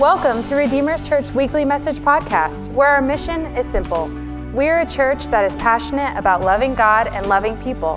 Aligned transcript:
Welcome 0.00 0.42
to 0.42 0.56
Redeemer's 0.56 1.08
Church 1.08 1.30
Weekly 1.30 1.64
Message 1.64 2.00
Podcast, 2.00 2.70
where 2.72 2.88
our 2.88 3.00
mission 3.00 3.46
is 3.56 3.64
simple. 3.64 4.08
We're 4.52 4.80
a 4.80 4.86
church 4.86 5.28
that 5.28 5.42
is 5.46 5.56
passionate 5.56 6.18
about 6.18 6.42
loving 6.42 6.74
God 6.74 7.06
and 7.06 7.24
loving 7.30 7.56
people. 7.62 7.96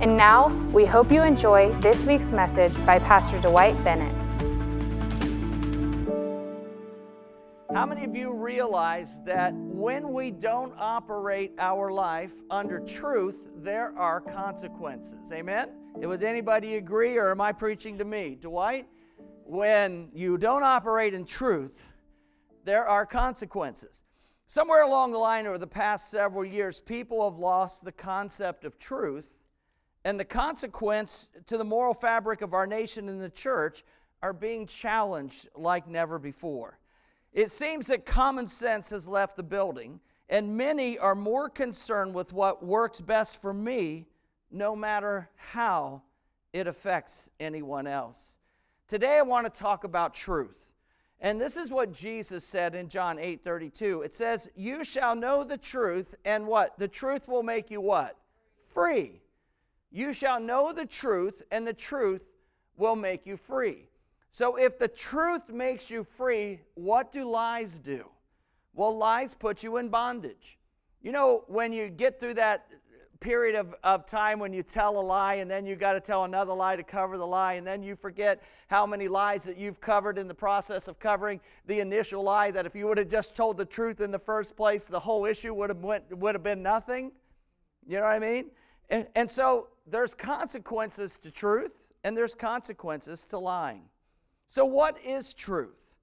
And 0.00 0.16
now, 0.16 0.48
we 0.72 0.86
hope 0.86 1.12
you 1.12 1.22
enjoy 1.22 1.74
this 1.82 2.06
week's 2.06 2.32
message 2.32 2.74
by 2.86 3.00
Pastor 3.00 3.38
Dwight 3.38 3.76
Bennett. 3.84 4.14
How 7.74 7.84
many 7.84 8.04
of 8.04 8.16
you 8.16 8.34
realize 8.34 9.22
that 9.24 9.52
when 9.54 10.14
we 10.14 10.30
don't 10.30 10.72
operate 10.78 11.52
our 11.58 11.92
life 11.92 12.32
under 12.50 12.80
truth, 12.80 13.52
there 13.56 13.94
are 13.98 14.22
consequences? 14.22 15.30
Amen? 15.32 15.66
Was 15.96 16.22
anybody 16.22 16.76
agree, 16.76 17.18
or 17.18 17.30
am 17.30 17.42
I 17.42 17.52
preaching 17.52 17.98
to 17.98 18.06
me? 18.06 18.38
Dwight? 18.40 18.86
When 19.48 20.10
you 20.12 20.38
don't 20.38 20.64
operate 20.64 21.14
in 21.14 21.24
truth, 21.24 21.86
there 22.64 22.84
are 22.84 23.06
consequences. 23.06 24.02
Somewhere 24.48 24.82
along 24.82 25.12
the 25.12 25.18
line 25.18 25.46
over 25.46 25.58
the 25.58 25.66
past 25.66 26.10
several 26.10 26.44
years, 26.44 26.80
people 26.80 27.28
have 27.28 27.38
lost 27.38 27.84
the 27.84 27.92
concept 27.92 28.64
of 28.64 28.78
truth, 28.78 29.34
and 30.04 30.18
the 30.18 30.24
consequence 30.24 31.30
to 31.46 31.56
the 31.56 31.64
moral 31.64 31.94
fabric 31.94 32.42
of 32.42 32.54
our 32.54 32.66
nation 32.66 33.08
and 33.08 33.20
the 33.20 33.28
church 33.28 33.84
are 34.22 34.32
being 34.32 34.66
challenged 34.66 35.48
like 35.54 35.86
never 35.88 36.18
before. 36.18 36.78
It 37.32 37.50
seems 37.50 37.88
that 37.88 38.06
common 38.06 38.46
sense 38.46 38.90
has 38.90 39.06
left 39.06 39.36
the 39.36 39.42
building, 39.42 40.00
and 40.28 40.56
many 40.56 40.98
are 40.98 41.14
more 41.14 41.48
concerned 41.48 42.14
with 42.14 42.32
what 42.32 42.64
works 42.64 43.00
best 43.00 43.40
for 43.40 43.52
me, 43.52 44.06
no 44.50 44.74
matter 44.74 45.28
how 45.36 46.02
it 46.52 46.66
affects 46.66 47.30
anyone 47.38 47.86
else. 47.86 48.35
Today 48.88 49.18
I 49.18 49.22
want 49.22 49.52
to 49.52 49.60
talk 49.60 49.82
about 49.82 50.14
truth. 50.14 50.70
And 51.20 51.40
this 51.40 51.56
is 51.56 51.72
what 51.72 51.92
Jesus 51.92 52.44
said 52.44 52.74
in 52.76 52.88
John 52.88 53.18
8 53.18 53.42
32. 53.42 54.02
It 54.02 54.14
says, 54.14 54.48
You 54.54 54.84
shall 54.84 55.16
know 55.16 55.42
the 55.42 55.56
truth, 55.56 56.14
and 56.24 56.46
what? 56.46 56.78
The 56.78 56.86
truth 56.86 57.28
will 57.28 57.42
make 57.42 57.70
you 57.70 57.80
what? 57.80 58.16
Free. 58.68 59.22
You 59.90 60.12
shall 60.12 60.38
know 60.38 60.72
the 60.72 60.86
truth, 60.86 61.42
and 61.50 61.66
the 61.66 61.72
truth 61.72 62.28
will 62.76 62.94
make 62.94 63.26
you 63.26 63.36
free. 63.36 63.88
So 64.30 64.56
if 64.56 64.78
the 64.78 64.88
truth 64.88 65.48
makes 65.48 65.90
you 65.90 66.04
free, 66.04 66.60
what 66.74 67.10
do 67.10 67.28
lies 67.28 67.80
do? 67.80 68.08
Well, 68.74 68.96
lies 68.96 69.34
put 69.34 69.64
you 69.64 69.78
in 69.78 69.88
bondage. 69.88 70.58
You 71.00 71.12
know, 71.12 71.44
when 71.48 71.72
you 71.72 71.88
get 71.88 72.20
through 72.20 72.34
that 72.34 72.66
period 73.16 73.54
of, 73.54 73.74
of 73.82 74.06
time 74.06 74.38
when 74.38 74.52
you 74.52 74.62
tell 74.62 74.98
a 74.98 75.00
lie 75.00 75.34
and 75.34 75.50
then 75.50 75.64
you 75.64 75.76
got 75.76 75.94
to 75.94 76.00
tell 76.00 76.24
another 76.24 76.52
lie 76.52 76.76
to 76.76 76.82
cover 76.82 77.16
the 77.16 77.26
lie 77.26 77.54
and 77.54 77.66
then 77.66 77.82
you 77.82 77.96
forget 77.96 78.42
how 78.68 78.86
many 78.86 79.08
lies 79.08 79.44
that 79.44 79.56
you've 79.56 79.80
covered 79.80 80.18
in 80.18 80.28
the 80.28 80.34
process 80.34 80.88
of 80.88 80.98
covering 80.98 81.40
the 81.66 81.80
initial 81.80 82.22
lie 82.22 82.50
that 82.50 82.66
if 82.66 82.74
you 82.74 82.86
would 82.86 82.98
have 82.98 83.08
just 83.08 83.34
told 83.34 83.56
the 83.56 83.64
truth 83.64 84.00
in 84.00 84.10
the 84.10 84.18
first 84.18 84.56
place 84.56 84.86
the 84.86 85.00
whole 85.00 85.24
issue 85.24 85.54
would 85.54 85.70
have, 85.70 85.78
went, 85.78 86.16
would 86.16 86.34
have 86.34 86.42
been 86.42 86.62
nothing. 86.62 87.12
You 87.86 87.96
know 87.96 88.02
what 88.02 88.12
i 88.12 88.18
mean? 88.18 88.50
And, 88.90 89.06
and 89.14 89.30
so 89.30 89.68
there's 89.86 90.14
consequences 90.14 91.18
to 91.20 91.30
truth 91.30 91.88
and 92.04 92.16
there's 92.16 92.34
consequences 92.34 93.26
to 93.26 93.38
lying. 93.38 93.82
So 94.48 94.64
what 94.64 94.98
is 95.04 95.32
truth? 95.32 95.94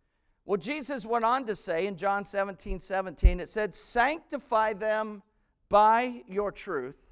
Well 0.46 0.58
jesus 0.58 1.06
went 1.06 1.26
on 1.26 1.46
to 1.46 1.56
say 1.56 1.86
in 1.88 1.96
john 1.96 2.26
17 2.26 2.80
17 2.80 3.40
it 3.40 3.50
said 3.50 3.74
sanctify 3.74 4.74
them 4.74 5.22
by 5.70 6.24
your 6.28 6.52
truth 6.52 7.03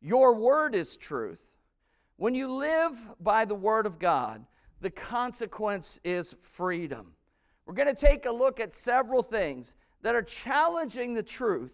your 0.00 0.34
word 0.34 0.74
is 0.74 0.96
truth. 0.96 1.40
When 2.16 2.34
you 2.34 2.48
live 2.48 2.96
by 3.20 3.44
the 3.44 3.54
word 3.54 3.86
of 3.86 3.98
God, 3.98 4.44
the 4.80 4.90
consequence 4.90 6.00
is 6.04 6.34
freedom. 6.42 7.12
We're 7.66 7.74
going 7.74 7.94
to 7.94 7.94
take 7.94 8.26
a 8.26 8.30
look 8.30 8.60
at 8.60 8.74
several 8.74 9.22
things 9.22 9.76
that 10.02 10.14
are 10.14 10.22
challenging 10.22 11.14
the 11.14 11.22
truth 11.22 11.72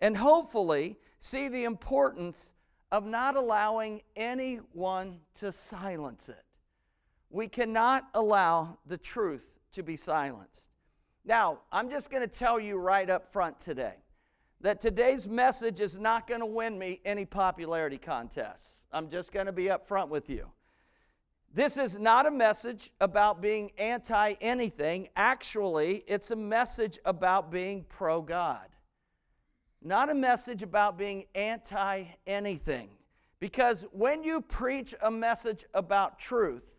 and 0.00 0.16
hopefully 0.16 0.96
see 1.20 1.48
the 1.48 1.64
importance 1.64 2.52
of 2.92 3.04
not 3.04 3.36
allowing 3.36 4.02
anyone 4.14 5.20
to 5.34 5.52
silence 5.52 6.28
it. 6.28 6.44
We 7.30 7.48
cannot 7.48 8.08
allow 8.14 8.78
the 8.86 8.98
truth 8.98 9.46
to 9.72 9.82
be 9.82 9.96
silenced. 9.96 10.70
Now, 11.24 11.60
I'm 11.72 11.90
just 11.90 12.10
going 12.10 12.22
to 12.22 12.28
tell 12.28 12.58
you 12.58 12.78
right 12.78 13.10
up 13.10 13.32
front 13.32 13.58
today 13.60 13.94
that 14.60 14.80
today's 14.80 15.28
message 15.28 15.80
is 15.80 15.98
not 15.98 16.26
going 16.26 16.40
to 16.40 16.46
win 16.46 16.78
me 16.78 17.00
any 17.04 17.24
popularity 17.24 17.98
contests. 17.98 18.86
I'm 18.92 19.10
just 19.10 19.32
going 19.32 19.46
to 19.46 19.52
be 19.52 19.64
upfront 19.64 20.08
with 20.08 20.30
you. 20.30 20.50
This 21.52 21.78
is 21.78 21.98
not 21.98 22.26
a 22.26 22.30
message 22.30 22.90
about 23.00 23.40
being 23.40 23.70
anti 23.78 24.34
anything. 24.40 25.08
Actually, 25.16 26.04
it's 26.06 26.30
a 26.30 26.36
message 26.36 26.98
about 27.04 27.50
being 27.50 27.84
pro 27.88 28.20
God. 28.20 28.68
Not 29.82 30.10
a 30.10 30.14
message 30.14 30.62
about 30.62 30.98
being 30.98 31.26
anti 31.34 32.04
anything. 32.26 32.90
Because 33.40 33.86
when 33.92 34.22
you 34.22 34.40
preach 34.40 34.94
a 35.02 35.10
message 35.10 35.64
about 35.74 36.18
truth, 36.18 36.78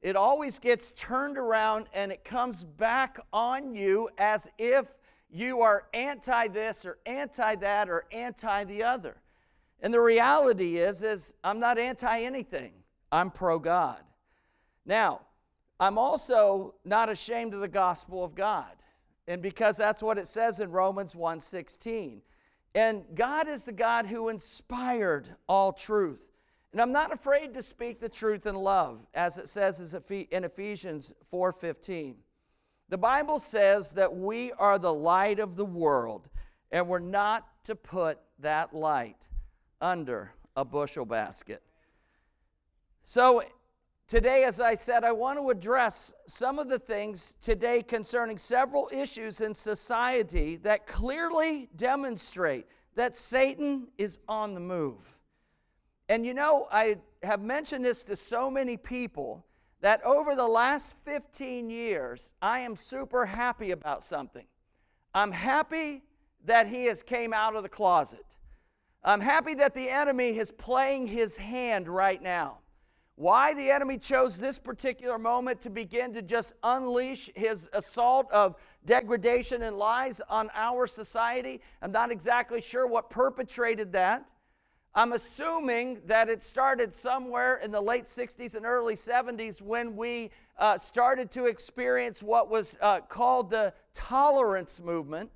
it 0.00 0.16
always 0.16 0.58
gets 0.58 0.92
turned 0.92 1.36
around 1.36 1.86
and 1.92 2.12
it 2.12 2.24
comes 2.24 2.64
back 2.64 3.18
on 3.32 3.74
you 3.74 4.08
as 4.18 4.48
if 4.58 4.94
you 5.30 5.60
are 5.60 5.86
anti 5.92 6.48
this 6.48 6.84
or 6.84 6.98
anti 7.06 7.54
that 7.56 7.88
or 7.88 8.04
anti 8.12 8.64
the 8.64 8.82
other. 8.82 9.20
And 9.80 9.92
the 9.92 10.00
reality 10.00 10.76
is 10.76 11.02
is 11.02 11.34
I'm 11.44 11.60
not 11.60 11.78
anti 11.78 12.22
anything. 12.22 12.72
I'm 13.12 13.30
pro 13.30 13.58
God. 13.58 14.02
Now, 14.84 15.20
I'm 15.80 15.98
also 15.98 16.74
not 16.84 17.08
ashamed 17.08 17.54
of 17.54 17.60
the 17.60 17.68
gospel 17.68 18.24
of 18.24 18.34
God. 18.34 18.72
And 19.26 19.42
because 19.42 19.76
that's 19.76 20.02
what 20.02 20.18
it 20.18 20.26
says 20.26 20.60
in 20.60 20.70
Romans 20.70 21.14
1:16. 21.14 22.22
And 22.74 23.04
God 23.14 23.48
is 23.48 23.64
the 23.64 23.72
God 23.72 24.06
who 24.06 24.28
inspired 24.28 25.36
all 25.48 25.72
truth. 25.72 26.32
And 26.72 26.80
I'm 26.80 26.92
not 26.92 27.12
afraid 27.12 27.54
to 27.54 27.62
speak 27.62 28.00
the 28.00 28.08
truth 28.08 28.46
in 28.46 28.54
love, 28.54 29.06
as 29.14 29.38
it 29.38 29.48
says 29.48 29.94
in 30.10 30.44
Ephesians 30.44 31.12
4:15. 31.30 32.16
The 32.88 32.98
Bible 32.98 33.38
says 33.38 33.92
that 33.92 34.14
we 34.14 34.52
are 34.52 34.78
the 34.78 34.92
light 34.92 35.40
of 35.40 35.56
the 35.56 35.64
world, 35.64 36.28
and 36.70 36.88
we're 36.88 36.98
not 37.00 37.46
to 37.64 37.74
put 37.74 38.18
that 38.38 38.74
light 38.74 39.28
under 39.80 40.32
a 40.56 40.64
bushel 40.64 41.04
basket. 41.04 41.62
So, 43.04 43.42
today, 44.06 44.44
as 44.44 44.58
I 44.58 44.74
said, 44.74 45.04
I 45.04 45.12
want 45.12 45.38
to 45.38 45.50
address 45.50 46.14
some 46.26 46.58
of 46.58 46.70
the 46.70 46.78
things 46.78 47.34
today 47.42 47.82
concerning 47.82 48.38
several 48.38 48.88
issues 48.90 49.42
in 49.42 49.54
society 49.54 50.56
that 50.56 50.86
clearly 50.86 51.68
demonstrate 51.76 52.66
that 52.94 53.14
Satan 53.14 53.88
is 53.98 54.18
on 54.28 54.54
the 54.54 54.60
move. 54.60 55.18
And 56.08 56.24
you 56.24 56.32
know, 56.32 56.66
I 56.72 56.96
have 57.22 57.42
mentioned 57.42 57.84
this 57.84 58.02
to 58.04 58.16
so 58.16 58.50
many 58.50 58.78
people 58.78 59.44
that 59.80 60.04
over 60.04 60.34
the 60.34 60.46
last 60.46 60.96
15 61.04 61.70
years, 61.70 62.32
I 62.42 62.60
am 62.60 62.76
super 62.76 63.26
happy 63.26 63.70
about 63.70 64.02
something. 64.02 64.46
I'm 65.14 65.32
happy 65.32 66.02
that 66.44 66.66
he 66.66 66.86
has 66.86 67.02
came 67.02 67.32
out 67.32 67.54
of 67.54 67.62
the 67.62 67.68
closet. 67.68 68.24
I'm 69.04 69.20
happy 69.20 69.54
that 69.54 69.74
the 69.74 69.88
enemy 69.88 70.36
is 70.36 70.50
playing 70.50 71.06
his 71.06 71.36
hand 71.36 71.88
right 71.88 72.20
now. 72.20 72.58
Why 73.14 73.52
the 73.52 73.70
enemy 73.70 73.98
chose 73.98 74.38
this 74.38 74.58
particular 74.58 75.18
moment 75.18 75.60
to 75.62 75.70
begin 75.70 76.12
to 76.12 76.22
just 76.22 76.54
unleash 76.62 77.30
his 77.34 77.68
assault 77.72 78.30
of 78.32 78.54
degradation 78.84 79.62
and 79.62 79.76
lies 79.76 80.20
on 80.28 80.50
our 80.54 80.86
society, 80.86 81.60
I'm 81.82 81.90
not 81.90 82.12
exactly 82.12 82.60
sure 82.60 82.86
what 82.86 83.10
perpetrated 83.10 83.92
that. 83.94 84.24
I'm 84.98 85.12
assuming 85.12 86.00
that 86.06 86.28
it 86.28 86.42
started 86.42 86.92
somewhere 86.92 87.60
in 87.62 87.70
the 87.70 87.80
late 87.80 88.06
60s 88.06 88.56
and 88.56 88.66
early 88.66 88.96
70s 88.96 89.62
when 89.62 89.94
we 89.94 90.32
uh, 90.58 90.76
started 90.76 91.30
to 91.30 91.46
experience 91.46 92.20
what 92.20 92.50
was 92.50 92.76
uh, 92.80 92.98
called 93.02 93.48
the 93.48 93.72
tolerance 93.94 94.80
movement, 94.80 95.30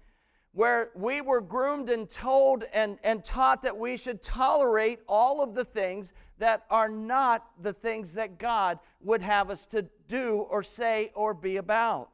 where 0.50 0.90
we 0.96 1.20
were 1.20 1.40
groomed 1.40 1.90
and 1.90 2.10
told 2.10 2.64
and, 2.74 2.98
and 3.04 3.24
taught 3.24 3.62
that 3.62 3.76
we 3.76 3.96
should 3.96 4.20
tolerate 4.20 4.98
all 5.08 5.44
of 5.44 5.54
the 5.54 5.64
things 5.64 6.12
that 6.38 6.64
are 6.68 6.88
not 6.88 7.46
the 7.62 7.72
things 7.72 8.14
that 8.14 8.40
God 8.40 8.80
would 9.00 9.22
have 9.22 9.48
us 9.48 9.68
to 9.68 9.86
do 10.08 10.38
or 10.50 10.64
say 10.64 11.12
or 11.14 11.34
be 11.34 11.58
about. 11.58 12.10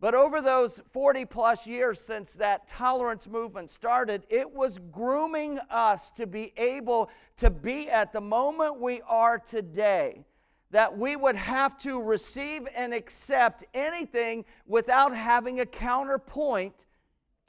But 0.00 0.14
over 0.14 0.40
those 0.40 0.82
40 0.92 1.26
plus 1.26 1.66
years 1.66 2.00
since 2.00 2.32
that 2.34 2.66
tolerance 2.66 3.28
movement 3.28 3.68
started, 3.68 4.24
it 4.30 4.50
was 4.50 4.78
grooming 4.78 5.58
us 5.68 6.10
to 6.12 6.26
be 6.26 6.54
able 6.56 7.10
to 7.36 7.50
be 7.50 7.90
at 7.90 8.12
the 8.14 8.20
moment 8.20 8.80
we 8.80 9.02
are 9.02 9.38
today. 9.38 10.24
That 10.70 10.96
we 10.96 11.16
would 11.16 11.36
have 11.36 11.76
to 11.78 12.02
receive 12.02 12.66
and 12.74 12.94
accept 12.94 13.64
anything 13.74 14.46
without 14.66 15.14
having 15.14 15.60
a 15.60 15.66
counterpoint 15.66 16.86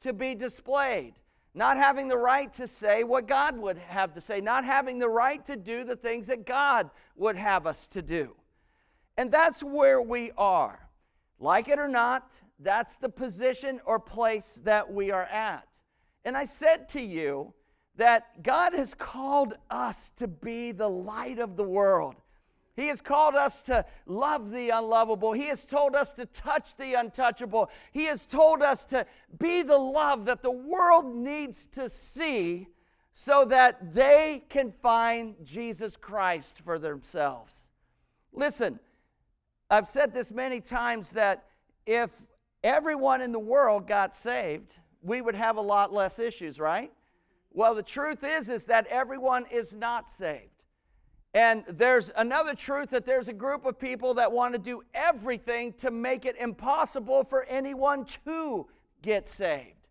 to 0.00 0.12
be 0.12 0.34
displayed. 0.34 1.14
Not 1.54 1.76
having 1.76 2.08
the 2.08 2.16
right 2.16 2.52
to 2.54 2.66
say 2.66 3.04
what 3.04 3.28
God 3.28 3.56
would 3.58 3.78
have 3.78 4.12
to 4.14 4.20
say, 4.20 4.40
not 4.40 4.64
having 4.64 4.98
the 4.98 5.08
right 5.08 5.42
to 5.46 5.56
do 5.56 5.84
the 5.84 5.96
things 5.96 6.26
that 6.26 6.44
God 6.44 6.90
would 7.16 7.36
have 7.36 7.66
us 7.66 7.86
to 7.88 8.02
do. 8.02 8.36
And 9.16 9.30
that's 9.30 9.62
where 9.62 10.02
we 10.02 10.32
are. 10.36 10.81
Like 11.42 11.66
it 11.66 11.80
or 11.80 11.88
not, 11.88 12.40
that's 12.60 12.98
the 12.98 13.08
position 13.08 13.80
or 13.84 13.98
place 13.98 14.60
that 14.64 14.92
we 14.92 15.10
are 15.10 15.24
at. 15.24 15.66
And 16.24 16.36
I 16.36 16.44
said 16.44 16.88
to 16.90 17.00
you 17.00 17.52
that 17.96 18.44
God 18.44 18.74
has 18.74 18.94
called 18.94 19.54
us 19.68 20.10
to 20.10 20.28
be 20.28 20.70
the 20.70 20.88
light 20.88 21.40
of 21.40 21.56
the 21.56 21.64
world. 21.64 22.14
He 22.76 22.86
has 22.86 23.00
called 23.00 23.34
us 23.34 23.60
to 23.62 23.84
love 24.06 24.50
the 24.50 24.70
unlovable. 24.70 25.32
He 25.32 25.48
has 25.48 25.66
told 25.66 25.96
us 25.96 26.12
to 26.12 26.26
touch 26.26 26.76
the 26.76 26.94
untouchable. 26.94 27.70
He 27.90 28.04
has 28.04 28.24
told 28.24 28.62
us 28.62 28.84
to 28.86 29.04
be 29.40 29.62
the 29.62 29.76
love 29.76 30.26
that 30.26 30.44
the 30.44 30.52
world 30.52 31.12
needs 31.12 31.66
to 31.72 31.88
see 31.88 32.68
so 33.12 33.44
that 33.46 33.92
they 33.92 34.44
can 34.48 34.70
find 34.70 35.34
Jesus 35.42 35.96
Christ 35.96 36.60
for 36.60 36.78
themselves. 36.78 37.66
Listen, 38.32 38.78
I've 39.72 39.86
said 39.86 40.12
this 40.12 40.30
many 40.30 40.60
times 40.60 41.12
that 41.12 41.44
if 41.86 42.26
everyone 42.62 43.22
in 43.22 43.32
the 43.32 43.38
world 43.38 43.86
got 43.86 44.14
saved, 44.14 44.78
we 45.00 45.22
would 45.22 45.34
have 45.34 45.56
a 45.56 45.62
lot 45.62 45.94
less 45.94 46.18
issues, 46.18 46.60
right? 46.60 46.92
Well, 47.52 47.74
the 47.74 47.82
truth 47.82 48.22
is 48.22 48.50
is 48.50 48.66
that 48.66 48.86
everyone 48.88 49.46
is 49.50 49.74
not 49.74 50.10
saved. 50.10 50.50
And 51.32 51.64
there's 51.66 52.12
another 52.14 52.54
truth 52.54 52.90
that 52.90 53.06
there's 53.06 53.28
a 53.28 53.32
group 53.32 53.64
of 53.64 53.78
people 53.78 54.12
that 54.14 54.30
want 54.30 54.52
to 54.52 54.60
do 54.60 54.82
everything 54.92 55.72
to 55.78 55.90
make 55.90 56.26
it 56.26 56.36
impossible 56.36 57.24
for 57.24 57.46
anyone 57.46 58.04
to 58.26 58.68
get 59.00 59.26
saved. 59.26 59.88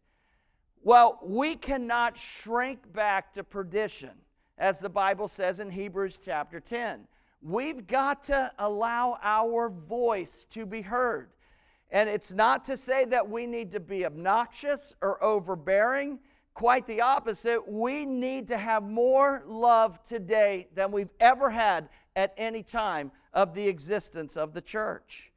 Well, 0.83 1.17
we 1.23 1.55
cannot 1.55 2.17
shrink 2.17 2.93
back 2.93 3.33
to 3.33 3.43
perdition, 3.43 4.11
as 4.59 4.79
the 4.79 4.91
Bible 4.91 5.27
says 5.27 5.59
in 5.59 5.71
Hebrews 5.71 6.19
chapter 6.23 6.59
10. 6.59 7.07
We've 7.41 7.87
got 7.87 8.23
to 8.23 8.51
allow 8.59 9.17
our 9.21 9.69
voice 9.69 10.45
to 10.51 10.65
be 10.65 10.81
heard. 10.81 11.29
And 11.89 12.07
it's 12.07 12.33
not 12.33 12.63
to 12.65 12.77
say 12.77 13.05
that 13.05 13.29
we 13.29 13.47
need 13.47 13.71
to 13.71 13.79
be 13.79 14.05
obnoxious 14.05 14.93
or 15.01 15.21
overbearing. 15.23 16.19
Quite 16.53 16.85
the 16.85 17.01
opposite. 17.01 17.67
We 17.67 18.05
need 18.05 18.47
to 18.49 18.57
have 18.57 18.83
more 18.83 19.43
love 19.47 20.03
today 20.03 20.67
than 20.75 20.91
we've 20.91 21.09
ever 21.19 21.49
had 21.49 21.89
at 22.15 22.33
any 22.37 22.61
time 22.61 23.11
of 23.33 23.53
the 23.53 23.67
existence 23.67 24.37
of 24.37 24.53
the 24.53 24.61
church. 24.61 25.31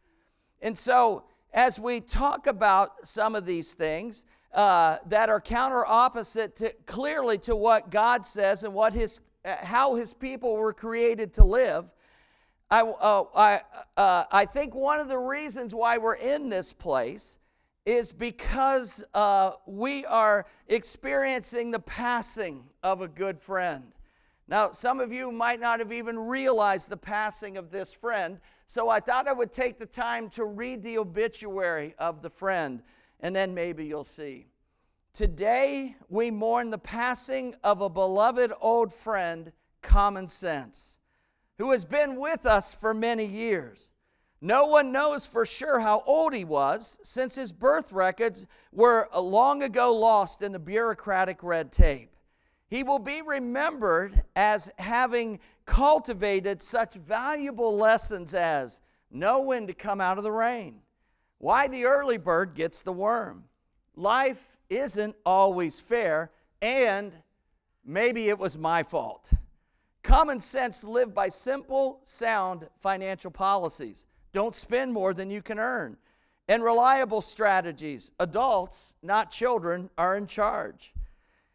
And 0.60 0.76
so, 0.76 1.24
as 1.52 1.78
we 1.78 2.00
talk 2.00 2.46
about 2.46 3.06
some 3.06 3.34
of 3.36 3.46
these 3.46 3.74
things 3.74 4.24
uh, 4.52 4.98
that 5.06 5.28
are 5.28 5.40
counter 5.40 5.86
opposite 5.86 6.56
to, 6.56 6.72
clearly 6.86 7.38
to 7.38 7.54
what 7.54 7.90
God 7.90 8.26
says 8.26 8.64
and 8.64 8.74
what 8.74 8.92
his, 8.92 9.20
uh, 9.44 9.54
how 9.62 9.94
his 9.94 10.14
people 10.14 10.56
were 10.56 10.72
created 10.72 11.32
to 11.34 11.44
live, 11.44 11.90
I, 12.74 12.80
uh, 12.80 13.24
I, 13.36 13.60
uh, 13.96 14.24
I 14.32 14.44
think 14.46 14.74
one 14.74 14.98
of 14.98 15.06
the 15.06 15.16
reasons 15.16 15.72
why 15.72 15.96
we're 15.96 16.16
in 16.16 16.48
this 16.48 16.72
place 16.72 17.38
is 17.86 18.10
because 18.10 19.04
uh, 19.14 19.52
we 19.64 20.04
are 20.06 20.44
experiencing 20.66 21.70
the 21.70 21.78
passing 21.78 22.64
of 22.82 23.00
a 23.00 23.06
good 23.06 23.40
friend. 23.40 23.92
Now, 24.48 24.72
some 24.72 24.98
of 24.98 25.12
you 25.12 25.30
might 25.30 25.60
not 25.60 25.78
have 25.78 25.92
even 25.92 26.18
realized 26.18 26.90
the 26.90 26.96
passing 26.96 27.56
of 27.56 27.70
this 27.70 27.94
friend, 27.94 28.40
so 28.66 28.88
I 28.88 28.98
thought 28.98 29.28
I 29.28 29.32
would 29.34 29.52
take 29.52 29.78
the 29.78 29.86
time 29.86 30.28
to 30.30 30.44
read 30.44 30.82
the 30.82 30.98
obituary 30.98 31.94
of 31.96 32.22
the 32.22 32.30
friend, 32.30 32.82
and 33.20 33.36
then 33.36 33.54
maybe 33.54 33.86
you'll 33.86 34.02
see. 34.02 34.48
Today, 35.12 35.94
we 36.08 36.32
mourn 36.32 36.70
the 36.70 36.78
passing 36.78 37.54
of 37.62 37.82
a 37.82 37.88
beloved 37.88 38.52
old 38.60 38.92
friend, 38.92 39.52
Common 39.80 40.26
Sense, 40.26 40.98
who 41.58 41.70
has 41.70 41.84
been 41.84 42.16
with 42.16 42.46
us 42.46 42.74
for 42.74 42.92
many 42.92 43.24
years. 43.24 43.90
No 44.40 44.66
one 44.66 44.92
knows 44.92 45.24
for 45.24 45.46
sure 45.46 45.80
how 45.80 46.02
old 46.06 46.34
he 46.34 46.44
was, 46.44 46.98
since 47.02 47.34
his 47.34 47.52
birth 47.52 47.92
records 47.92 48.46
were 48.72 49.08
long 49.18 49.62
ago 49.62 49.94
lost 49.94 50.42
in 50.42 50.52
the 50.52 50.58
bureaucratic 50.58 51.42
red 51.42 51.72
tape. 51.72 52.14
He 52.68 52.82
will 52.82 52.98
be 52.98 53.22
remembered 53.22 54.22
as 54.34 54.70
having 54.78 55.40
cultivated 55.64 56.62
such 56.62 56.94
valuable 56.94 57.76
lessons 57.76 58.34
as 58.34 58.80
know 59.10 59.40
when 59.42 59.66
to 59.68 59.74
come 59.74 60.00
out 60.00 60.18
of 60.18 60.24
the 60.24 60.32
rain, 60.32 60.80
why 61.38 61.68
the 61.68 61.84
early 61.84 62.18
bird 62.18 62.54
gets 62.54 62.82
the 62.82 62.92
worm, 62.92 63.44
life 63.94 64.58
isn't 64.68 65.14
always 65.24 65.78
fair, 65.78 66.32
and 66.60 67.12
maybe 67.84 68.28
it 68.28 68.38
was 68.38 68.58
my 68.58 68.82
fault. 68.82 69.32
Common 70.04 70.38
sense 70.38 70.84
lived 70.84 71.14
by 71.14 71.28
simple, 71.28 72.00
sound 72.04 72.68
financial 72.78 73.32
policies 73.32 74.06
don't 74.34 74.54
spend 74.54 74.92
more 74.92 75.14
than 75.14 75.30
you 75.30 75.40
can 75.40 75.58
earn. 75.58 75.96
And 76.46 76.62
reliable 76.62 77.22
strategies. 77.22 78.12
Adults, 78.20 78.92
not 79.02 79.30
children, 79.30 79.88
are 79.96 80.14
in 80.14 80.26
charge. 80.26 80.92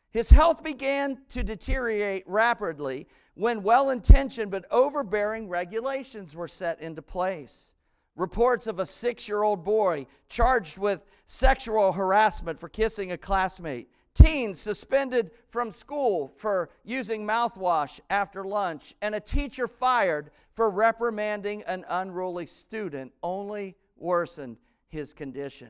His 0.09 0.31
health 0.31 0.63
began 0.63 1.19
to 1.29 1.43
deteriorate 1.43 2.23
rapidly 2.25 3.07
when 3.35 3.61
well 3.61 3.91
intentioned 3.91 4.49
but 4.49 4.65
overbearing 4.71 5.47
regulations 5.47 6.35
were 6.35 6.47
set 6.47 6.81
into 6.81 7.03
place. 7.03 7.73
Reports 8.15 8.65
of 8.65 8.79
a 8.79 8.85
six 8.85 9.27
year 9.27 9.43
old 9.43 9.63
boy 9.63 10.07
charged 10.27 10.79
with 10.79 11.05
sexual 11.27 11.91
harassment 11.91 12.59
for 12.59 12.67
kissing 12.67 13.11
a 13.11 13.17
classmate 13.17 13.91
teens 14.21 14.59
suspended 14.59 15.31
from 15.49 15.71
school 15.71 16.27
for 16.27 16.69
using 16.83 17.25
mouthwash 17.25 17.99
after 18.09 18.43
lunch, 18.43 18.95
and 19.01 19.15
a 19.15 19.19
teacher 19.19 19.67
fired 19.67 20.31
for 20.53 20.69
reprimanding 20.69 21.63
an 21.63 21.85
unruly 21.89 22.45
student 22.45 23.11
only 23.23 23.75
worsened 23.97 24.57
his 24.87 25.13
condition. 25.13 25.69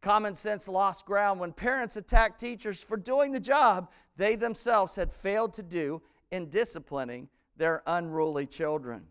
Common 0.00 0.34
sense 0.34 0.68
lost 0.68 1.06
ground 1.06 1.40
when 1.40 1.52
parents 1.52 1.96
attacked 1.96 2.40
teachers 2.40 2.82
for 2.82 2.96
doing 2.96 3.32
the 3.32 3.40
job 3.40 3.90
they 4.16 4.36
themselves 4.36 4.96
had 4.96 5.12
failed 5.12 5.54
to 5.54 5.62
do 5.62 6.02
in 6.30 6.50
disciplining 6.50 7.28
their 7.56 7.82
unruly 7.86 8.46
children. 8.46 9.06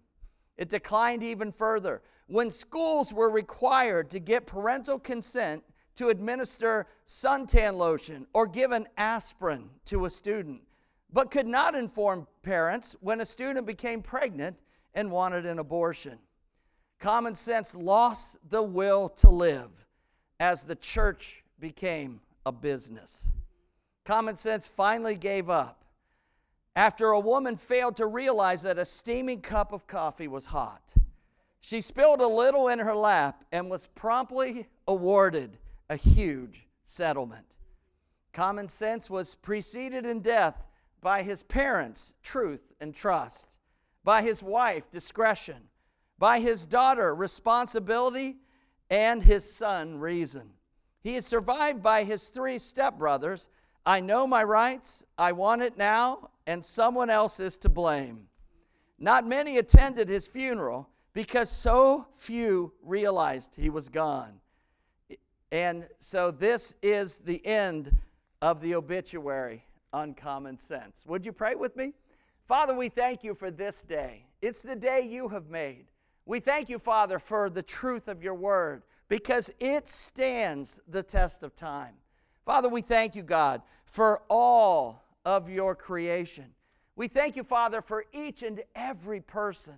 It 0.57 0.69
declined 0.69 1.23
even 1.23 1.51
further 1.51 2.01
when 2.27 2.49
schools 2.49 3.13
were 3.13 3.31
required 3.31 4.09
to 4.11 4.19
get 4.19 4.45
parental 4.45 4.99
consent 4.99 5.63
to 6.01 6.09
administer 6.09 6.87
suntan 7.05 7.75
lotion 7.75 8.25
or 8.33 8.47
give 8.47 8.71
an 8.71 8.87
aspirin 8.97 9.69
to 9.85 10.05
a 10.05 10.09
student, 10.09 10.59
but 11.13 11.29
could 11.29 11.45
not 11.45 11.75
inform 11.75 12.25
parents 12.41 12.95
when 13.01 13.21
a 13.21 13.25
student 13.25 13.67
became 13.67 14.01
pregnant 14.01 14.57
and 14.95 15.11
wanted 15.11 15.45
an 15.45 15.59
abortion. 15.59 16.17
Common 16.97 17.35
sense 17.35 17.75
lost 17.75 18.39
the 18.49 18.63
will 18.63 19.09
to 19.09 19.29
live 19.29 19.69
as 20.39 20.63
the 20.63 20.73
church 20.73 21.43
became 21.59 22.19
a 22.47 22.51
business. 22.51 23.31
Common 24.03 24.35
sense 24.35 24.65
finally 24.65 25.15
gave 25.15 25.51
up 25.51 25.85
after 26.75 27.09
a 27.09 27.19
woman 27.19 27.55
failed 27.55 27.95
to 27.97 28.07
realize 28.07 28.63
that 28.63 28.79
a 28.79 28.85
steaming 28.85 29.41
cup 29.41 29.71
of 29.71 29.85
coffee 29.85 30.27
was 30.27 30.47
hot. 30.47 30.95
She 31.59 31.79
spilled 31.79 32.21
a 32.21 32.27
little 32.27 32.69
in 32.69 32.79
her 32.79 32.95
lap 32.95 33.43
and 33.51 33.69
was 33.69 33.85
promptly 33.85 34.67
awarded 34.87 35.59
a 35.91 35.97
huge 35.97 36.65
settlement. 36.85 37.45
Common 38.31 38.69
sense 38.69 39.09
was 39.09 39.35
preceded 39.35 40.05
in 40.05 40.21
death 40.21 40.65
by 41.01 41.21
his 41.21 41.43
parents, 41.43 42.13
truth 42.23 42.71
and 42.79 42.95
trust, 42.95 43.57
by 44.01 44.21
his 44.21 44.41
wife, 44.41 44.89
discretion, 44.89 45.63
by 46.17 46.39
his 46.39 46.65
daughter, 46.65 47.13
responsibility, 47.13 48.37
and 48.89 49.21
his 49.21 49.53
son, 49.53 49.99
reason. 49.99 50.51
He 51.01 51.15
is 51.15 51.25
survived 51.25 51.83
by 51.83 52.05
his 52.05 52.29
three 52.29 52.55
stepbrothers. 52.55 53.49
I 53.85 53.99
know 53.99 54.25
my 54.25 54.45
rights, 54.45 55.03
I 55.17 55.33
want 55.33 55.61
it 55.61 55.77
now, 55.77 56.29
and 56.47 56.63
someone 56.63 57.09
else 57.09 57.37
is 57.41 57.57
to 57.57 57.69
blame. 57.69 58.27
Not 58.97 59.27
many 59.27 59.57
attended 59.57 60.07
his 60.07 60.25
funeral 60.25 60.87
because 61.11 61.49
so 61.49 62.07
few 62.15 62.71
realized 62.81 63.55
he 63.55 63.69
was 63.69 63.89
gone. 63.89 64.40
And 65.51 65.87
so 65.99 66.31
this 66.31 66.75
is 66.81 67.19
the 67.19 67.45
end 67.45 67.97
of 68.41 68.61
the 68.61 68.75
obituary 68.75 69.65
on 69.93 70.13
common 70.13 70.57
sense. 70.57 71.01
Would 71.05 71.25
you 71.25 71.33
pray 71.33 71.55
with 71.55 71.75
me? 71.75 71.93
Father, 72.47 72.73
we 72.73 72.89
thank 72.89 73.23
you 73.23 73.33
for 73.33 73.51
this 73.51 73.83
day. 73.83 74.25
It's 74.41 74.61
the 74.61 74.75
day 74.75 75.07
you 75.07 75.29
have 75.29 75.49
made. 75.49 75.85
We 76.25 76.39
thank 76.39 76.69
you, 76.69 76.79
Father, 76.79 77.19
for 77.19 77.49
the 77.49 77.63
truth 77.63 78.07
of 78.07 78.23
your 78.23 78.33
word 78.33 78.83
because 79.09 79.51
it 79.59 79.89
stands 79.89 80.81
the 80.87 81.03
test 81.03 81.43
of 81.43 81.55
time. 81.55 81.95
Father, 82.45 82.69
we 82.69 82.81
thank 82.81 83.15
you, 83.15 83.23
God, 83.23 83.61
for 83.85 84.21
all 84.29 85.03
of 85.25 85.49
your 85.49 85.75
creation. 85.75 86.45
We 86.95 87.07
thank 87.07 87.35
you, 87.35 87.43
Father, 87.43 87.81
for 87.81 88.05
each 88.13 88.41
and 88.43 88.63
every 88.75 89.19
person. 89.19 89.75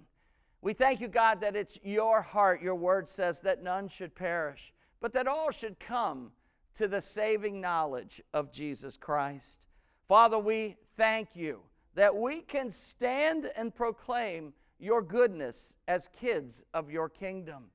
We 0.62 0.74
thank 0.74 1.01
you, 1.01 1.08
God, 1.08 1.42
that 1.42 1.56
it's 1.56 1.80
your 1.84 2.22
heart, 2.22 2.62
your 2.62 2.75
word 2.75 3.10
says, 3.10 3.42
that 3.42 3.63
none 3.63 3.89
should 3.89 4.15
perish 4.15 4.72
but 5.03 5.12
that 5.12 5.27
all 5.27 5.51
should 5.51 5.77
come 5.81 6.31
to 6.74 6.88
the 6.88 7.01
saving 7.01 7.60
knowledge 7.60 8.22
of 8.33 8.53
Jesus 8.53 8.95
Christ. 8.95 9.65
Father, 10.07 10.39
we 10.39 10.77
thank 10.95 11.36
you 11.36 11.60
that 11.93 12.15
we 12.15 12.39
can 12.39 12.69
stand 12.69 13.51
and 13.57 13.75
proclaim 13.75 14.53
your 14.79 15.01
goodness 15.01 15.75
as 15.89 16.07
kids 16.07 16.63
of 16.74 16.89
your 16.89 17.10
kingdom. 17.10 17.65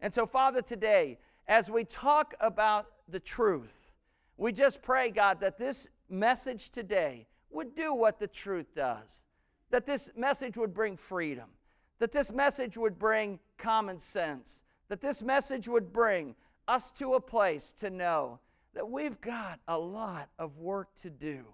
And 0.00 0.14
so, 0.14 0.24
Father, 0.24 0.62
today, 0.62 1.18
as 1.46 1.70
we 1.70 1.84
talk 1.84 2.32
about 2.40 2.86
the 3.06 3.20
truth, 3.20 3.92
we 4.38 4.50
just 4.50 4.80
pray, 4.80 5.10
God, 5.10 5.42
that 5.42 5.58
this 5.58 5.90
message 6.08 6.70
today 6.70 7.26
would 7.50 7.74
do 7.74 7.94
what 7.94 8.18
the 8.18 8.28
truth 8.28 8.74
does, 8.74 9.22
that 9.68 9.84
this 9.84 10.10
message 10.16 10.56
would 10.56 10.72
bring 10.72 10.96
freedom, 10.96 11.50
that 11.98 12.12
this 12.12 12.32
message 12.32 12.78
would 12.78 12.98
bring 12.98 13.40
common 13.58 13.98
sense, 13.98 14.64
that 14.88 15.02
this 15.02 15.22
message 15.22 15.68
would 15.68 15.92
bring 15.92 16.34
us 16.68 16.92
to 16.92 17.14
a 17.14 17.20
place 17.20 17.72
to 17.72 17.90
know 17.90 18.38
that 18.74 18.88
we've 18.88 19.20
got 19.20 19.58
a 19.66 19.76
lot 19.76 20.28
of 20.38 20.58
work 20.58 20.94
to 20.96 21.10
do. 21.10 21.46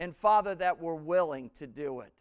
And 0.00 0.16
Father, 0.16 0.54
that 0.54 0.80
we're 0.80 0.94
willing 0.94 1.50
to 1.56 1.66
do 1.66 2.00
it. 2.00 2.12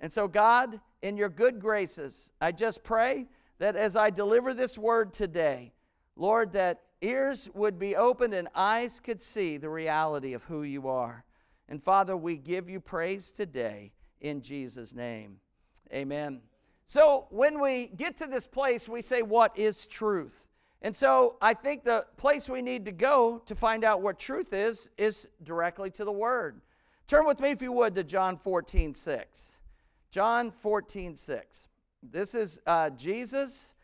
And 0.00 0.12
so, 0.12 0.28
God, 0.28 0.80
in 1.02 1.16
your 1.16 1.28
good 1.28 1.58
graces, 1.58 2.30
I 2.40 2.52
just 2.52 2.84
pray 2.84 3.26
that 3.58 3.76
as 3.76 3.96
I 3.96 4.10
deliver 4.10 4.52
this 4.52 4.76
word 4.76 5.12
today, 5.12 5.72
Lord, 6.16 6.52
that 6.52 6.82
ears 7.00 7.48
would 7.54 7.78
be 7.78 7.96
opened 7.96 8.34
and 8.34 8.48
eyes 8.54 9.00
could 9.00 9.20
see 9.20 9.56
the 9.56 9.70
reality 9.70 10.34
of 10.34 10.44
who 10.44 10.62
you 10.62 10.88
are. 10.88 11.24
And 11.68 11.82
Father, 11.82 12.16
we 12.16 12.36
give 12.36 12.68
you 12.68 12.80
praise 12.80 13.30
today 13.32 13.92
in 14.20 14.42
Jesus' 14.42 14.94
name. 14.94 15.38
Amen. 15.92 16.40
So, 16.86 17.26
when 17.30 17.60
we 17.60 17.86
get 17.86 18.16
to 18.18 18.26
this 18.26 18.46
place, 18.46 18.88
we 18.88 19.00
say, 19.00 19.22
What 19.22 19.56
is 19.58 19.86
truth? 19.86 20.48
And 20.84 20.94
so, 20.94 21.36
I 21.40 21.54
think 21.54 21.82
the 21.82 22.04
place 22.18 22.46
we 22.46 22.60
need 22.60 22.84
to 22.84 22.92
go 22.92 23.42
to 23.46 23.54
find 23.54 23.84
out 23.84 24.02
what 24.02 24.18
truth 24.18 24.52
is 24.52 24.90
is 24.98 25.26
directly 25.42 25.90
to 25.92 26.04
the 26.04 26.12
Word. 26.12 26.60
Turn 27.06 27.26
with 27.26 27.40
me, 27.40 27.50
if 27.52 27.62
you 27.62 27.72
would, 27.72 27.94
to 27.94 28.04
John 28.04 28.36
14, 28.36 28.94
6. 28.94 29.60
John 30.10 30.50
14, 30.50 31.16
6. 31.16 31.68
This 32.02 32.34
is 32.34 32.60
uh, 32.66 32.90
Jesus 32.90 33.74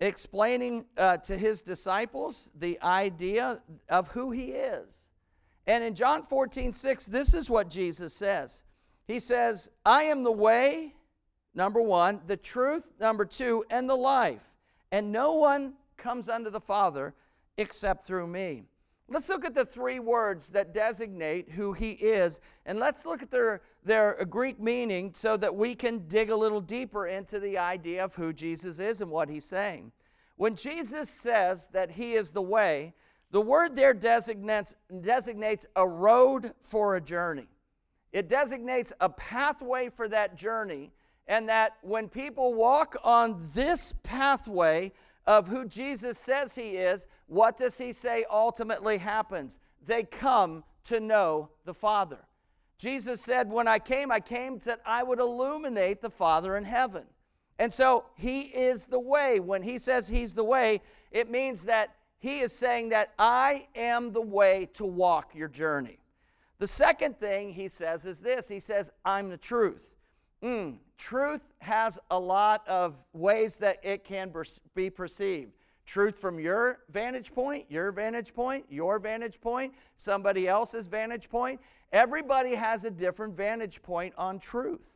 explaining 0.00 0.86
uh, 0.96 1.18
to 1.18 1.38
his 1.38 1.62
disciples 1.62 2.50
the 2.58 2.76
idea 2.82 3.62
of 3.88 4.08
who 4.08 4.32
he 4.32 4.50
is. 4.50 5.10
And 5.68 5.84
in 5.84 5.94
John 5.94 6.24
14, 6.24 6.72
6, 6.72 7.06
this 7.06 7.34
is 7.34 7.48
what 7.48 7.70
Jesus 7.70 8.12
says 8.12 8.64
He 9.06 9.20
says, 9.20 9.70
I 9.86 10.02
am 10.02 10.24
the 10.24 10.32
way, 10.32 10.96
number 11.54 11.80
one, 11.80 12.20
the 12.26 12.36
truth, 12.36 12.90
number 12.98 13.24
two, 13.24 13.64
and 13.70 13.88
the 13.88 13.94
life. 13.94 14.52
And 14.90 15.12
no 15.12 15.34
one 15.34 15.74
comes 15.98 16.28
unto 16.28 16.48
the 16.48 16.60
Father 16.60 17.14
except 17.56 18.06
through 18.06 18.28
me. 18.28 18.62
Let's 19.10 19.30
look 19.30 19.44
at 19.44 19.54
the 19.54 19.64
three 19.64 19.98
words 19.98 20.50
that 20.50 20.74
designate 20.74 21.52
who 21.52 21.72
he 21.72 21.92
is, 21.92 22.40
and 22.66 22.78
let's 22.78 23.06
look 23.06 23.22
at 23.22 23.30
their, 23.30 23.62
their 23.82 24.22
Greek 24.26 24.60
meaning 24.60 25.14
so 25.14 25.36
that 25.38 25.54
we 25.54 25.74
can 25.74 26.06
dig 26.08 26.30
a 26.30 26.36
little 26.36 26.60
deeper 26.60 27.06
into 27.06 27.38
the 27.38 27.56
idea 27.56 28.04
of 28.04 28.14
who 28.14 28.34
Jesus 28.34 28.78
is 28.78 29.00
and 29.00 29.10
what 29.10 29.30
he's 29.30 29.46
saying. 29.46 29.92
When 30.36 30.56
Jesus 30.56 31.08
says 31.08 31.68
that 31.72 31.92
he 31.92 32.12
is 32.12 32.32
the 32.32 32.42
way, 32.42 32.92
the 33.30 33.40
word 33.40 33.76
there 33.76 33.94
designates, 33.94 34.74
designates 35.00 35.66
a 35.74 35.88
road 35.88 36.52
for 36.62 36.94
a 36.96 37.00
journey. 37.00 37.48
It 38.12 38.28
designates 38.28 38.92
a 39.00 39.08
pathway 39.08 39.88
for 39.88 40.06
that 40.08 40.36
journey, 40.36 40.92
and 41.26 41.48
that 41.48 41.78
when 41.80 42.08
people 42.08 42.54
walk 42.54 42.96
on 43.02 43.48
this 43.54 43.94
pathway, 44.02 44.92
of 45.28 45.46
who 45.46 45.66
Jesus 45.66 46.16
says 46.16 46.54
he 46.54 46.70
is, 46.70 47.06
what 47.26 47.58
does 47.58 47.76
he 47.76 47.92
say 47.92 48.24
ultimately 48.30 48.96
happens? 48.96 49.58
They 49.86 50.02
come 50.02 50.64
to 50.84 51.00
know 51.00 51.50
the 51.66 51.74
Father. 51.74 52.24
Jesus 52.78 53.20
said, 53.20 53.50
When 53.50 53.68
I 53.68 53.78
came, 53.78 54.10
I 54.10 54.20
came 54.20 54.58
that 54.60 54.80
I 54.86 55.02
would 55.02 55.20
illuminate 55.20 56.00
the 56.00 56.08
Father 56.08 56.56
in 56.56 56.64
heaven. 56.64 57.04
And 57.58 57.74
so 57.74 58.06
he 58.16 58.40
is 58.40 58.86
the 58.86 59.00
way. 59.00 59.38
When 59.38 59.62
he 59.62 59.78
says 59.78 60.08
he's 60.08 60.32
the 60.32 60.44
way, 60.44 60.80
it 61.10 61.30
means 61.30 61.66
that 61.66 61.94
he 62.18 62.40
is 62.40 62.52
saying 62.52 62.88
that 62.88 63.12
I 63.18 63.66
am 63.76 64.12
the 64.12 64.22
way 64.22 64.66
to 64.74 64.86
walk 64.86 65.34
your 65.34 65.48
journey. 65.48 65.98
The 66.58 66.66
second 66.66 67.18
thing 67.18 67.52
he 67.52 67.68
says 67.68 68.06
is 68.06 68.20
this 68.20 68.48
He 68.48 68.60
says, 68.60 68.90
I'm 69.04 69.28
the 69.28 69.36
truth. 69.36 69.92
Mm, 70.42 70.78
truth 70.96 71.42
has 71.60 71.98
a 72.10 72.18
lot 72.18 72.66
of 72.68 73.04
ways 73.12 73.58
that 73.58 73.78
it 73.82 74.04
can 74.04 74.32
be 74.74 74.90
perceived. 74.90 75.52
Truth 75.86 76.18
from 76.18 76.38
your 76.38 76.80
vantage 76.90 77.32
point, 77.34 77.64
your 77.70 77.90
vantage 77.92 78.34
point, 78.34 78.66
your 78.68 78.98
vantage 78.98 79.40
point, 79.40 79.74
somebody 79.96 80.46
else's 80.46 80.86
vantage 80.86 81.30
point. 81.30 81.60
Everybody 81.92 82.54
has 82.54 82.84
a 82.84 82.90
different 82.90 83.36
vantage 83.36 83.82
point 83.82 84.12
on 84.18 84.38
truth. 84.38 84.92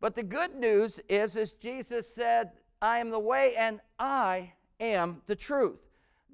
But 0.00 0.14
the 0.14 0.22
good 0.22 0.54
news 0.54 1.00
is, 1.08 1.36
as 1.36 1.52
Jesus 1.52 2.08
said, 2.08 2.52
I 2.80 2.98
am 2.98 3.10
the 3.10 3.18
way 3.18 3.54
and 3.58 3.80
I 3.98 4.52
am 4.78 5.22
the 5.26 5.36
truth. 5.36 5.80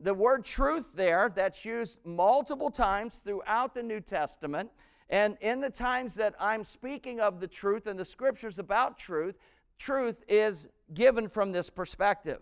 The 0.01 0.15
word 0.15 0.45
truth 0.45 0.93
there, 0.95 1.33
that's 1.35 1.65
used 1.65 2.05
multiple 2.05 2.71
times 2.71 3.19
throughout 3.19 3.73
the 3.75 3.83
New 3.83 4.01
Testament, 4.01 4.71
and 5.13 5.37
in 5.43 5.61
the 5.61 5.69
times 5.69 6.15
that 6.15 6.35
I'm 6.41 6.65
speaking 6.65 7.21
of 7.21 7.39
the 7.39 7.47
truth 7.47 7.87
and 7.87 8.01
the 8.01 8.05
scriptures 8.05 8.59
about 8.59 8.99
truth, 8.99 9.37
truth 9.79 10.25
is 10.27 10.71
given 10.95 11.29
from 11.29 11.53
this 11.53 11.69
perspective. 11.69 12.39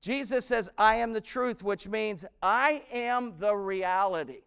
Jesus 0.00 0.46
says, 0.46 0.70
I 0.78 0.96
am 0.96 1.12
the 1.12 1.20
truth, 1.20 1.64
which 1.64 1.88
means 1.88 2.24
I 2.40 2.84
am 2.92 3.34
the 3.38 3.54
reality. 3.54 4.42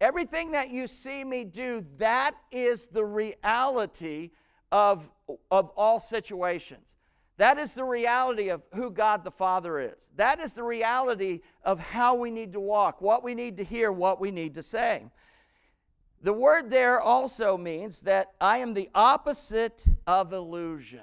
Everything 0.00 0.52
that 0.52 0.70
you 0.70 0.86
see 0.86 1.24
me 1.24 1.42
do, 1.42 1.84
that 1.98 2.36
is 2.52 2.86
the 2.86 3.04
reality 3.04 4.30
of, 4.70 5.10
of 5.50 5.70
all 5.76 5.98
situations. 5.98 6.96
That 7.36 7.58
is 7.58 7.74
the 7.74 7.84
reality 7.84 8.48
of 8.48 8.62
who 8.74 8.92
God 8.92 9.24
the 9.24 9.30
Father 9.32 9.80
is. 9.80 10.12
That 10.14 10.38
is 10.38 10.54
the 10.54 10.62
reality 10.62 11.40
of 11.64 11.80
how 11.80 12.14
we 12.14 12.30
need 12.30 12.52
to 12.52 12.60
walk, 12.60 13.00
what 13.00 13.24
we 13.24 13.34
need 13.34 13.56
to 13.56 13.64
hear, 13.64 13.90
what 13.90 14.20
we 14.20 14.30
need 14.30 14.54
to 14.54 14.62
say. 14.62 15.06
The 16.22 16.32
word 16.32 16.70
there 16.70 17.00
also 17.00 17.58
means 17.58 18.02
that 18.02 18.32
I 18.40 18.58
am 18.58 18.74
the 18.74 18.88
opposite 18.94 19.84
of 20.06 20.32
illusion. 20.32 21.00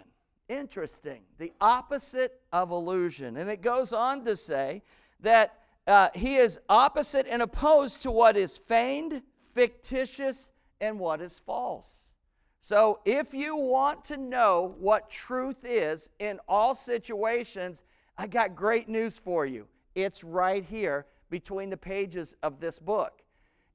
Interesting. 0.48 1.24
The 1.38 1.52
opposite 1.60 2.40
of 2.54 2.72
illusion. 2.72 3.36
And 3.36 3.50
it 3.50 3.62
goes 3.62 3.92
on 3.92 4.24
to 4.24 4.38
say 4.38 4.82
that 5.20 5.60
uh, 5.86 6.08
he 6.16 6.38
is 6.38 6.60
opposite 6.70 7.28
and 7.30 7.42
opposed 7.42 8.02
to 8.04 8.12
what 8.12 8.38
is 8.38 8.58
feigned, 8.58 9.22
fictitious, 9.42 10.52
and 10.80 11.00
what 11.00 11.20
is 11.20 11.38
false. 11.38 12.14
So 12.62 13.00
if 13.04 13.34
you 13.34 13.58
want 13.58 14.06
to 14.06 14.18
know 14.18 14.76
what 14.80 15.10
truth 15.10 15.66
is 15.66 16.12
in 16.20 16.40
all 16.48 16.76
situations, 16.76 17.84
I 18.18 18.28
got 18.28 18.56
great 18.56 18.88
news 18.88 19.18
for 19.18 19.46
you. 19.46 19.68
It's 19.96 20.24
right 20.24 20.64
here 20.64 21.06
between 21.30 21.70
the 21.70 21.78
pages 21.78 22.36
of 22.42 22.60
this 22.60 22.80
book. 22.80 23.24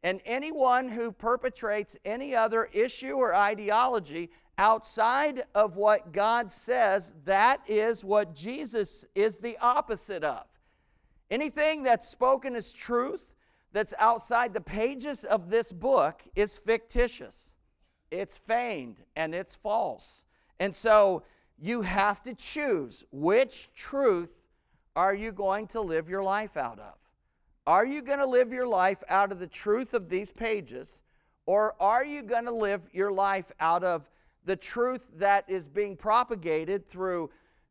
And 0.04 0.20
anyone 0.26 0.90
who 0.90 1.10
perpetrates 1.10 1.96
any 2.04 2.36
other 2.36 2.68
issue 2.74 3.14
or 3.14 3.34
ideology 3.34 4.30
outside 4.58 5.42
of 5.54 5.76
what 5.76 6.12
God 6.12 6.52
says, 6.52 7.14
that 7.24 7.62
is 7.66 8.04
what 8.04 8.34
Jesus 8.34 9.06
is 9.14 9.38
the 9.38 9.56
opposite 9.62 10.22
of. 10.22 10.44
Anything 11.30 11.82
that's 11.82 12.06
spoken 12.06 12.54
as 12.54 12.70
truth 12.70 13.32
that's 13.72 13.94
outside 13.98 14.52
the 14.52 14.60
pages 14.60 15.24
of 15.24 15.48
this 15.48 15.72
book 15.72 16.22
is 16.36 16.58
fictitious, 16.58 17.54
it's 18.10 18.36
feigned, 18.36 18.98
and 19.16 19.34
it's 19.34 19.54
false. 19.54 20.24
And 20.60 20.76
so 20.76 21.22
you 21.58 21.80
have 21.80 22.22
to 22.24 22.34
choose 22.34 23.04
which 23.10 23.72
truth 23.72 24.30
are 24.94 25.14
you 25.14 25.32
going 25.32 25.66
to 25.68 25.80
live 25.80 26.10
your 26.10 26.22
life 26.22 26.58
out 26.58 26.78
of. 26.78 27.03
Are 27.66 27.86
you 27.86 28.02
going 28.02 28.18
to 28.18 28.26
live 28.26 28.52
your 28.52 28.66
life 28.66 29.02
out 29.08 29.32
of 29.32 29.38
the 29.38 29.46
truth 29.46 29.94
of 29.94 30.10
these 30.10 30.30
pages, 30.30 31.00
or 31.46 31.74
are 31.80 32.04
you 32.04 32.22
going 32.22 32.44
to 32.44 32.52
live 32.52 32.82
your 32.92 33.10
life 33.10 33.52
out 33.58 33.82
of 33.82 34.10
the 34.44 34.56
truth 34.56 35.08
that 35.16 35.44
is 35.48 35.66
being 35.66 35.96
propagated 35.96 36.86
through 36.86 37.30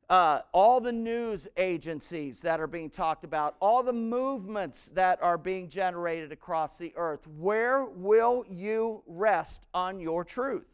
uh, 0.09 0.39
all 0.51 0.81
the 0.81 0.91
news 0.91 1.47
agencies 1.57 2.41
that 2.41 2.59
are 2.59 2.67
being 2.67 2.89
talked 2.89 3.23
about, 3.23 3.55
all 3.59 3.83
the 3.83 3.93
movements 3.93 4.87
that 4.89 5.21
are 5.21 5.37
being 5.37 5.69
generated 5.69 6.31
across 6.31 6.79
the 6.79 6.91
earth? 6.95 7.27
Where 7.27 7.85
will 7.85 8.43
you 8.49 9.03
rest 9.05 9.65
on 9.75 9.99
your 9.99 10.23
truth? 10.23 10.67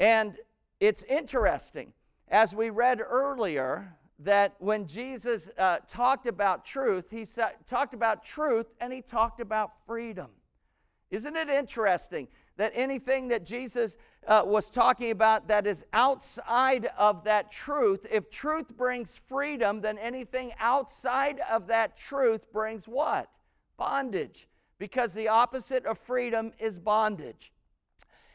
And 0.00 0.36
it's 0.80 1.04
interesting, 1.04 1.92
as 2.28 2.52
we 2.52 2.70
read 2.70 3.00
earlier, 3.00 3.96
that 4.18 4.54
when 4.58 4.86
Jesus 4.86 5.50
uh, 5.58 5.78
talked 5.88 6.26
about 6.26 6.64
truth, 6.64 7.10
he 7.10 7.24
sa- 7.24 7.50
talked 7.66 7.94
about 7.94 8.24
truth 8.24 8.66
and 8.80 8.92
he 8.92 9.02
talked 9.02 9.40
about 9.40 9.72
freedom. 9.86 10.30
Isn't 11.10 11.36
it 11.36 11.48
interesting 11.48 12.28
that 12.56 12.72
anything 12.74 13.28
that 13.28 13.44
Jesus 13.44 13.96
uh, 14.26 14.42
was 14.44 14.70
talking 14.70 15.10
about 15.10 15.48
that 15.48 15.66
is 15.66 15.84
outside 15.92 16.86
of 16.96 17.24
that 17.24 17.50
truth, 17.50 18.06
if 18.10 18.30
truth 18.30 18.76
brings 18.76 19.16
freedom, 19.16 19.80
then 19.80 19.98
anything 19.98 20.52
outside 20.58 21.40
of 21.50 21.66
that 21.66 21.96
truth 21.96 22.52
brings 22.52 22.86
what? 22.86 23.28
Bondage. 23.76 24.48
Because 24.78 25.14
the 25.14 25.28
opposite 25.28 25.84
of 25.86 25.98
freedom 25.98 26.52
is 26.58 26.78
bondage. 26.78 27.52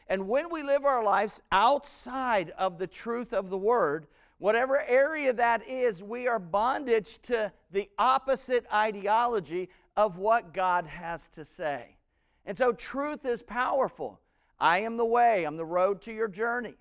And 0.08 0.28
when 0.28 0.50
we 0.50 0.62
live 0.62 0.84
our 0.84 1.04
lives 1.04 1.40
outside 1.52 2.50
of 2.50 2.78
the 2.78 2.86
truth 2.86 3.32
of 3.32 3.48
the 3.48 3.58
word, 3.58 4.06
whatever 4.40 4.82
area 4.88 5.32
that 5.34 5.62
is, 5.68 6.02
we 6.02 6.26
are 6.26 6.40
bondage 6.40 7.18
to 7.18 7.52
the 7.70 7.88
opposite 7.98 8.66
ideology 8.72 9.68
of 9.96 10.18
what 10.18 10.52
God 10.52 10.86
has 10.86 11.28
to 11.28 11.44
say. 11.44 11.98
And 12.44 12.56
so 12.58 12.72
truth 12.72 13.24
is 13.24 13.42
powerful. 13.42 14.20
I 14.58 14.78
am 14.78 14.96
the 14.96 15.06
way, 15.06 15.44
I'm 15.44 15.56
the 15.56 15.64
road 15.64 16.02
to 16.02 16.12
your 16.12 16.26
journey. 16.26 16.74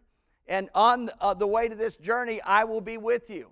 And 0.47 0.69
on 0.73 1.11
uh, 1.21 1.33
the 1.35 1.45
way 1.45 1.67
to 1.67 1.75
this 1.75 1.97
journey, 1.97 2.41
I 2.41 2.63
will 2.63 2.81
be 2.81 2.97
with 2.97 3.29
you. 3.29 3.51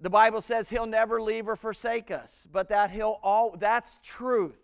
The 0.00 0.10
Bible 0.10 0.40
says 0.40 0.70
he'll 0.70 0.86
never 0.86 1.20
leave 1.20 1.46
or 1.46 1.54
forsake 1.54 2.10
us, 2.10 2.48
but 2.50 2.70
that 2.70 2.90
he'll 2.90 3.20
all 3.22 3.56
that's 3.56 4.00
truth. 4.02 4.58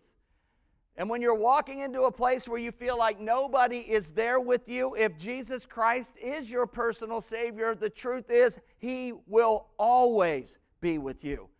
And 0.99 1.09
when 1.09 1.23
you're 1.23 1.33
walking 1.33 1.79
into 1.79 2.03
a 2.03 2.13
place 2.13 2.49
where 2.49 2.59
you 2.59 2.73
feel 2.73 2.99
like 2.99 3.21
nobody 3.21 3.79
is 3.79 4.11
there 4.11 4.41
with 4.41 4.69
you, 4.69 4.97
if 4.97 5.17
Jesus 5.17 5.65
Christ 5.65 6.19
is 6.21 6.51
your 6.51 6.67
personal 6.67 7.21
Savior, 7.21 7.77
the 7.77 7.89
truth 7.89 8.33
is 8.33 8.61
He 8.79 9.13
will 9.29 9.69
always 9.79 10.59
be 10.81 10.99
with 10.99 11.25
you. 11.25 11.51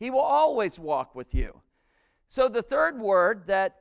He 0.00 0.10
will 0.10 0.18
always 0.18 0.80
walk 0.80 1.14
with 1.14 1.32
you. 1.32 1.60
So 2.26 2.48
the 2.48 2.60
third 2.60 2.98
word 2.98 3.46
that 3.46 3.76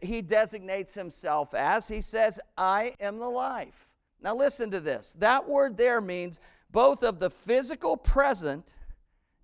He 0.00 0.22
designates 0.22 0.94
Himself 0.94 1.52
as, 1.52 1.86
He 1.86 2.00
says, 2.00 2.40
I 2.56 2.94
am 3.00 3.18
the 3.18 3.28
life. 3.28 3.90
Now 4.22 4.34
listen 4.34 4.70
to 4.70 4.80
this. 4.80 5.12
That 5.18 5.46
word 5.46 5.76
there 5.76 6.00
means 6.00 6.40
both 6.70 7.02
of 7.02 7.20
the 7.20 7.28
physical 7.28 7.98
present 7.98 8.72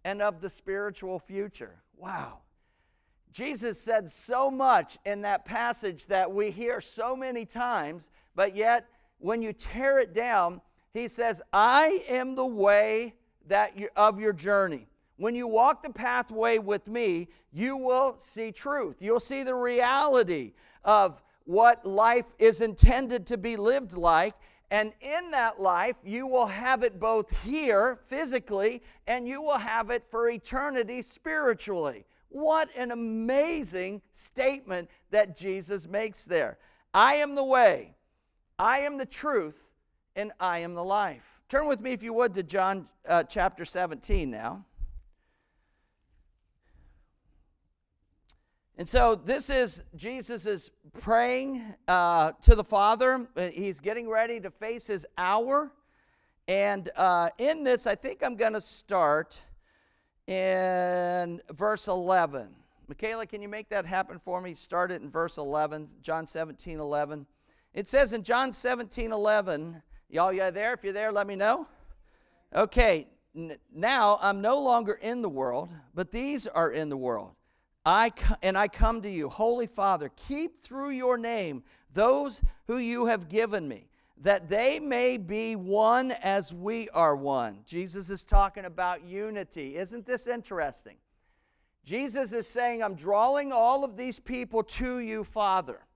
and 0.03 0.23
of 0.23 0.41
the 0.41 0.49
spiritual 0.49 1.19
future. 1.19 1.83
Wow. 1.95 2.39
Jesus 3.32 3.80
said 3.80 4.10
so 4.10 4.50
much 4.50 4.99
in 5.04 5.22
that 5.22 5.44
passage 5.44 6.06
that 6.08 6.32
we 6.32 6.50
hear 6.50 6.80
so 6.80 7.14
many 7.14 7.44
times, 7.44 8.10
but 8.34 8.56
yet 8.56 8.87
when 9.18 9.40
you 9.42 9.52
tear 9.52 10.00
it 10.00 10.12
down, 10.12 10.60
he 10.92 11.06
says, 11.06 11.40
I 11.52 12.02
am 12.08 12.34
the 12.34 12.46
way 12.46 13.14
that 13.46 13.78
you, 13.78 13.88
of 13.96 14.18
your 14.18 14.32
journey. 14.32 14.88
When 15.16 15.34
you 15.34 15.46
walk 15.46 15.82
the 15.82 15.92
pathway 15.92 16.58
with 16.58 16.88
me, 16.88 17.28
you 17.52 17.76
will 17.76 18.14
see 18.18 18.50
truth. 18.50 18.96
You'll 19.00 19.20
see 19.20 19.42
the 19.42 19.54
reality 19.54 20.54
of 20.84 21.22
what 21.44 21.84
life 21.84 22.32
is 22.38 22.60
intended 22.60 23.26
to 23.26 23.37
be 23.37 23.56
lived 23.56 23.92
like. 23.92 24.34
And 24.70 24.92
in 25.00 25.32
that 25.32 25.60
life, 25.60 25.96
you 26.04 26.26
will 26.26 26.46
have 26.46 26.82
it 26.82 26.99
both 26.99 27.44
here 27.44 27.99
physically 28.04 28.82
and 29.06 29.28
you 29.28 29.42
will 29.42 29.58
have 29.58 29.90
it 29.90 30.04
for 30.10 30.30
eternity 30.30 31.02
spiritually. 31.02 32.06
What 32.30 32.75
an 32.76 32.92
amazing 32.92 34.02
statement 34.12 34.88
that 35.10 35.37
Jesus 35.37 35.87
makes 35.87 36.25
there. 36.25 36.58
I 36.94 37.14
am 37.14 37.34
the 37.34 37.44
way, 37.44 37.94
I 38.58 38.78
am 38.80 38.99
the 38.99 39.06
truth, 39.06 39.72
and 40.16 40.32
I 40.40 40.58
am 40.58 40.75
the 40.75 40.84
life. 40.84 41.40
Turn 41.49 41.66
with 41.66 41.80
me, 41.80 41.92
if 41.92 42.02
you 42.02 42.12
would, 42.12 42.34
to 42.34 42.42
John 42.42 42.88
uh, 43.08 43.25
chapter 43.25 43.64
17 43.64 44.30
now. 44.30 44.64
And 48.76 48.88
so 48.88 49.14
this 49.14 49.50
is 49.50 49.82
Jesus 49.94 50.46
is 50.46 50.70
praying 51.00 51.62
uh, 51.87 52.32
to 52.42 52.54
the 52.54 52.64
Father. 52.64 53.28
He's 53.52 53.78
getting 53.78 54.08
ready 54.08 54.40
to 54.40 54.50
face 54.50 54.87
his 54.87 55.06
hour. 55.18 55.70
And 56.49 56.88
uh, 56.96 57.28
in 57.37 57.62
this, 57.62 57.87
I 57.87 57.94
think 57.94 58.25
I'm 58.25 58.37
going 58.37 58.54
to 58.54 58.60
start 58.60 59.38
in 60.30 61.42
verse 61.50 61.88
11. 61.88 62.49
Michaela, 62.87 63.26
can 63.26 63.42
you 63.42 63.49
make 63.49 63.68
that 63.70 63.84
happen 63.84 64.20
for 64.20 64.40
me? 64.40 64.54
Start 64.54 64.92
it 64.92 65.02
in 65.02 65.10
verse 65.10 65.38
11, 65.38 65.88
John 66.02 66.25
17, 66.26 66.78
11. 66.78 67.26
It 67.75 67.88
says 67.88 68.12
in 68.12 68.22
John 68.22 68.52
17, 68.52 69.10
11, 69.10 69.82
y'all 70.08 70.32
you 70.32 70.49
there? 70.52 70.72
If 70.72 70.84
you're 70.84 70.92
there, 70.92 71.10
let 71.10 71.26
me 71.26 71.34
know. 71.34 71.66
Okay, 72.54 73.08
now 73.75 74.20
I'm 74.22 74.40
no 74.40 74.60
longer 74.60 74.92
in 74.92 75.20
the 75.20 75.28
world, 75.28 75.70
but 75.94 76.12
these 76.12 76.46
are 76.46 76.70
in 76.70 76.90
the 76.90 76.96
world. 76.96 77.32
I 77.84 78.12
and 78.42 78.56
I 78.56 78.68
come 78.68 79.02
to 79.02 79.10
you, 79.10 79.28
Holy 79.28 79.66
Father, 79.66 80.10
keep 80.28 80.62
through 80.62 80.90
your 80.90 81.18
name 81.18 81.64
those 81.92 82.43
who 82.69 82.76
you 82.76 83.06
have 83.06 83.28
given 83.28 83.66
me, 83.66 83.88
that 84.21 84.49
they 84.49 84.78
may 84.78 85.17
be 85.17 85.56
one 85.56 86.13
as 86.13 86.52
we 86.52 86.89
are 86.91 87.17
one. 87.17 87.61
Jesus 87.65 88.11
is 88.11 88.23
talking 88.23 88.67
about 88.67 89.02
unity. 89.02 89.76
Isn't 89.76 90.06
this 90.06 90.26
interesting? 90.26 90.97
Jesus 91.85 92.35
is 92.35 92.47
saying, 92.47 92.83
I'm 92.83 92.95
drawing 92.95 93.50
all 93.50 93.83
of 93.83 93.97
these 93.97 94.19
people 94.19 94.63
to 94.63 94.99
you, 94.99 95.25
Father. 95.25 95.87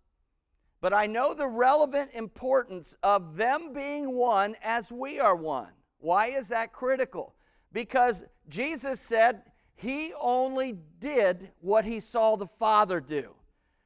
But 0.81 0.95
I 0.95 1.07
know 1.07 1.35
the 1.35 1.49
relevant 1.49 2.11
importance 2.15 2.97
of 3.03 3.37
them 3.37 3.73
being 3.75 4.17
one 4.17 4.57
as 4.63 4.91
we 4.91 5.21
are 5.21 5.37
one. 5.37 5.73
Why 5.99 6.29
is 6.29 6.49
that 6.49 6.73
critical? 6.73 7.35
Because 7.73 8.25
Jesus 8.49 9.01
said 9.01 9.43
he 9.77 10.13
only 10.21 10.79
did 10.99 11.51
what 11.61 11.85
he 11.85 12.01
saw 12.01 12.37
the 12.37 12.47
Father 12.47 13.01
do. 13.01 13.35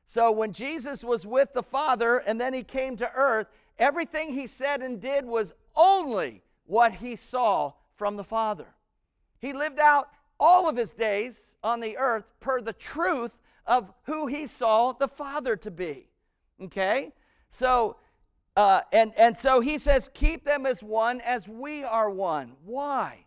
So 0.07 0.31
when 0.33 0.53
Jesus 0.53 1.05
was 1.05 1.27
with 1.27 1.53
the 1.53 1.63
Father 1.63 2.19
and 2.19 2.41
then 2.41 2.55
he 2.55 2.63
came 2.63 2.97
to 2.97 3.11
earth, 3.15 3.49
Everything 3.79 4.33
he 4.33 4.47
said 4.47 4.83
and 4.83 5.01
did 5.01 5.25
was 5.25 5.55
only 5.77 6.43
what 6.67 6.95
he 6.95 7.17
saw 7.17 7.73
from 7.97 8.17
the 8.17 8.25
Father. 8.25 8.75
He 9.39 9.53
lived 9.53 9.79
out 9.79 10.09
all 10.41 10.69
of 10.69 10.77
his 10.77 10.95
days 10.95 11.57
on 11.63 11.81
the 11.81 11.97
earth 11.97 12.33
per 12.41 12.61
the 12.61 12.73
truth 12.73 13.39
of 13.67 13.93
who 14.05 14.27
he 14.27 14.47
saw 14.47 14.93
the 14.93 15.09
Father 15.09 15.57
to 15.57 15.71
be. 15.71 16.09
Okay? 16.61 17.13
So, 17.51 17.97
uh, 18.57 18.81
and, 18.93 19.13
and 19.17 19.37
so 19.37 19.61
he 19.61 19.79
says, 19.79 20.11
keep 20.13 20.45
them 20.45 20.67
as 20.67 20.83
one 20.83 21.21
as 21.21 21.49
we 21.49 21.85
are 21.85 22.11
one. 22.11 22.55
Why? 22.65 23.27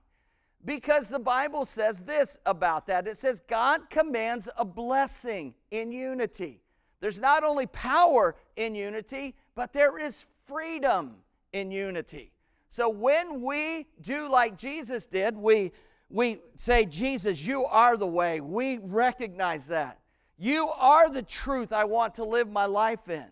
Because 0.63 1.09
the 1.09 1.19
Bible 1.19 1.65
says 1.65 2.03
this 2.03 2.37
about 2.45 2.87
that. 2.87 3.07
It 3.07 3.17
says, 3.17 3.39
God 3.39 3.89
commands 3.89 4.49
a 4.57 4.65
blessing 4.65 5.55
in 5.71 5.91
unity. 5.91 6.61
There's 6.99 7.19
not 7.19 7.43
only 7.43 7.65
power 7.67 8.35
in 8.55 8.75
unity, 8.75 9.35
but 9.55 9.73
there 9.73 9.97
is 9.97 10.27
freedom 10.51 11.15
in 11.53 11.71
unity. 11.71 12.31
So 12.69 12.89
when 12.89 13.41
we 13.41 13.87
do 14.01 14.29
like 14.29 14.57
Jesus 14.57 15.07
did, 15.07 15.35
we, 15.35 15.71
we 16.09 16.39
say, 16.57 16.85
Jesus, 16.85 17.45
you 17.45 17.65
are 17.65 17.97
the 17.97 18.07
way. 18.07 18.41
We 18.41 18.77
recognize 18.77 19.67
that. 19.67 19.99
You 20.37 20.71
are 20.77 21.09
the 21.09 21.21
truth 21.21 21.71
I 21.71 21.85
want 21.85 22.15
to 22.15 22.25
live 22.25 22.49
my 22.49 22.65
life 22.65 23.09
in. 23.09 23.27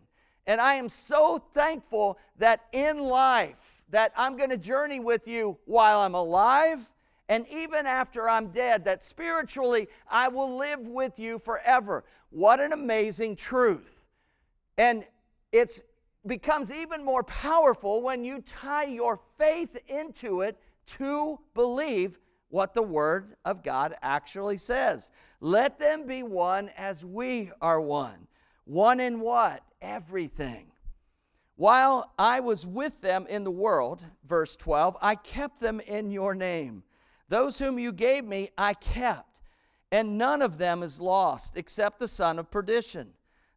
And 0.46 0.60
I 0.60 0.76
am 0.76 0.90
so 0.90 1.44
thankful 1.54 2.18
that 2.38 2.66
in 2.72 3.04
life, 3.04 3.84
that 3.90 4.12
I'm 4.16 4.38
going 4.38 4.50
to 4.50 4.58
journey 4.58 5.00
with 5.00 5.28
you 5.28 5.58
while 5.66 6.00
I'm 6.00 6.16
alive 6.16 6.92
and 7.30 7.46
even 7.48 7.86
after 7.86 8.28
I'm 8.28 8.48
dead, 8.48 8.86
that 8.86 9.04
spiritually 9.04 9.88
I 10.10 10.30
will 10.30 10.58
live 10.58 10.88
with 10.88 11.20
you 11.20 11.38
forever. 11.38 12.04
What 12.32 12.60
an 12.60 12.74
amazing 12.74 13.36
truth. 13.36 14.02
And 14.80 15.06
it's 15.52 15.84
becomes 16.30 16.72
even 16.72 17.04
more 17.04 17.24
powerful 17.24 18.02
when 18.02 18.24
you 18.24 18.40
tie 18.42 18.86
your 18.86 19.20
faith 19.38 19.78
into 19.88 20.42
it 20.42 20.58
to 20.86 21.40
believe 21.54 22.18
what 22.48 22.74
the 22.74 22.82
Word 22.82 23.36
of 23.44 23.64
God 23.64 23.94
actually 24.02 24.58
says. 24.58 25.12
Let 25.42 25.78
them 25.80 26.08
be 26.08 26.24
one 26.24 26.70
as 26.78 27.04
we 27.04 27.52
are 27.62 27.82
one. 27.82 28.28
One 28.64 29.00
in 29.00 29.20
what? 29.20 29.62
Everything. 29.82 30.72
While 31.56 32.14
I 32.18 32.40
was 32.40 32.66
with 32.66 33.02
them 33.02 33.26
in 33.30 33.44
the 33.44 33.52
world, 33.52 34.06
verse 34.26 34.56
12, 34.56 34.96
I 35.02 35.16
kept 35.16 35.60
them 35.60 35.82
in 35.82 36.12
your 36.12 36.34
name. 36.34 36.84
Those 37.28 37.60
whom 37.60 37.78
you 37.78 37.92
gave 37.92 38.24
me, 38.24 38.50
I 38.58 38.74
kept, 38.76 39.42
and 39.92 40.18
none 40.18 40.42
of 40.42 40.58
them 40.58 40.84
is 40.84 41.02
lost 41.02 41.58
except 41.58 42.00
the 42.00 42.08
son 42.08 42.40
of 42.40 42.50
perdition, 42.50 43.10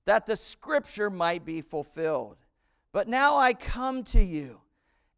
that 0.05 0.27
the 0.27 0.37
scripture 0.37 1.11
might 1.11 1.45
be 1.45 1.63
fulfilled. 1.63 2.42
But 2.93 3.09
now 3.09 3.39
I 3.39 3.55
come 3.55 4.05
to 4.05 4.23
you, 4.23 4.61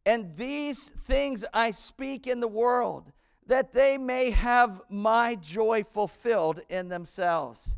and 0.07 0.37
these 0.37 0.89
things 0.89 1.45
I 1.53 1.71
speak 1.71 2.27
in 2.27 2.41
the 2.41 2.49
world, 2.49 3.11
that 3.47 3.75
they 3.75 3.99
may 3.99 4.31
have 4.31 4.81
my 4.89 5.35
joy 5.35 5.83
fulfilled 5.83 6.61
in 6.69 6.89
themselves. 6.89 7.77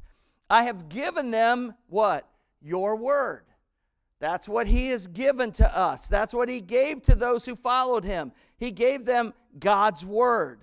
I 0.48 0.64
have 0.64 0.88
given 0.88 1.30
them 1.30 1.74
what? 1.88 2.28
Your 2.62 2.94
word. 2.96 3.44
That's 4.18 4.48
what 4.48 4.66
he 4.66 4.90
has 4.90 5.06
given 5.06 5.50
to 5.52 5.76
us. 5.76 6.08
That's 6.08 6.32
what 6.32 6.48
he 6.48 6.60
gave 6.60 7.02
to 7.02 7.14
those 7.14 7.44
who 7.44 7.54
followed 7.54 8.04
him. 8.04 8.32
He 8.56 8.70
gave 8.70 9.04
them 9.04 9.34
God's 9.58 10.04
word. 10.04 10.60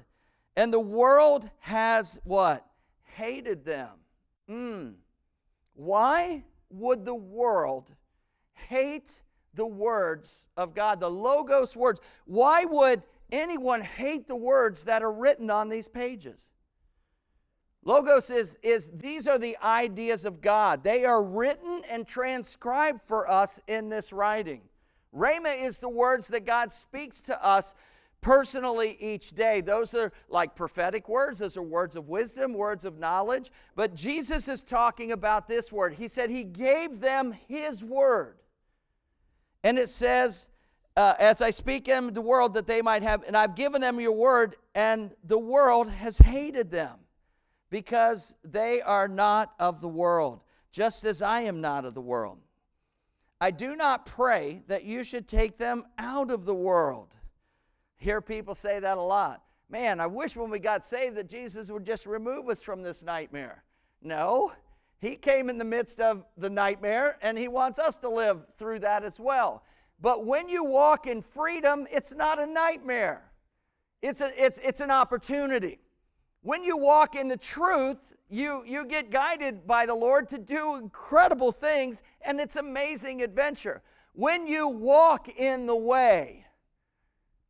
And 0.55 0.71
the 0.71 0.79
world 0.79 1.49
has 1.59 2.19
what? 2.23 2.65
Hated 3.03 3.65
them. 3.65 3.89
Mm. 4.49 4.95
Why 5.73 6.45
would 6.69 7.05
the 7.05 7.15
world 7.15 7.93
hate 8.53 9.22
the 9.53 9.67
words 9.67 10.47
of 10.57 10.73
God, 10.73 10.99
the 10.99 11.09
Logos 11.09 11.75
words. 11.75 12.01
Why 12.25 12.65
would 12.65 13.03
anyone 13.31 13.81
hate 13.81 14.27
the 14.27 14.35
words 14.35 14.85
that 14.85 15.01
are 15.03 15.11
written 15.11 15.49
on 15.49 15.69
these 15.69 15.87
pages? 15.87 16.51
Logos 17.85 18.29
is, 18.29 18.57
is 18.63 18.89
these 18.91 19.27
are 19.27 19.37
the 19.37 19.57
ideas 19.61 20.23
of 20.23 20.41
God. 20.41 20.83
They 20.83 21.03
are 21.03 21.21
written 21.21 21.81
and 21.89 22.07
transcribed 22.07 23.01
for 23.07 23.29
us 23.29 23.59
in 23.67 23.89
this 23.89 24.13
writing. 24.13 24.61
Rhema 25.13 25.61
is 25.61 25.79
the 25.79 25.89
words 25.89 26.29
that 26.29 26.45
God 26.45 26.71
speaks 26.71 27.21
to 27.21 27.45
us 27.45 27.75
personally 28.21 28.97
each 28.99 29.31
day. 29.31 29.61
Those 29.61 29.93
are 29.93 30.13
like 30.29 30.55
prophetic 30.55 31.09
words, 31.09 31.39
those 31.39 31.57
are 31.57 31.61
words 31.61 31.95
of 31.95 32.07
wisdom, 32.07 32.53
words 32.53 32.85
of 32.85 32.97
knowledge. 32.97 33.51
But 33.75 33.93
Jesus 33.93 34.47
is 34.47 34.63
talking 34.63 35.11
about 35.11 35.47
this 35.47 35.71
word. 35.71 35.95
He 35.95 36.07
said 36.07 36.29
he 36.29 36.45
gave 36.45 37.01
them 37.01 37.35
his 37.47 37.83
word. 37.83 38.37
And 39.63 39.77
it 39.77 39.89
says, 39.89 40.49
uh, 40.95 41.13
as 41.19 41.41
I 41.41 41.49
speak 41.49 41.87
in 41.87 42.13
the 42.13 42.21
world 42.21 42.53
that 42.53 42.67
they 42.67 42.81
might 42.81 43.03
have, 43.03 43.23
and 43.23 43.35
I've 43.35 43.55
given 43.55 43.81
them 43.81 43.99
your 43.99 44.15
word, 44.15 44.55
and 44.75 45.11
the 45.23 45.39
world 45.39 45.89
has 45.89 46.17
hated 46.17 46.71
them 46.71 46.99
because 47.69 48.35
they 48.43 48.81
are 48.81 49.07
not 49.07 49.53
of 49.59 49.81
the 49.81 49.87
world, 49.87 50.41
just 50.71 51.03
as 51.05 51.21
I 51.21 51.41
am 51.41 51.61
not 51.61 51.85
of 51.85 51.93
the 51.93 52.01
world. 52.01 52.39
I 53.41 53.51
do 53.51 53.75
not 53.75 54.05
pray 54.05 54.63
that 54.67 54.83
you 54.85 55.03
should 55.03 55.27
take 55.27 55.57
them 55.57 55.83
out 55.97 56.29
of 56.31 56.45
the 56.45 56.53
world 56.53 57.13
Hear 58.03 58.19
people 58.19 58.53
say 58.53 58.81
that 58.81 58.97
a 58.97 59.01
lot. 59.01 59.41
Man, 59.69 60.01
I 60.01 60.07
wish 60.07 60.35
when 60.35 60.49
we 60.49 60.59
got 60.59 60.83
saved 60.83 61.15
that 61.15 61.29
Jesus 61.29 61.71
would 61.71 61.85
just 61.85 62.05
remove 62.05 62.49
us 62.49 62.61
from 62.61 62.83
this 62.83 63.01
nightmare. 63.01 63.63
No, 64.01 64.51
He 65.03 65.15
came 65.15 65.49
in 65.49 65.57
the 65.57 65.65
midst 65.65 65.99
of 65.99 66.25
the 66.37 66.49
nightmare 66.49 67.17
and 67.21 67.37
He 67.37 67.47
wants 67.47 67.77
us 67.77 67.97
to 67.97 68.09
live 68.09 68.45
through 68.57 68.79
that 68.79 69.03
as 69.03 69.19
well. 69.19 69.63
But 70.01 70.25
when 70.25 70.49
you 70.49 70.63
walk 70.63 71.05
in 71.07 71.21
freedom, 71.21 71.85
it's 71.91 72.15
not 72.15 72.39
a 72.39 72.45
nightmare, 72.45 73.29
it's, 74.01 74.21
a, 74.21 74.31
it's, 74.35 74.59
it's 74.59 74.79
an 74.79 74.91
opportunity. 74.91 75.79
When 76.41 76.63
you 76.63 76.77
walk 76.77 77.15
in 77.15 77.27
the 77.27 77.37
truth, 77.37 78.13
you, 78.29 78.63
you 78.65 78.85
get 78.85 79.11
guided 79.11 79.67
by 79.67 79.85
the 79.85 79.95
Lord 79.95 80.27
to 80.29 80.37
do 80.37 80.75
incredible 80.75 81.53
things, 81.53 82.03
and 82.25 82.39
it's 82.39 82.57
amazing 82.57 83.21
adventure. 83.21 83.81
When 84.13 84.45
you 84.45 84.67
walk 84.67 85.29
in 85.29 85.67
the 85.67 85.77
way, 85.77 86.43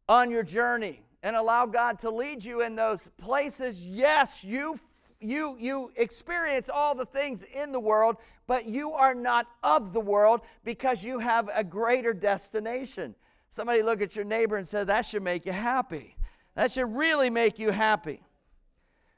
on 0.07 0.29
your 0.29 0.43
journey 0.43 1.01
and 1.21 1.35
allow 1.35 1.65
God 1.65 1.99
to 1.99 2.09
lead 2.09 2.43
you 2.43 2.61
in 2.61 2.75
those 2.75 3.07
places. 3.17 3.85
Yes, 3.85 4.43
you 4.43 4.77
you 5.23 5.55
you 5.59 5.91
experience 5.95 6.69
all 6.69 6.95
the 6.95 7.05
things 7.05 7.43
in 7.43 7.71
the 7.71 7.79
world, 7.79 8.17
but 8.47 8.65
you 8.65 8.91
are 8.91 9.15
not 9.15 9.47
of 9.63 9.93
the 9.93 10.01
world 10.01 10.41
because 10.63 11.03
you 11.03 11.19
have 11.19 11.49
a 11.53 11.63
greater 11.63 12.13
destination. 12.13 13.15
Somebody 13.49 13.83
look 13.83 14.01
at 14.01 14.15
your 14.15 14.25
neighbor 14.25 14.57
and 14.57 14.67
say 14.67 14.83
that 14.83 15.05
should 15.05 15.23
make 15.23 15.45
you 15.45 15.51
happy. 15.51 16.15
That 16.55 16.71
should 16.71 16.95
really 16.95 17.29
make 17.29 17.59
you 17.59 17.71
happy. 17.71 18.21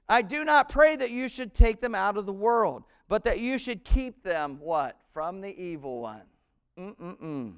I 0.08 0.22
do 0.22 0.44
not 0.46 0.70
pray 0.70 0.96
that 0.96 1.10
you 1.10 1.28
should 1.28 1.54
take 1.54 1.82
them 1.82 1.96
out 1.96 2.18
of 2.18 2.26
the 2.26 2.34
world, 2.34 2.84
but 3.08 3.24
that 3.24 3.40
you 3.40 3.58
should 3.58 3.84
keep 3.84 4.24
them 4.24 4.60
what? 4.60 4.98
From 5.12 5.42
the 5.42 5.58
evil 5.62 6.02
one. 6.02 6.22
Mm-mm-mm. 6.78 7.56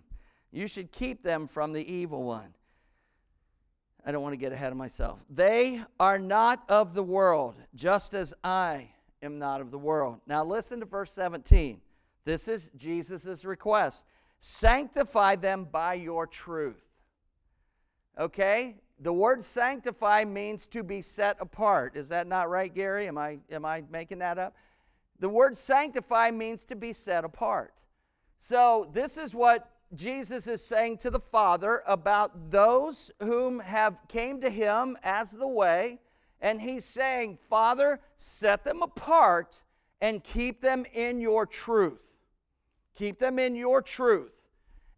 You 0.51 0.67
should 0.67 0.91
keep 0.91 1.23
them 1.23 1.47
from 1.47 1.73
the 1.73 1.91
evil 1.91 2.23
one. 2.23 2.53
I 4.08 4.13
don't 4.13 4.24
want 4.24 4.32
to 4.32 4.38
get 4.38 4.54
ahead 4.54 4.72
of 4.72 4.78
myself. 4.78 5.20
They 5.30 5.82
are 6.00 6.17
not 6.17 6.63
of 6.70 6.93
the 6.93 7.04
world, 7.04 7.56
just 7.76 8.13
as 8.13 8.34
I 8.41 8.91
am 9.22 9.38
not 9.38 9.60
of 9.60 9.70
the 9.70 9.78
world. 9.78 10.22
Now 10.26 10.46
listen 10.46 10.80
to 10.80 10.86
verse 10.86 11.12
17. 11.12 11.82
This 12.24 12.48
is 12.48 12.72
Jesus' 12.78 13.43
request. 13.43 14.06
Sanctify 14.39 15.36
them 15.36 15.67
by 15.70 15.96
your 15.96 16.26
truth. 16.26 16.82
Okay? 18.17 18.76
The 18.98 19.12
word 19.12 19.43
sanctify 19.43 20.24
means 20.24 20.67
to 20.67 20.86
be 20.86 21.02
set 21.02 21.36
apart. 21.41 21.98
Is 21.98 22.08
that 22.08 22.28
not 22.28 22.50
right, 22.50 22.74
Gary? 22.74 23.08
Am 23.08 23.17
I, 23.17 23.39
am 23.52 23.65
I 23.65 23.84
making 23.91 24.20
that 24.20 24.38
up? 24.38 24.56
The 25.20 25.28
word 25.28 25.58
sanctify 25.58 26.32
means 26.32 26.63
to 26.65 26.78
be 26.78 26.93
set 26.93 27.26
apart. 27.26 27.74
So, 28.39 28.89
this 28.93 29.17
is 29.17 29.36
what 29.36 29.70
Jesus 29.93 30.47
is 30.47 30.63
saying 30.63 30.97
to 30.97 31.10
the 31.10 31.19
Father 31.19 31.82
about 31.88 32.52
those 32.52 33.10
whom 33.19 33.60
have 33.60 34.02
came 34.08 34.41
to 34.41 34.50
him 34.50 34.97
as 35.02 35.32
the 35.32 35.47
way, 35.47 36.02
and 36.41 36.62
he's 36.62 36.84
saying, 36.84 37.38
"Father, 37.38 38.02
set 38.17 38.63
them 38.63 38.82
apart 38.82 39.63
and 40.02 40.23
keep 40.23 40.62
them 40.62 40.86
in 40.93 41.19
your 41.19 41.45
truth. 41.45 42.10
Keep 42.95 43.19
them 43.19 43.39
in 43.39 43.56
your 43.56 43.82
truth." 43.82 44.34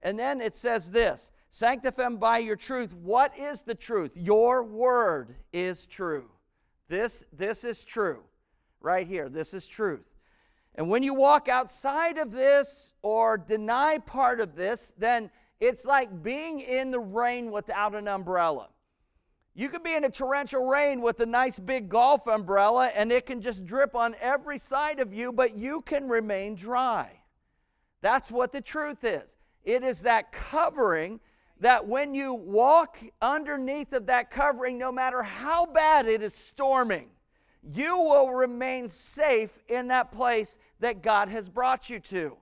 And 0.02 0.18
then 0.18 0.42
it 0.42 0.56
says 0.56 0.92
this, 0.92 1.32
"Sanctify 1.50 2.04
them 2.04 2.18
by 2.18 2.40
your 2.40 2.56
truth." 2.56 2.94
What 2.94 3.38
is 3.38 3.64
the 3.64 3.76
truth? 3.76 4.18
Your 4.18 4.64
word 4.64 5.36
is 5.54 5.86
true. 5.86 6.32
This 6.88 7.26
this 7.32 7.64
is 7.64 7.84
true. 7.84 8.24
Right 8.82 9.06
here. 9.06 9.30
This 9.30 9.54
is 9.54 9.68
truth. 9.68 10.09
And 10.80 10.90
when 10.90 11.04
you 11.04 11.14
walk 11.14 11.50
outside 11.50 12.18
of 12.18 12.32
this 12.32 12.94
or 13.02 13.38
deny 13.38 13.98
part 13.98 14.40
of 14.40 14.56
this, 14.56 14.94
then 14.98 15.30
it's 15.60 15.86
like 15.86 16.24
being 16.24 16.62
in 16.62 16.92
the 16.92 17.02
rain 17.02 17.52
without 17.52 17.96
an 17.96 18.08
umbrella. 18.08 18.70
You 19.54 19.68
could 19.68 19.84
be 19.84 19.94
in 19.94 20.06
a 20.06 20.10
torrential 20.10 20.66
rain 20.66 21.02
with 21.02 21.20
a 21.20 21.26
nice 21.26 21.60
big 21.60 21.90
golf 21.90 22.28
umbrella 22.28 22.92
and 22.96 23.12
it 23.12 23.26
can 23.26 23.42
just 23.42 23.66
drip 23.66 23.94
on 23.94 24.16
every 24.22 24.58
side 24.58 25.02
of 25.02 25.14
you, 25.14 25.34
but 25.34 25.58
you 25.58 25.82
can 25.82 26.08
remain 26.08 26.56
dry. 26.56 27.12
That's 28.00 28.32
what 28.32 28.54
the 28.54 28.62
truth 28.62 29.04
is. 29.04 29.36
It 29.66 29.84
is 29.84 30.04
that 30.04 30.32
covering 30.32 31.20
that 31.60 31.90
when 31.90 32.14
you 32.14 32.36
walk 32.36 33.00
underneath 33.22 33.92
of 33.92 34.06
that 34.06 34.32
covering, 34.32 34.78
no 34.78 34.94
matter 34.94 35.24
how 35.24 35.66
bad 35.66 36.08
it 36.08 36.24
is 36.24 36.34
storming, 36.34 37.10
you 37.64 37.98
will 37.98 38.34
remain 38.34 38.88
safe 38.88 39.60
in 39.68 39.88
that 39.90 40.12
place 40.12 40.58
that 40.80 41.02
God 41.02 41.30
has 41.30 41.50
brought 41.50 41.90
you 41.90 42.00
to. 42.00 42.38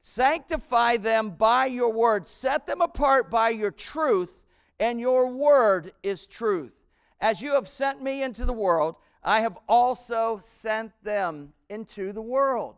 Sanctify 0.00 0.96
them 0.96 1.30
by 1.30 1.66
your 1.66 1.92
word, 1.92 2.26
set 2.26 2.66
them 2.66 2.80
apart 2.80 3.30
by 3.30 3.50
your 3.50 3.70
truth, 3.70 4.42
and 4.80 4.98
your 4.98 5.32
word 5.32 5.92
is 6.02 6.26
truth. 6.26 6.74
As 7.20 7.40
you 7.40 7.54
have 7.54 7.68
sent 7.68 8.02
me 8.02 8.22
into 8.22 8.44
the 8.44 8.52
world, 8.52 8.96
I 9.22 9.40
have 9.40 9.56
also 9.68 10.38
sent 10.40 10.92
them 11.04 11.52
into 11.68 12.12
the 12.12 12.22
world. 12.22 12.76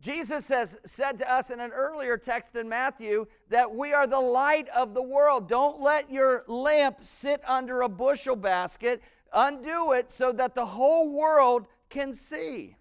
Jesus 0.00 0.48
has 0.48 0.78
said 0.84 1.18
to 1.18 1.32
us 1.32 1.50
in 1.50 1.58
an 1.58 1.72
earlier 1.72 2.16
text 2.16 2.54
in 2.54 2.68
Matthew 2.68 3.26
that 3.48 3.74
we 3.74 3.92
are 3.92 4.06
the 4.06 4.20
light 4.20 4.68
of 4.68 4.94
the 4.94 5.02
world. 5.02 5.48
Don't 5.48 5.80
let 5.80 6.10
your 6.10 6.44
lamp 6.46 6.98
sit 7.00 7.40
under 7.48 7.80
a 7.80 7.88
bushel 7.88 8.36
basket 8.36 9.02
undo 9.32 9.92
it 9.92 10.10
so 10.10 10.32
that 10.32 10.54
the 10.54 10.64
whole 10.64 11.16
world 11.16 11.66
can 11.88 12.12
see. 12.12 12.76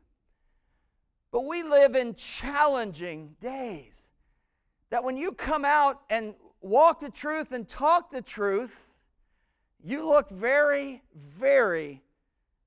But 1.32 1.46
we 1.46 1.64
live 1.64 1.96
in 1.96 2.16
challenging 2.16 3.36
days. 3.40 4.10
That 4.90 5.04
when 5.04 5.18
you 5.18 5.34
come 5.34 5.66
out 5.66 6.02
and 6.10 6.36
walk 6.62 7.00
the 7.00 7.12
truth 7.12 7.52
and 7.52 7.68
talk 7.68 8.10
the 8.10 8.22
truth, 8.22 9.04
you 9.84 10.08
look 10.08 10.30
very, 10.30 11.04
very, 11.16 12.04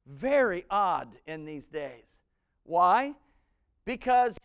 very 0.06 0.64
odd 0.70 1.08
in 1.26 1.44
these 1.44 1.68
days. 1.68 2.18
Why? 2.64 3.14
Because 3.84 4.38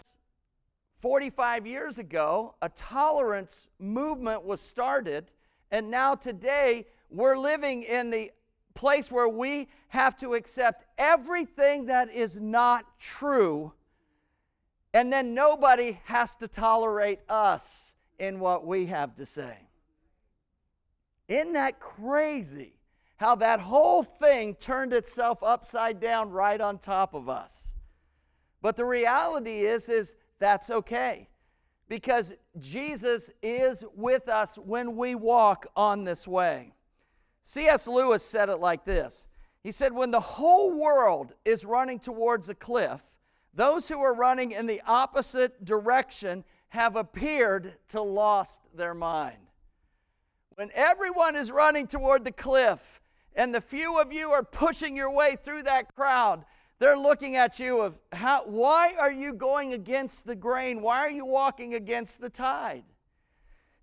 45 1.01 1.67
years 1.67 1.99
ago, 1.99 2.55
a 2.61 2.69
tolerance 2.69 3.67
movement 3.77 4.43
was 4.43 4.61
started, 4.61 5.31
and 5.69 5.91
now 5.91 6.15
today 6.15 6.87
we're 7.09 7.37
living 7.37 7.83
in 7.83 8.09
the 8.09 8.31
place 8.75 9.11
where 9.11 9.29
we 9.29 9.67
have 9.87 10.15
to 10.17 10.35
accept 10.35 10.85
everything 10.97 11.87
that 11.87 12.11
is 12.11 12.39
not 12.39 12.85
true, 12.99 13.73
and 14.93 15.11
then 15.11 15.33
nobody 15.33 15.99
has 16.05 16.35
to 16.37 16.47
tolerate 16.47 17.19
us 17.27 17.95
in 18.19 18.39
what 18.39 18.65
we 18.65 18.85
have 18.85 19.15
to 19.15 19.25
say. 19.25 19.57
Isn't 21.27 21.53
that 21.53 21.79
crazy? 21.79 22.73
How 23.17 23.35
that 23.35 23.61
whole 23.61 24.03
thing 24.03 24.55
turned 24.55 24.93
itself 24.93 25.41
upside 25.41 25.99
down 25.99 26.29
right 26.31 26.59
on 26.59 26.77
top 26.77 27.13
of 27.13 27.29
us. 27.29 27.73
But 28.61 28.75
the 28.75 28.85
reality 28.85 29.61
is 29.61 29.89
is 29.89 30.15
that's 30.39 30.69
okay. 30.69 31.29
Because 31.87 32.33
Jesus 32.59 33.31
is 33.41 33.85
with 33.95 34.27
us 34.27 34.57
when 34.57 34.95
we 34.95 35.15
walk 35.15 35.67
on 35.75 36.03
this 36.03 36.27
way. 36.27 36.74
C.S. 37.47 37.87
Lewis 37.87 38.25
said 38.25 38.49
it 38.49 38.57
like 38.57 38.85
this 38.85 39.27
He 39.61 39.71
said, 39.71 39.93
When 39.93 40.11
the 40.11 40.19
whole 40.19 40.81
world 40.81 41.33
is 41.45 41.63
running 41.63 41.99
towards 41.99 42.49
a 42.49 42.55
cliff, 42.55 43.01
those 43.53 43.87
who 43.87 44.01
are 44.01 44.15
running 44.15 44.51
in 44.51 44.65
the 44.65 44.81
opposite 44.85 45.63
direction 45.63 46.43
have 46.69 46.95
appeared 46.95 47.75
to 47.89 48.01
lost 48.01 48.61
their 48.73 48.95
mind. 48.95 49.37
When 50.55 50.71
everyone 50.73 51.35
is 51.35 51.51
running 51.51 51.85
toward 51.85 52.25
the 52.25 52.31
cliff 52.31 52.99
and 53.35 53.53
the 53.53 53.61
few 53.61 54.01
of 54.01 54.11
you 54.11 54.29
are 54.29 54.43
pushing 54.43 54.95
your 54.95 55.15
way 55.15 55.37
through 55.39 55.63
that 55.63 55.95
crowd, 55.95 56.45
they're 56.79 56.97
looking 56.97 57.35
at 57.35 57.59
you 57.59 57.81
of 57.81 57.95
how 58.11 58.43
why 58.45 58.93
are 58.99 59.11
you 59.11 59.33
going 59.33 59.71
against 59.71 60.25
the 60.25 60.35
grain? 60.35 60.81
Why 60.81 60.97
are 60.97 61.11
you 61.11 61.27
walking 61.27 61.75
against 61.75 62.21
the 62.21 62.29
tide? 62.29 62.85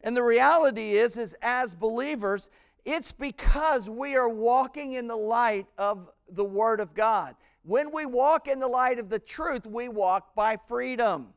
And 0.01 0.16
the 0.16 0.22
reality 0.25 0.92
is 0.92 1.16
is 1.16 1.37
as 1.40 1.77
believers, 1.77 2.51
it's 2.85 3.12
because 3.12 3.88
we 3.88 4.16
are 4.16 4.29
walking 4.29 4.92
in 4.92 5.07
the 5.07 5.16
light 5.16 5.66
of 5.79 6.11
the 6.29 6.45
Word 6.45 6.81
of 6.81 6.95
God. 6.95 7.35
When 7.62 7.92
we 7.92 8.07
walk 8.07 8.49
in 8.49 8.59
the 8.59 8.68
light 8.68 8.99
of 8.99 9.09
the 9.09 9.18
truth, 9.18 9.66
we 9.66 9.88
walk 9.88 10.35
by 10.35 10.57
freedom. 10.66 11.29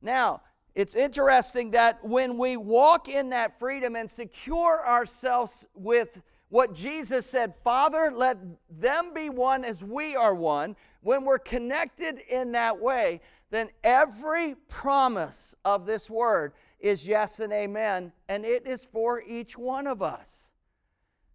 Now, 0.00 0.42
it's 0.74 0.94
interesting 0.94 1.72
that 1.72 2.04
when 2.04 2.38
we 2.38 2.56
walk 2.56 3.08
in 3.08 3.30
that 3.30 3.58
freedom 3.58 3.96
and 3.96 4.10
secure 4.10 4.86
ourselves 4.86 5.66
with 5.74 6.22
what 6.48 6.74
Jesus 6.74 7.26
said, 7.26 7.54
Father, 7.56 8.12
let 8.14 8.38
them 8.70 9.12
be 9.14 9.30
one 9.30 9.64
as 9.64 9.82
we 9.82 10.14
are 10.14 10.34
one, 10.34 10.76
when 11.00 11.24
we're 11.24 11.38
connected 11.38 12.20
in 12.28 12.52
that 12.52 12.80
way, 12.80 13.20
then 13.50 13.68
every 13.82 14.54
promise 14.68 15.54
of 15.64 15.86
this 15.86 16.10
word 16.10 16.52
is 16.84 17.08
yes 17.08 17.40
and 17.40 17.50
amen, 17.50 18.12
and 18.28 18.44
it 18.44 18.66
is 18.66 18.84
for 18.84 19.22
each 19.26 19.56
one 19.56 19.86
of 19.86 20.02
us. 20.02 20.50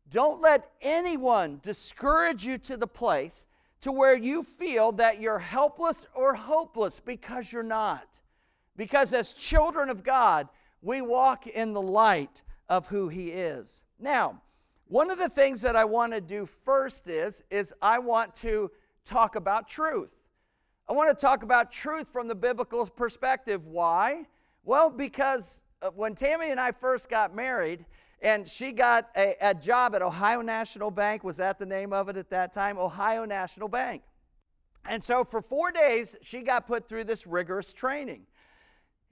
Don't 0.07 0.39
let 0.39 0.69
anyone 0.79 1.59
discourage 1.63 2.45
you 2.45 2.59
to 2.59 2.77
the 2.77 2.85
place 2.85 3.47
to 3.81 3.91
where 3.91 4.15
you 4.15 4.43
feel 4.43 4.91
that 4.91 5.19
you're 5.19 5.39
helpless 5.39 6.05
or 6.13 6.35
hopeless 6.35 6.99
because 6.99 7.51
you're 7.51 7.63
not. 7.63 8.21
Because 8.77 9.11
as 9.11 9.33
children 9.33 9.89
of 9.89 10.03
God, 10.03 10.47
we 10.83 11.01
walk 11.01 11.47
in 11.47 11.73
the 11.73 11.81
light 11.81 12.43
of 12.69 12.85
who 12.87 13.09
He 13.09 13.29
is. 13.29 13.81
Now, 13.99 14.43
one 14.87 15.09
of 15.09 15.17
the 15.17 15.29
things 15.29 15.61
that 15.63 15.75
I 15.75 15.85
want 15.85 16.13
to 16.13 16.21
do 16.21 16.45
first 16.45 17.09
is, 17.09 17.43
is 17.49 17.73
I 17.81 17.97
want 17.97 18.35
to 18.35 18.69
talk 19.03 19.35
about 19.35 19.67
truth. 19.67 20.13
I 20.87 20.93
want 20.93 21.09
to 21.09 21.19
talk 21.19 21.41
about 21.41 21.71
truth 21.71 22.07
from 22.07 22.27
the 22.27 22.35
biblical 22.35 22.85
perspective. 22.85 23.65
Why? 23.65 24.25
Well, 24.63 24.89
because 24.89 25.63
uh, 25.81 25.89
when 25.95 26.15
Tammy 26.15 26.51
and 26.51 26.59
I 26.59 26.71
first 26.71 27.09
got 27.09 27.35
married, 27.35 27.85
and 28.21 28.47
she 28.47 28.71
got 28.71 29.09
a, 29.15 29.35
a, 29.41 29.53
job 29.53 29.95
at 29.95 30.01
Ohio 30.01 30.41
National 30.41 30.91
Bank. 30.91 31.23
Was 31.23 31.37
that 31.37 31.57
the 31.57 31.65
name 31.65 31.93
of 31.93 32.09
it 32.09 32.17
at 32.17 32.29
that 32.31 32.51
time? 32.51 32.77
Ohio 32.77 33.25
National 33.25 33.69
Bank. 33.69 34.03
And 34.87 35.03
so 35.03 35.23
for 35.23 35.41
four 35.41 35.71
days, 35.71 36.17
she 36.21 36.41
got 36.41 36.67
put 36.67 36.87
through 36.87 37.05
this 37.05 37.25
rigorous 37.25 37.73
training. 37.73 38.23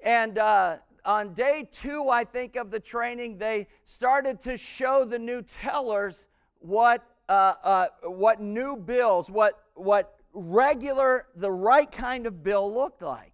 And 0.04 0.38
uh, 0.38 0.78
on 1.06 1.34
day 1.34 1.68
two, 1.72 2.10
I 2.10 2.24
think, 2.24 2.56
of 2.56 2.72
the 2.72 2.80
training, 2.80 3.38
they 3.38 3.68
started 3.84 4.40
to 4.42 4.58
show 4.58 5.06
the 5.06 5.20
new 5.20 5.42
tellers 5.42 6.28
what, 6.60 7.04
uh, 7.30 7.54
uh, 7.64 7.88
what 8.04 8.42
new 8.42 8.76
bills, 8.76 9.32
what, 9.32 9.54
what 9.76 10.16
regular, 10.34 11.28
the 11.36 11.52
right 11.52 11.92
kind 11.92 12.26
of 12.28 12.44
bill 12.44 12.74
looked 12.74 13.02
like. 13.02 13.34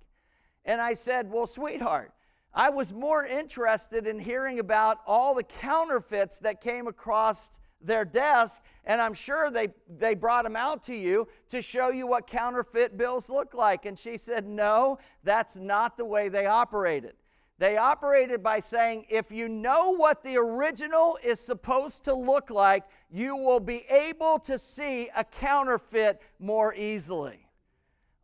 And 0.65 0.81
I 0.81 0.93
said, 0.93 1.31
Well, 1.31 1.47
sweetheart, 1.47 2.11
I 2.53 2.69
was 2.69 2.93
more 2.93 3.25
interested 3.25 4.07
in 4.07 4.19
hearing 4.19 4.59
about 4.59 4.97
all 5.07 5.35
the 5.35 5.43
counterfeits 5.43 6.39
that 6.39 6.61
came 6.61 6.87
across 6.87 7.59
their 7.81 8.05
desk, 8.05 8.63
and 8.85 9.01
I'm 9.01 9.13
sure 9.13 9.51
they, 9.51 9.69
they 9.89 10.15
brought 10.15 10.43
them 10.43 10.55
out 10.55 10.83
to 10.83 10.95
you 10.95 11.27
to 11.49 11.61
show 11.61 11.89
you 11.89 12.07
what 12.07 12.27
counterfeit 12.27 12.97
bills 12.97 13.29
look 13.29 13.53
like. 13.53 13.85
And 13.85 13.97
she 13.99 14.17
said, 14.17 14.45
No, 14.45 14.99
that's 15.23 15.57
not 15.57 15.97
the 15.97 16.05
way 16.05 16.29
they 16.29 16.45
operated. 16.45 17.13
They 17.59 17.77
operated 17.77 18.41
by 18.41 18.59
saying, 18.59 19.05
if 19.09 19.31
you 19.31 19.47
know 19.47 19.95
what 19.95 20.23
the 20.23 20.37
original 20.37 21.17
is 21.23 21.39
supposed 21.39 22.03
to 22.05 22.13
look 22.13 22.49
like, 22.49 22.83
you 23.11 23.37
will 23.37 23.59
be 23.59 23.83
able 23.89 24.39
to 24.39 24.57
see 24.57 25.09
a 25.15 25.23
counterfeit 25.23 26.19
more 26.39 26.73
easily. 26.73 27.42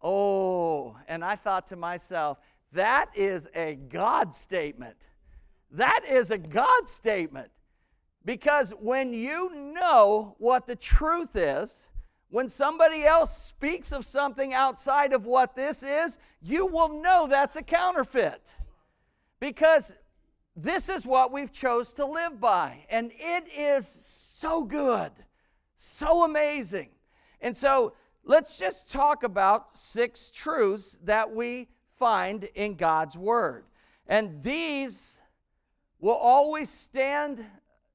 Oh, 0.02 0.98
and 1.08 1.24
I 1.24 1.36
thought 1.36 1.68
to 1.68 1.76
myself, 1.76 2.40
that 2.72 3.08
is 3.16 3.50
a 3.54 3.76
God 3.76 4.34
statement. 4.34 5.10
That 5.72 6.02
is 6.10 6.32
a 6.32 6.38
God 6.38 6.88
statement. 6.88 7.52
Because 8.26 8.72
when 8.72 9.14
you 9.14 9.74
know 9.74 10.36
what 10.38 10.68
the 10.68 10.76
truth 10.76 11.36
is, 11.36 11.90
when 12.30 12.48
somebody 12.48 13.04
else 13.04 13.36
speaks 13.36 13.92
of 13.92 14.06
something 14.06 14.54
outside 14.54 15.14
of 15.14 15.26
what 15.26 15.56
this 15.56 15.82
is, 15.82 16.20
you 16.42 16.68
will 16.68 17.02
know 17.02 17.28
that's 17.28 17.56
a 17.56 17.64
counterfeit. 17.64 18.54
Because 19.40 19.98
this 20.56 20.90
is 20.90 21.06
what 21.06 21.32
we've 21.32 21.52
chose 21.52 21.94
to 21.94 22.06
live 22.06 22.40
by 22.40 22.86
and 22.90 23.12
it 23.16 23.48
is 23.56 23.88
so 23.88 24.64
good, 24.64 25.12
so 25.78 26.24
amazing. 26.24 26.90
And 27.42 27.56
so 27.56 27.94
let's 28.30 28.60
just 28.60 28.92
talk 28.92 29.24
about 29.24 29.76
six 29.76 30.30
truths 30.30 31.00
that 31.04 31.32
we 31.32 31.68
find 31.96 32.44
in 32.54 32.76
God's 32.76 33.18
word. 33.18 33.66
And 34.06 34.44
these 34.44 35.24
will 36.00 36.16
always 36.16 36.70
stand 36.70 37.44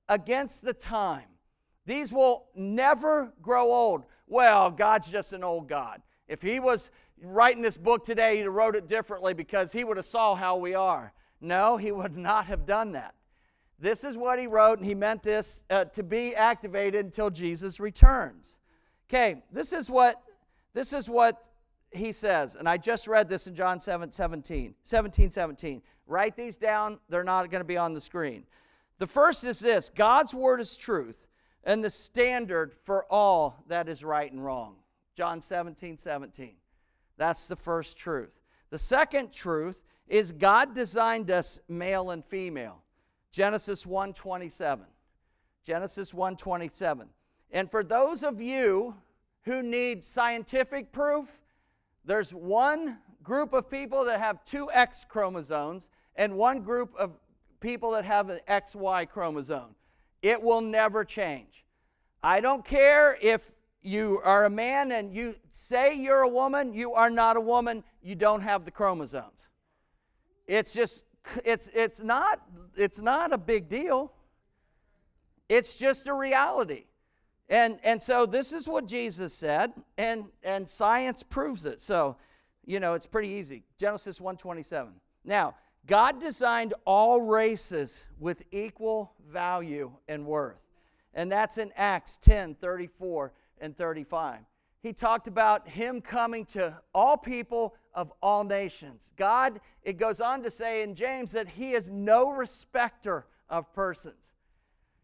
against 0.09 0.64
the 0.64 0.75
time. 0.75 1.29
These 1.87 2.12
will 2.12 2.47
never 2.57 3.33
grow 3.40 3.73
old. 3.73 4.07
Well, 4.27 4.73
God's 4.73 5.09
just 5.09 5.33
an 5.33 5.44
old 5.44 5.68
God. 5.68 6.03
If 6.27 6.42
he 6.42 6.59
was 6.59 6.90
writing 7.23 7.62
this 7.62 7.77
book 7.77 8.03
today, 8.03 8.38
he'd 8.38 8.42
have 8.42 8.53
wrote 8.53 8.75
it 8.75 8.88
differently 8.88 9.35
because 9.35 9.70
he 9.70 9.85
would 9.85 9.99
have 9.99 10.07
saw 10.07 10.35
how 10.35 10.57
we 10.57 10.75
are. 10.75 11.12
No, 11.40 11.77
he 11.77 11.92
would 11.92 12.16
not 12.16 12.47
have 12.47 12.66
done 12.66 12.92
that. 12.92 13.14
This 13.79 14.03
is 14.03 14.16
what 14.16 14.40
he 14.40 14.49
wrote, 14.49 14.79
and 14.79 14.87
he 14.87 14.97
meant 14.97 15.23
this 15.23 15.62
uh, 15.70 15.85
to 15.87 16.03
be 16.03 16.35
activated 16.35 17.05
until 17.05 17.31
Jesus 17.31 17.79
returns. 17.79 18.59
Okay, 19.09 19.42
this 19.53 19.73
is 19.73 19.90
what 19.90 20.24
this 20.75 20.93
is 20.93 21.09
what 21.09 21.49
he 21.93 22.13
says, 22.13 22.57
and 22.57 22.69
I 22.69 22.77
just 22.77 23.07
read 23.07 23.29
this 23.29 23.47
in 23.47 23.55
John 23.55 23.81
7 23.81 24.13
17, 24.13 24.75
17, 24.83 25.31
17. 25.31 25.83
Write 26.07 26.37
these 26.37 26.59
down, 26.59 26.99
they're 27.09 27.25
not 27.25 27.51
going 27.51 27.61
to 27.61 27.67
be 27.67 27.77
on 27.77 27.95
the 27.95 28.01
screen. 28.01 28.45
The 28.99 29.07
first 29.07 29.45
is 29.45 29.61
this 29.61 29.89
God's 29.89 30.35
word 30.35 30.61
is 30.61 30.77
truth 30.77 31.27
and 31.65 31.83
the 31.83 31.91
standard 31.91 32.75
for 32.85 33.07
all 33.11 33.65
that 33.69 33.89
is 33.89 34.05
right 34.05 34.31
and 34.31 34.45
wrong. 34.45 34.77
John 35.17 35.41
17, 35.41 35.97
17. 35.97 36.55
That's 37.17 37.47
the 37.47 37.57
first 37.57 37.97
truth. 37.97 38.41
The 38.71 38.79
second 38.79 39.33
truth 39.33 39.83
is 40.09 40.33
God 40.33 40.75
designed 40.75 41.31
us 41.31 41.61
male 41.69 42.11
and 42.11 42.25
female. 42.25 42.83
Genesis 43.31 43.87
1:27. 43.87 44.87
Genesis 45.63 46.13
1:27. 46.13 47.09
And 47.51 47.71
for 47.71 47.83
those 47.83 48.23
of 48.23 48.41
you 48.41 48.97
who 49.44 49.62
need 49.62 50.02
scientific 50.02 50.92
proof, 50.92 51.42
there's 52.04 52.33
one 52.33 52.98
group 53.22 53.52
of 53.52 53.70
people 53.70 54.04
that 54.04 54.20
have 54.20 54.44
two 54.44 54.68
X 54.72 55.04
chromosomes 55.09 55.90
and 56.16 56.37
one 56.37 56.61
group 56.61 56.94
of 56.98 57.12
people 57.61 57.92
that 57.92 58.04
have 58.04 58.28
an 58.28 58.38
XY 58.48 59.09
chromosome. 59.09 59.74
It 60.22 60.42
will 60.42 60.61
never 60.61 61.04
change. 61.04 61.64
I 62.22 62.40
don't 62.40 62.64
care 62.64 63.16
if 63.20 63.52
you 63.83 64.20
are 64.24 64.44
a 64.44 64.50
man 64.50 64.92
and 64.92 65.12
you 65.12 65.35
say 65.50 65.94
you're 65.94 66.22
a 66.22 66.28
woman, 66.28 66.72
you 66.72 66.92
are 66.92 67.11
not 67.11 67.37
a 67.37 67.40
woman, 67.40 67.85
you 68.02 68.14
don't 68.14 68.42
have 68.42 68.64
the 68.64 68.70
chromosomes. 68.70 69.48
It's 70.46 70.74
just 70.74 71.04
it's 71.44 71.68
it's 71.74 72.00
not 72.00 72.40
it's 72.76 73.00
not 73.00 73.33
a 73.33 73.38
big 73.38 73.68
deal. 73.68 74.12
It's 75.48 75.76
just 75.76 76.07
a 76.07 76.14
reality. 76.14 76.85
And 77.48 77.78
and 77.85 78.02
so 78.02 78.26
this 78.26 78.52
is 78.52 78.66
what 78.66 78.87
Jesus 78.87 79.35
said 79.35 79.72
and 79.98 80.24
and 80.42 80.68
science 80.68 81.22
proves 81.22 81.64
it. 81.64 81.80
So, 81.80 82.16
you 82.64 82.80
know, 82.80 82.94
it's 82.94 83.07
pretty 83.07 83.28
easy. 83.28 83.64
Genesis 83.78 84.18
1:27. 84.18 84.92
Now, 85.24 85.54
God 85.87 86.20
designed 86.20 86.74
all 86.87 87.22
races 87.22 88.09
with 88.18 88.44
equal 88.50 89.12
value 89.28 89.92
and 90.09 90.26
worth. 90.26 90.61
And 91.12 91.30
that's 91.30 91.59
in 91.59 91.70
Acts 91.76 92.16
10 92.18 92.54
34 92.54 93.33
and 93.59 93.76
35. 93.76 94.40
He 94.80 94.92
talked 94.92 95.28
about 95.28 95.68
him 95.68 96.02
coming 96.02 96.44
to 96.46 96.78
all 96.94 97.16
people 97.16 97.74
of 97.94 98.12
all 98.22 98.44
nations. 98.44 99.12
God, 99.16 99.61
it 99.83 99.94
goes 99.94 100.20
on 100.20 100.42
to 100.42 100.50
say 100.50 100.83
in 100.83 100.94
James 100.94 101.33
that 101.33 101.48
he 101.48 101.72
is 101.72 101.88
no 101.88 102.33
respecter 102.33 103.26
of 103.48 103.72
persons. 103.72 104.34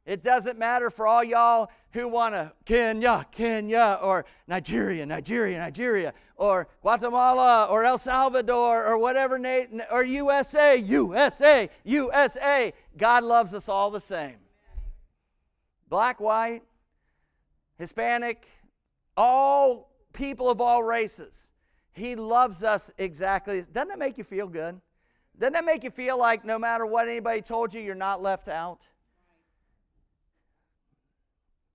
It 0.07 0.23
doesn't 0.23 0.59
matter 0.59 0.89
for 0.91 1.07
all 1.07 1.23
y'all 1.23 1.71
who 1.93 2.09
want 2.09 2.35
to 2.35 2.53
Kenya, 2.65 3.27
Kenya, 3.31 3.99
or 4.03 4.25
Nigeria, 4.49 5.05
Nigeria, 5.05 5.59
Nigeria, 5.59 6.15
or 6.37 6.69
Guatemala, 6.81 7.67
or 7.71 7.85
El 7.85 7.99
Salvador, 7.99 8.87
or 8.87 8.99
whatever, 8.99 9.39
or 9.91 10.05
USA, 10.05 10.77
USA, 10.77 11.69
USA. 11.85 12.73
God 12.97 13.25
loves 13.25 13.53
us 13.53 13.69
all 13.69 13.91
the 13.91 14.01
same. 14.01 14.37
Black, 15.89 16.21
white, 16.21 16.63
Hispanic, 17.77 18.47
all 19.17 19.91
people 20.13 20.51
of 20.51 20.61
all 20.61 20.83
races. 20.83 21.51
He 21.93 22.15
loves 22.15 22.63
us 22.63 22.91
exactly. 22.99 23.63
Doesn't 23.73 23.89
that 23.89 23.99
make 23.99 24.17
you 24.17 24.25
feel 24.25 24.47
good? 24.47 24.81
Doesn't 25.39 25.55
that 25.55 25.65
make 25.65 25.85
you 25.85 25.91
feel 25.91 26.19
like 26.19 26.45
no 26.45 26.59
matter 26.59 26.87
what 26.87 27.09
anybody 27.09 27.43
told 27.43 27.75
you, 27.75 27.81
you're 27.81 27.95
not 27.95 28.23
left 28.23 28.49
out? 28.49 28.87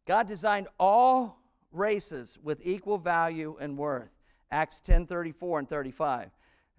God 0.06 0.28
designed 0.28 0.68
all 0.80 1.42
races 1.72 2.38
with 2.44 2.62
equal 2.64 2.98
value 2.98 3.58
and 3.60 3.78
worth. 3.78 4.10
Acts 4.52 4.80
10 4.82 5.08
34 5.08 5.60
and 5.60 5.70
35. 5.70 6.30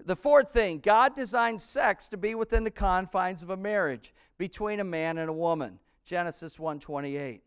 The 0.05 0.17
fourth 0.17 0.51
thing, 0.53 0.79
God 0.79 1.15
designed 1.15 1.61
sex 1.61 2.09
to 2.09 2.17
be 2.17 2.35
within 2.35 2.65
the 2.65 2.71
confines 2.71 3.43
of 3.43 3.51
a 3.51 3.57
marriage 3.57 4.13
between 4.39 4.81
a 4.81 4.85
man 4.85 5.19
and 5.19 5.31
a 5.31 5.35
woman. 5.35 5.79
Genesis 6.05 6.59
1 6.59 6.81
28. 6.81 7.43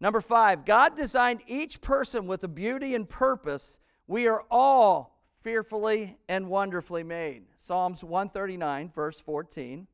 Number 0.00 0.22
five, 0.22 0.64
God 0.64 0.96
designed 0.96 1.42
each 1.46 1.82
person 1.82 2.26
with 2.26 2.42
a 2.42 2.48
beauty 2.48 2.94
and 2.94 3.08
purpose. 3.08 3.78
We 4.06 4.26
are 4.28 4.44
all 4.50 5.20
fearfully 5.42 6.16
and 6.28 6.48
wonderfully 6.48 7.02
made. 7.02 7.44
Psalms 7.56 8.02
139, 8.02 8.90
verse 8.94 9.20
14. 9.20 9.86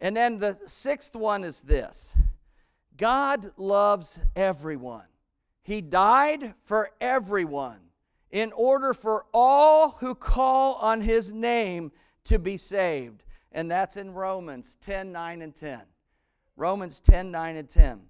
And 0.00 0.16
then 0.16 0.38
the 0.38 0.58
sixth 0.66 1.14
one 1.14 1.44
is 1.44 1.62
this 1.62 2.16
God 2.98 3.46
loves 3.56 4.20
everyone. 4.34 5.04
He 5.62 5.80
died 5.80 6.54
for 6.64 6.90
everyone 7.00 7.78
in 8.30 8.52
order 8.52 8.92
for 8.92 9.24
all 9.32 9.90
who 10.00 10.14
call 10.14 10.74
on 10.74 11.00
his 11.00 11.32
name 11.32 11.92
to 12.24 12.38
be 12.38 12.56
saved. 12.56 13.22
And 13.52 13.70
that's 13.70 13.96
in 13.96 14.12
Romans 14.12 14.76
10 14.80 15.12
9 15.12 15.42
and 15.42 15.54
10. 15.54 15.80
Romans 16.56 17.00
10 17.00 17.30
9 17.30 17.56
and 17.56 17.68
10. 17.68 18.00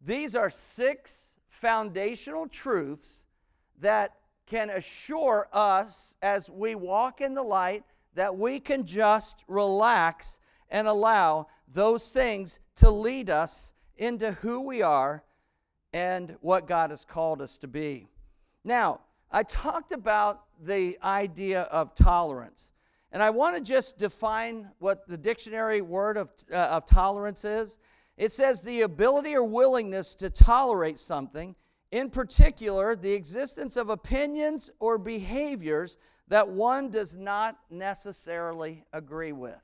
These 0.00 0.36
are 0.36 0.48
six 0.48 1.30
foundational 1.48 2.46
truths 2.46 3.24
that 3.80 4.14
can 4.46 4.70
assure 4.70 5.48
us 5.52 6.14
as 6.22 6.48
we 6.48 6.76
walk 6.76 7.20
in 7.20 7.34
the 7.34 7.42
light 7.42 7.82
that 8.14 8.36
we 8.36 8.60
can 8.60 8.86
just 8.86 9.42
relax 9.48 10.38
and 10.70 10.86
allow 10.86 11.48
those 11.66 12.10
things 12.10 12.60
to 12.76 12.88
lead 12.90 13.28
us 13.28 13.72
into 13.96 14.32
who 14.32 14.66
we 14.66 14.82
are 14.82 15.24
and 15.92 16.36
what 16.40 16.66
God 16.66 16.90
has 16.90 17.04
called 17.04 17.40
us 17.40 17.58
to 17.58 17.68
be. 17.68 18.08
Now, 18.64 19.00
I 19.30 19.42
talked 19.42 19.92
about 19.92 20.44
the 20.60 20.98
idea 21.02 21.62
of 21.62 21.94
tolerance, 21.94 22.72
and 23.12 23.22
I 23.22 23.30
want 23.30 23.56
to 23.56 23.62
just 23.62 23.98
define 23.98 24.70
what 24.78 25.06
the 25.06 25.16
dictionary 25.16 25.80
word 25.80 26.16
of, 26.16 26.30
uh, 26.52 26.68
of 26.72 26.86
tolerance 26.86 27.44
is. 27.44 27.78
It 28.16 28.32
says 28.32 28.62
the 28.62 28.82
ability 28.82 29.34
or 29.34 29.44
willingness 29.44 30.14
to 30.16 30.30
tolerate 30.30 30.98
something, 30.98 31.54
in 31.90 32.10
particular, 32.10 32.96
the 32.96 33.12
existence 33.12 33.76
of 33.76 33.90
opinions 33.90 34.70
or 34.80 34.98
behaviors 34.98 35.98
that 36.28 36.48
one 36.48 36.90
does 36.90 37.16
not 37.16 37.58
necessarily 37.70 38.84
agree 38.92 39.32
with. 39.32 39.60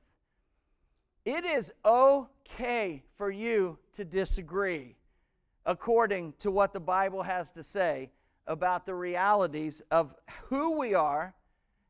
It 1.25 1.45
is 1.45 1.73
okay 2.53 3.03
for 3.17 3.31
you 3.31 3.79
to 3.95 4.05
disagree 4.05 4.97
according 5.65 6.35
to 6.39 6.51
what 6.51 6.73
the 6.73 6.81
Bible 6.81 7.23
has 7.23 7.53
to 7.53 7.63
say 7.63 8.11
about 8.47 8.85
the 8.85 8.95
realities 8.95 9.81
of 9.91 10.15
who 10.49 10.79
we 10.79 10.95
are, 10.95 11.35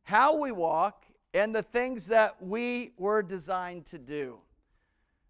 how 0.04 0.38
we 0.38 0.52
walk, 0.52 1.06
and 1.34 1.54
the 1.54 1.62
things 1.62 2.06
that 2.08 2.36
we 2.40 2.92
were 2.98 3.22
designed 3.22 3.86
to 3.86 3.98
do. 3.98 4.38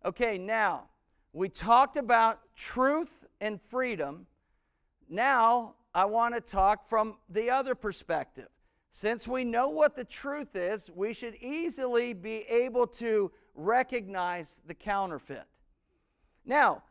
Okay, 0.05 0.37
now, 0.37 0.89
we 1.33 1.49
talked 1.49 1.97
about 1.97 2.41
truth 2.57 3.25
and 3.41 3.61
freedom. 3.63 4.27
Now, 5.09 5.77
I 5.95 6.07
want 6.07 6.35
to 6.35 6.41
talk 6.41 6.87
from 6.89 7.17
the 7.29 7.51
other 7.51 7.75
perspective. 7.75 8.49
Since 8.95 9.27
we 9.27 9.43
know 9.45 9.71
what 9.71 9.97
the 9.97 10.05
truth 10.05 10.55
is, 10.55 10.91
we 10.95 11.15
should 11.15 11.35
easily 11.37 12.13
be 12.13 12.45
able 12.49 12.87
to 12.89 13.33
recognize 13.55 14.61
the 14.67 14.75
counterfeit. 14.75 15.47
Now, 16.45 16.83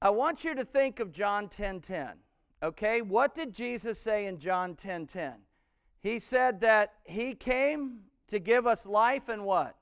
I 0.00 0.10
want 0.10 0.44
you 0.44 0.54
to 0.54 0.64
think 0.64 1.00
of 1.00 1.12
John 1.12 1.48
10:10. 1.48 1.50
10, 1.50 1.80
10, 1.80 2.18
okay? 2.62 3.02
What 3.02 3.34
did 3.34 3.52
Jesus 3.52 3.98
say 3.98 4.26
in 4.26 4.38
John 4.38 4.76
10:10? 4.76 4.76
10, 4.76 5.06
10? 5.06 5.46
He 5.98 6.20
said 6.20 6.60
that 6.60 6.94
he 7.04 7.34
came 7.34 8.04
to 8.28 8.38
give 8.38 8.64
us 8.64 8.86
life 8.86 9.28
and 9.28 9.44
what? 9.44 9.76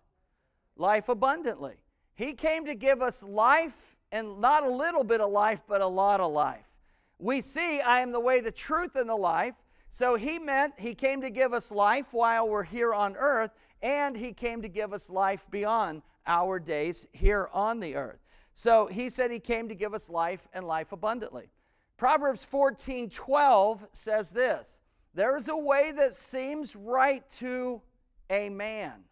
Life 0.77 1.11
abundantly. 1.11 1.85
He 2.15 2.33
came 2.33 2.65
to 2.65 2.75
give 2.75 3.03
us 3.03 3.23
life 3.23 3.97
and 4.11 4.41
not 4.41 4.65
a 4.65 4.71
little 4.71 5.05
bit 5.05 5.21
of 5.21 5.31
life, 5.31 5.63
but 5.67 5.83
a 5.83 5.87
lot 5.87 6.21
of 6.21 6.33
life. 6.33 6.71
We 7.19 7.43
see 7.43 7.83
I 7.83 8.01
am 8.01 8.13
the 8.13 8.21
way, 8.21 8.41
the 8.41 8.51
truth, 8.51 8.97
and 8.97 9.11
the 9.11 9.17
life. 9.17 9.55
So 9.91 10.15
he 10.15 10.39
meant 10.39 10.75
he 10.79 10.95
came 10.95 11.21
to 11.23 11.31
give 11.31 11.53
us 11.53 11.73
life 11.73 12.13
while 12.13 12.49
we're 12.49 12.63
here 12.63 12.95
on 12.95 13.17
earth, 13.17 13.51
and 13.83 14.17
he 14.17 14.33
came 14.33 14.63
to 14.63 14.69
give 14.69 14.93
us 14.93 15.11
life 15.11 15.49
beyond 15.51 16.03
our 16.27 16.61
days 16.61 17.09
here 17.13 17.49
on 17.53 17.81
the 17.81 17.97
earth. 17.97 18.21
So 18.55 18.87
he 18.87 19.09
said 19.09 19.33
he 19.33 19.41
came 19.41 19.69
to 19.69 19.75
give 19.75 19.93
us 19.93 20.09
life 20.09 20.47
and 20.53 20.65
life 20.65 20.93
abundantly. 20.93 21.51
Proverbs 21.97 22.45
14 22.45 23.11
12 23.11 23.89
says 23.93 24.31
this 24.31 24.81
There 25.13 25.37
is 25.37 25.49
a 25.49 25.59
way 25.59 25.93
that 25.97 26.15
seems 26.15 26.77
right 26.77 27.29
to 27.31 27.83
a 28.31 28.49
man. 28.49 29.05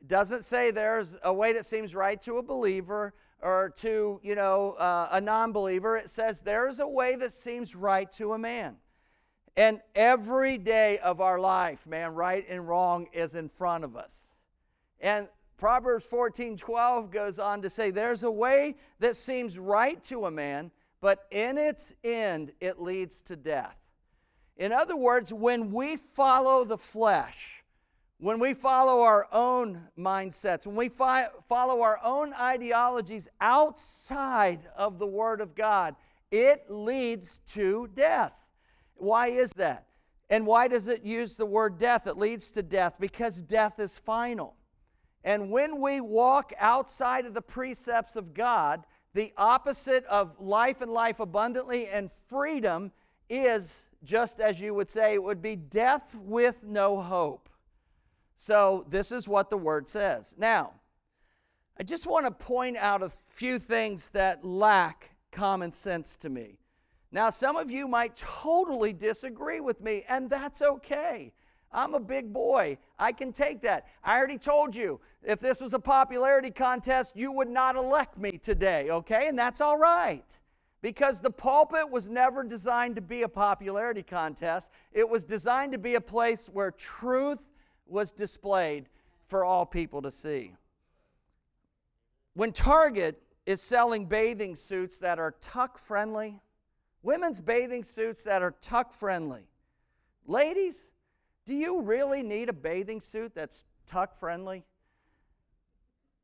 It 0.00 0.08
doesn't 0.08 0.44
say 0.44 0.72
there's 0.72 1.16
a 1.22 1.32
way 1.32 1.52
that 1.52 1.64
seems 1.64 1.94
right 1.94 2.20
to 2.22 2.38
a 2.38 2.42
believer 2.42 3.14
or 3.40 3.72
to, 3.76 4.20
you 4.24 4.34
know, 4.34 4.72
uh, 4.72 5.08
a 5.12 5.20
non 5.20 5.52
believer. 5.52 5.96
It 5.96 6.10
says 6.10 6.42
there's 6.42 6.80
a 6.80 6.88
way 6.88 7.14
that 7.16 7.32
seems 7.32 7.76
right 7.76 8.10
to 8.12 8.32
a 8.32 8.38
man. 8.38 8.76
And 9.56 9.80
every 9.94 10.58
day 10.58 10.98
of 10.98 11.20
our 11.20 11.38
life, 11.38 11.86
man, 11.86 12.14
right 12.14 12.44
and 12.48 12.66
wrong 12.66 13.08
is 13.12 13.34
in 13.34 13.48
front 13.48 13.84
of 13.84 13.96
us. 13.96 14.36
And 15.00 15.28
Proverbs 15.56 16.06
14 16.06 16.56
12 16.56 17.10
goes 17.10 17.38
on 17.38 17.62
to 17.62 17.70
say, 17.70 17.90
There's 17.90 18.22
a 18.22 18.30
way 18.30 18.76
that 19.00 19.16
seems 19.16 19.58
right 19.58 20.02
to 20.04 20.24
a 20.24 20.30
man, 20.30 20.70
but 21.00 21.26
in 21.30 21.58
its 21.58 21.94
end 22.02 22.52
it 22.60 22.80
leads 22.80 23.20
to 23.22 23.36
death. 23.36 23.76
In 24.56 24.72
other 24.72 24.96
words, 24.96 25.32
when 25.32 25.70
we 25.70 25.96
follow 25.96 26.64
the 26.64 26.78
flesh, 26.78 27.64
when 28.18 28.38
we 28.38 28.52
follow 28.52 29.00
our 29.00 29.26
own 29.32 29.88
mindsets, 29.98 30.66
when 30.66 30.76
we 30.76 30.90
fi- 30.90 31.28
follow 31.48 31.80
our 31.80 31.98
own 32.04 32.34
ideologies 32.34 33.28
outside 33.40 34.60
of 34.76 34.98
the 34.98 35.06
Word 35.06 35.40
of 35.40 35.54
God, 35.54 35.96
it 36.30 36.70
leads 36.70 37.38
to 37.48 37.88
death. 37.94 38.34
Why 39.00 39.28
is 39.28 39.52
that? 39.54 39.86
And 40.28 40.46
why 40.46 40.68
does 40.68 40.86
it 40.86 41.02
use 41.02 41.36
the 41.36 41.46
word 41.46 41.78
death? 41.78 42.06
It 42.06 42.16
leads 42.16 42.52
to 42.52 42.62
death 42.62 42.94
because 43.00 43.42
death 43.42 43.80
is 43.80 43.98
final. 43.98 44.54
And 45.24 45.50
when 45.50 45.80
we 45.80 46.00
walk 46.00 46.52
outside 46.58 47.26
of 47.26 47.34
the 47.34 47.42
precepts 47.42 48.16
of 48.16 48.32
God, 48.32 48.84
the 49.12 49.32
opposite 49.36 50.04
of 50.04 50.40
life 50.40 50.80
and 50.80 50.90
life 50.90 51.20
abundantly 51.20 51.88
and 51.88 52.10
freedom 52.28 52.92
is, 53.28 53.88
just 54.04 54.40
as 54.40 54.60
you 54.60 54.72
would 54.74 54.88
say, 54.88 55.14
it 55.14 55.22
would 55.22 55.42
be 55.42 55.56
death 55.56 56.14
with 56.14 56.64
no 56.64 57.00
hope. 57.00 57.48
So, 58.36 58.86
this 58.88 59.12
is 59.12 59.28
what 59.28 59.50
the 59.50 59.58
word 59.58 59.86
says. 59.86 60.34
Now, 60.38 60.72
I 61.78 61.82
just 61.82 62.06
want 62.06 62.24
to 62.24 62.30
point 62.30 62.76
out 62.78 63.02
a 63.02 63.10
few 63.28 63.58
things 63.58 64.10
that 64.10 64.44
lack 64.44 65.10
common 65.30 65.72
sense 65.72 66.16
to 66.18 66.30
me. 66.30 66.58
Now, 67.12 67.30
some 67.30 67.56
of 67.56 67.70
you 67.70 67.88
might 67.88 68.14
totally 68.16 68.92
disagree 68.92 69.60
with 69.60 69.80
me, 69.80 70.04
and 70.08 70.30
that's 70.30 70.62
okay. 70.62 71.32
I'm 71.72 71.94
a 71.94 72.00
big 72.00 72.32
boy. 72.32 72.78
I 72.98 73.12
can 73.12 73.32
take 73.32 73.62
that. 73.62 73.86
I 74.02 74.16
already 74.16 74.38
told 74.38 74.74
you, 74.74 75.00
if 75.22 75.40
this 75.40 75.60
was 75.60 75.74
a 75.74 75.78
popularity 75.78 76.50
contest, 76.50 77.16
you 77.16 77.32
would 77.32 77.48
not 77.48 77.76
elect 77.76 78.18
me 78.18 78.38
today, 78.38 78.90
okay? 78.90 79.28
And 79.28 79.38
that's 79.38 79.60
all 79.60 79.78
right. 79.78 80.38
Because 80.82 81.20
the 81.20 81.30
pulpit 81.30 81.90
was 81.90 82.08
never 82.08 82.42
designed 82.42 82.96
to 82.96 83.02
be 83.02 83.22
a 83.22 83.28
popularity 83.28 84.02
contest, 84.02 84.70
it 84.92 85.08
was 85.08 85.24
designed 85.24 85.72
to 85.72 85.78
be 85.78 85.94
a 85.94 86.00
place 86.00 86.48
where 86.48 86.70
truth 86.70 87.44
was 87.86 88.12
displayed 88.12 88.88
for 89.28 89.44
all 89.44 89.66
people 89.66 90.02
to 90.02 90.10
see. 90.10 90.54
When 92.34 92.52
Target 92.52 93.20
is 93.46 93.60
selling 93.60 94.06
bathing 94.06 94.56
suits 94.56 94.98
that 95.00 95.18
are 95.18 95.34
tuck 95.40 95.78
friendly, 95.78 96.40
women's 97.02 97.40
bathing 97.40 97.84
suits 97.84 98.24
that 98.24 98.42
are 98.42 98.54
tuck 98.62 98.94
friendly, 98.94 99.48
ladies, 100.26 100.90
do 101.46 101.54
you 101.54 101.80
really 101.80 102.22
need 102.22 102.48
a 102.48 102.52
bathing 102.52 103.00
suit 103.00 103.34
that's 103.34 103.64
tuck 103.86 104.18
friendly? 104.18 104.64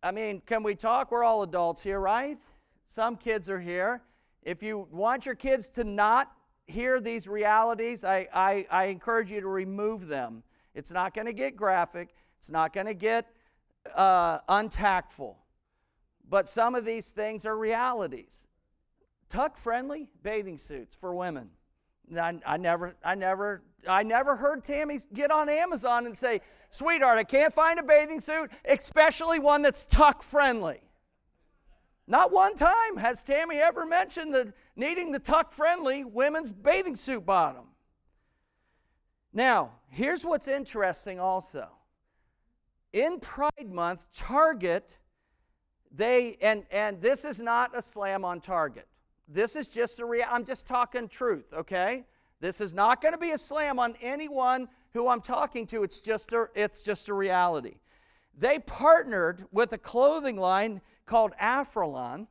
I 0.03 0.13
mean, 0.13 0.41
can 0.47 0.63
we 0.63 0.75
talk? 0.75 1.11
We're 1.11 1.25
all 1.25 1.43
adults 1.43 1.83
here, 1.83 1.99
right? 1.99 2.39
Some 2.87 3.17
kids 3.17 3.51
are 3.51 3.61
here. 3.61 4.03
If 4.43 4.63
you 4.63 4.87
want 4.93 5.27
your 5.27 5.35
kids 5.35 5.69
to 5.71 5.85
not 5.85 6.31
hear 6.67 7.01
these 7.01 7.27
realities, 7.27 8.05
I, 8.05 8.29
I, 8.33 8.67
I 8.71 8.85
encourage 8.87 9.31
you 9.31 9.41
to 9.41 9.49
remove 9.49 10.07
them. 10.07 10.43
It's 10.75 10.93
not 10.93 11.15
going 11.15 11.27
to 11.27 11.33
get 11.33 11.57
graphic, 11.57 12.15
it's 12.39 12.51
not 12.51 12.73
going 12.73 12.87
to 12.87 12.95
get 12.95 13.27
uh, 13.95 14.39
untactful. 14.49 15.39
But 16.29 16.49
some 16.49 16.75
of 16.75 16.85
these 16.85 17.13
things 17.13 17.47
are 17.47 17.57
realities. 17.57 18.47
Tuck 19.29 19.59
friendly 19.59 20.09
bathing 20.23 20.59
suits 20.59 20.97
for 20.97 21.15
women. 21.15 21.51
I, 22.17 22.39
I, 22.47 22.57
never, 22.57 22.95
I 23.05 23.17
never 23.17 23.63
I 23.89 24.03
never 24.03 24.37
heard 24.37 24.65
Tammy 24.65 24.99
get 25.13 25.31
on 25.31 25.49
Amazon 25.49 26.07
and 26.07 26.17
say, 26.17 26.41
Sweetheart, 26.71 27.19
I 27.19 27.25
can't 27.25 27.53
find 27.53 27.79
a 27.79 27.83
bathing 27.83 28.21
suit, 28.21 28.51
especially 28.65 29.39
one 29.39 29.63
that's 29.63 29.85
tuck 29.85 30.23
friendly. 30.23 30.81
Not 32.07 32.33
one 32.33 32.55
time 32.55 32.97
has 32.99 33.25
Tammy 33.25 33.57
ever 33.57 33.85
mentioned 33.85 34.33
the 34.33 34.53
needing 34.77 35.11
the 35.13 35.19
tuck 35.19 35.53
friendly 35.53 36.05
women's 36.05 36.53
bathing 36.53 36.97
suit 36.97 37.27
bottom. 37.27 37.65
Now, 39.33 39.73
here's 39.89 40.25
what's 40.25 40.49
interesting 40.49 41.19
also. 41.19 41.69
In 42.93 43.21
Pride 43.21 43.69
Month, 43.69 44.07
Target, 44.15 44.99
they, 45.93 46.37
and, 46.41 46.65
and 46.71 47.03
this 47.03 47.25
is 47.25 47.43
not 47.43 47.77
a 47.77 47.83
slam 47.83 48.25
on 48.25 48.41
Target. 48.41 48.87
This 49.29 49.57
is 49.57 49.69
just 49.69 50.01
a 50.01 50.07
real, 50.07 50.25
I'm 50.31 50.45
just 50.45 50.67
talking 50.67 51.09
truth, 51.09 51.53
okay? 51.53 52.05
This 52.41 52.61
is 52.61 52.75
not 52.75 53.01
going 53.01 53.15
to 53.15 53.19
be 53.19 53.33
a 53.33 53.39
slam 53.39 53.79
on 53.79 53.97
anyone 54.01 54.69
who 54.93 55.09
I'm 55.09 55.21
talking 55.21 55.67
to. 55.69 55.83
It's 55.83 56.01
just 56.01 56.33
a, 56.33 56.47
it's 56.55 56.83
just 56.83 57.09
a 57.09 57.15
reality. 57.15 57.77
They 58.39 58.59
partnered 58.59 59.47
with 59.51 59.73
a 59.73 59.79
clothing 59.79 60.37
line 60.37 60.81
called 61.07 61.33
Abprallen, 61.41 62.29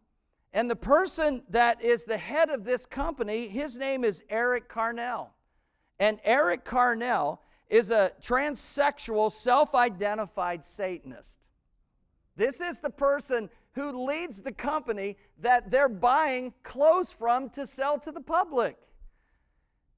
and 0.53 0.69
the 0.69 0.75
person 0.75 1.43
that 1.49 1.83
is 1.83 2.05
the 2.05 2.17
head 2.17 2.49
of 2.49 2.63
this 2.63 2.85
company, 2.85 3.47
his 3.47 3.77
name 3.77 4.05
is 4.05 4.23
Erik 4.29 4.69
Carnell. 4.69 5.29
And 5.99 6.19
Erik 6.23 6.63
Carnell 6.63 7.39
is 7.69 7.89
a 7.89 8.11
transsexual, 8.21 9.31
self 9.31 9.75
identified 9.75 10.63
Satanist. 10.63 11.44
This 12.36 12.61
is 12.61 12.79
the 12.79 12.89
person 12.89 13.49
who 13.73 14.05
leads 14.05 14.41
the 14.41 14.51
company 14.51 15.17
that 15.39 15.71
they're 15.71 15.89
buying 15.89 16.53
clothes 16.63 17.11
from 17.11 17.49
to 17.51 17.67
sell 17.67 17.99
to 17.99 18.11
the 18.11 18.21
public. 18.21 18.77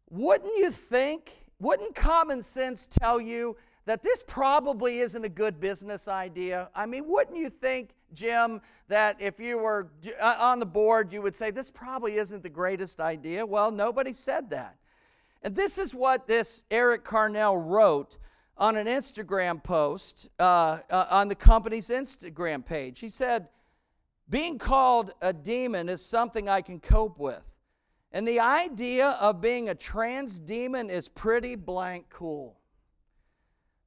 Wouldn't 0.10 0.58
you 0.58 0.72
think, 0.72 1.46
wouldn't 1.60 1.96
common 1.96 2.42
sense 2.42 2.88
tell 2.88 3.20
you 3.20 3.58
that 3.86 4.04
this 4.04 4.24
probably 4.28 5.00
isn't 5.00 5.24
a 5.24 5.30
good 5.30 5.60
business 5.60 6.08
idea? 6.08 6.70
I 6.76 6.86
mean, 6.86 7.04
wouldn't 7.08 7.38
you 7.38 7.50
think, 7.50 7.92
Jim, 8.14 8.62
that 8.88 9.18
if 9.20 9.40
you 9.40 9.60
were 9.60 9.92
uh, 10.20 10.38
on 10.40 10.60
the 10.60 10.66
board, 10.66 11.12
you 11.12 11.22
would 11.22 11.36
say 11.36 11.52
this 11.52 11.70
probably 11.70 12.16
isn't 12.16 12.42
the 12.42 12.50
greatest 12.50 13.00
idea? 13.00 13.46
Well, 13.46 13.72
nobody 13.72 14.14
said 14.14 14.50
that. 14.52 14.78
And 15.44 15.56
this 15.56 15.78
is 15.78 15.94
what 15.94 16.28
this 16.28 16.64
Erik 16.72 17.04
Carnell 17.04 17.64
wrote 17.64 18.18
on 18.58 18.76
an 18.76 18.88
Instagram 18.88 19.64
post 19.64 20.30
uh, 20.40 20.80
uh, 20.90 21.06
on 21.12 21.28
the 21.28 21.36
company's 21.36 21.90
Instagram 21.90 22.66
page. 22.66 23.00
He 23.00 23.10
said, 23.10 23.48
Being 24.30 24.58
called 24.58 25.14
a 25.22 25.32
demon 25.32 25.90
is 25.90 26.04
something 26.04 26.50
I 26.50 26.62
can 26.62 26.80
cope 26.80 27.20
with. 27.20 27.44
And 28.12 28.28
the 28.28 28.40
idea 28.40 29.10
of 29.22 29.42
being 29.42 29.70
a 29.70 29.76
trans 29.76 30.40
demon 30.40 30.90
is 30.90 31.08
pretty 31.08 31.56
blank 31.56 32.06
cool. 32.10 32.58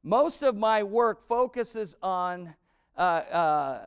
Most 0.03 0.43
of 0.43 0.57
my 0.57 0.83
work 0.83 1.27
focuses 1.27 1.97
on, 2.03 2.55
uh, 2.97 3.01
uh, 3.01 3.87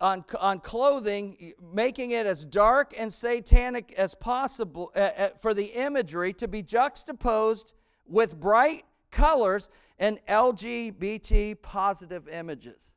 on, 0.00 0.24
on 0.40 0.60
clothing, 0.60 1.52
making 1.72 2.12
it 2.12 2.26
as 2.26 2.44
dark 2.44 2.94
and 2.98 3.12
satanic 3.12 3.92
as 3.96 4.14
possible 4.14 4.90
uh, 4.96 5.10
uh 5.16 5.28
for 5.40 5.54
the 5.54 5.66
imagery 5.66 6.32
to 6.32 6.48
be 6.48 6.62
juxtaposed 6.62 7.74
with 8.06 8.38
bright 8.40 8.84
colors 9.10 9.68
and 9.98 10.18
LGBT 10.26 11.60
positive 11.62 12.28
images. 12.28 12.92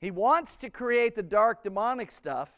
He 0.00 0.10
wants 0.10 0.56
to 0.58 0.70
create 0.70 1.14
the 1.14 1.22
dark 1.22 1.62
demonic 1.64 2.10
stuff, 2.10 2.52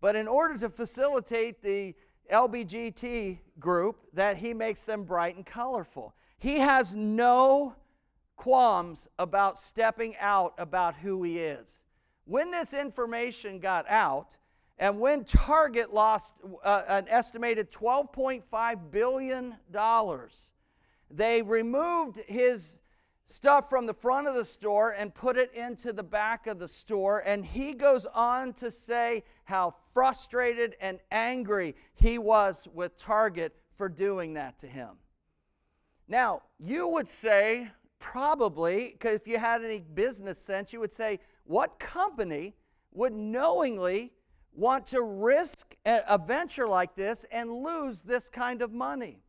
but 0.00 0.16
in 0.16 0.28
order 0.28 0.58
to 0.58 0.68
facilitate 0.68 1.62
the 1.62 1.94
LBGT 2.30 3.38
group, 3.58 4.00
that 4.12 4.36
he 4.38 4.52
makes 4.52 4.84
them 4.84 5.04
bright 5.04 5.36
and 5.36 5.46
colorful. 5.46 6.14
He 6.38 6.58
has 6.58 6.94
no 6.94 7.76
qualms 8.36 9.08
about 9.18 9.58
stepping 9.58 10.14
out 10.20 10.54
about 10.58 10.96
who 10.96 11.22
he 11.22 11.38
is. 11.38 11.82
When 12.24 12.50
this 12.50 12.74
information 12.74 13.58
got 13.58 13.88
out, 13.88 14.36
and 14.78 15.00
when 15.00 15.24
Target 15.24 15.92
lost 15.92 16.36
uh, 16.62 16.82
an 16.88 17.06
estimated 17.08 17.72
$12.5 17.72 18.90
billion, 18.90 19.56
they 21.10 21.42
removed 21.42 22.20
his 22.28 22.80
stuff 23.28 23.68
from 23.68 23.84
the 23.84 23.92
front 23.92 24.26
of 24.26 24.34
the 24.34 24.44
store 24.44 24.94
and 24.96 25.14
put 25.14 25.36
it 25.36 25.52
into 25.52 25.92
the 25.92 26.02
back 26.02 26.46
of 26.46 26.58
the 26.58 26.66
store. 26.66 27.22
And 27.26 27.44
he 27.44 27.74
goes 27.74 28.06
on 28.06 28.54
to 28.54 28.70
say 28.70 29.22
how 29.44 29.74
frustrated 29.92 30.74
and 30.80 30.98
angry 31.10 31.76
he 31.94 32.16
was 32.16 32.66
with 32.72 32.96
Target 32.96 33.54
for 33.76 33.90
doing 33.90 34.34
that 34.34 34.58
to 34.60 34.66
him. 34.66 34.96
Now, 36.08 36.40
you 36.58 36.88
would 36.88 37.10
say, 37.10 37.70
probably, 37.98 38.92
because 38.92 39.16
if 39.16 39.28
you 39.28 39.38
had 39.38 39.62
any 39.62 39.80
business 39.80 40.38
sense, 40.38 40.72
you 40.72 40.80
would 40.80 40.92
say, 40.92 41.20
what 41.44 41.78
company 41.78 42.54
would 42.92 43.12
knowingly 43.12 44.12
want 44.54 44.86
to 44.86 45.02
risk 45.02 45.76
a 45.84 46.18
venture 46.18 46.66
like 46.66 46.96
this 46.96 47.24
and 47.30 47.52
lose 47.52 48.00
this 48.00 48.30
kind 48.30 48.62
of 48.62 48.72
money? 48.72 49.20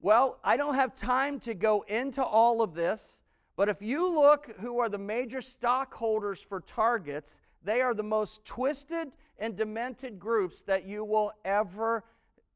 Well, 0.00 0.38
I 0.44 0.56
don't 0.56 0.76
have 0.76 0.94
time 0.94 1.40
to 1.40 1.54
go 1.54 1.84
into 1.88 2.22
all 2.22 2.62
of 2.62 2.74
this, 2.74 3.24
but 3.56 3.68
if 3.68 3.82
you 3.82 4.14
look 4.14 4.54
who 4.60 4.78
are 4.78 4.88
the 4.88 4.98
major 4.98 5.40
stockholders 5.40 6.40
for 6.40 6.60
targets, 6.60 7.40
they 7.64 7.80
are 7.80 7.94
the 7.94 8.04
most 8.04 8.44
twisted 8.44 9.16
and 9.40 9.56
demented 9.56 10.20
groups 10.20 10.62
that 10.62 10.84
you 10.84 11.04
will 11.04 11.32
ever, 11.44 12.04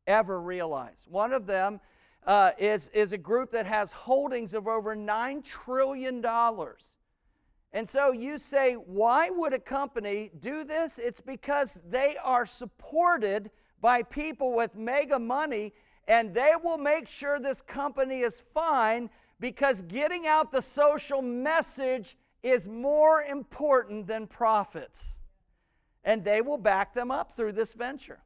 ever 0.06 0.40
realize. 0.40 1.04
One 1.08 1.32
of 1.32 1.48
them 1.48 1.80
uh, 2.24 2.52
is, 2.58 2.88
is 2.90 3.12
a 3.12 3.18
group 3.18 3.50
that 3.50 3.66
has 3.66 3.90
holdings 3.90 4.54
of 4.54 4.68
over 4.68 4.94
$9 4.94 5.44
trillion. 5.44 6.24
And 7.72 7.88
so 7.88 8.12
you 8.12 8.38
say, 8.38 8.74
why 8.74 9.30
would 9.30 9.52
a 9.52 9.58
company 9.58 10.30
do 10.38 10.62
this? 10.62 11.00
It's 11.00 11.20
because 11.20 11.80
they 11.88 12.14
are 12.22 12.46
supported 12.46 13.50
by 13.80 14.04
people 14.04 14.54
with 14.54 14.76
mega 14.76 15.18
money 15.18 15.72
and 16.08 16.34
they 16.34 16.52
will 16.62 16.78
make 16.78 17.08
sure 17.08 17.38
this 17.38 17.62
company 17.62 18.20
is 18.20 18.42
fine 18.54 19.10
because 19.40 19.82
getting 19.82 20.26
out 20.26 20.52
the 20.52 20.62
social 20.62 21.22
message 21.22 22.16
is 22.42 22.68
more 22.68 23.22
important 23.22 24.06
than 24.06 24.26
profits. 24.26 25.16
And 26.04 26.24
they 26.24 26.40
will 26.40 26.58
back 26.58 26.94
them 26.94 27.10
up 27.10 27.34
through 27.34 27.52
this 27.52 27.74
venture. 27.74 28.20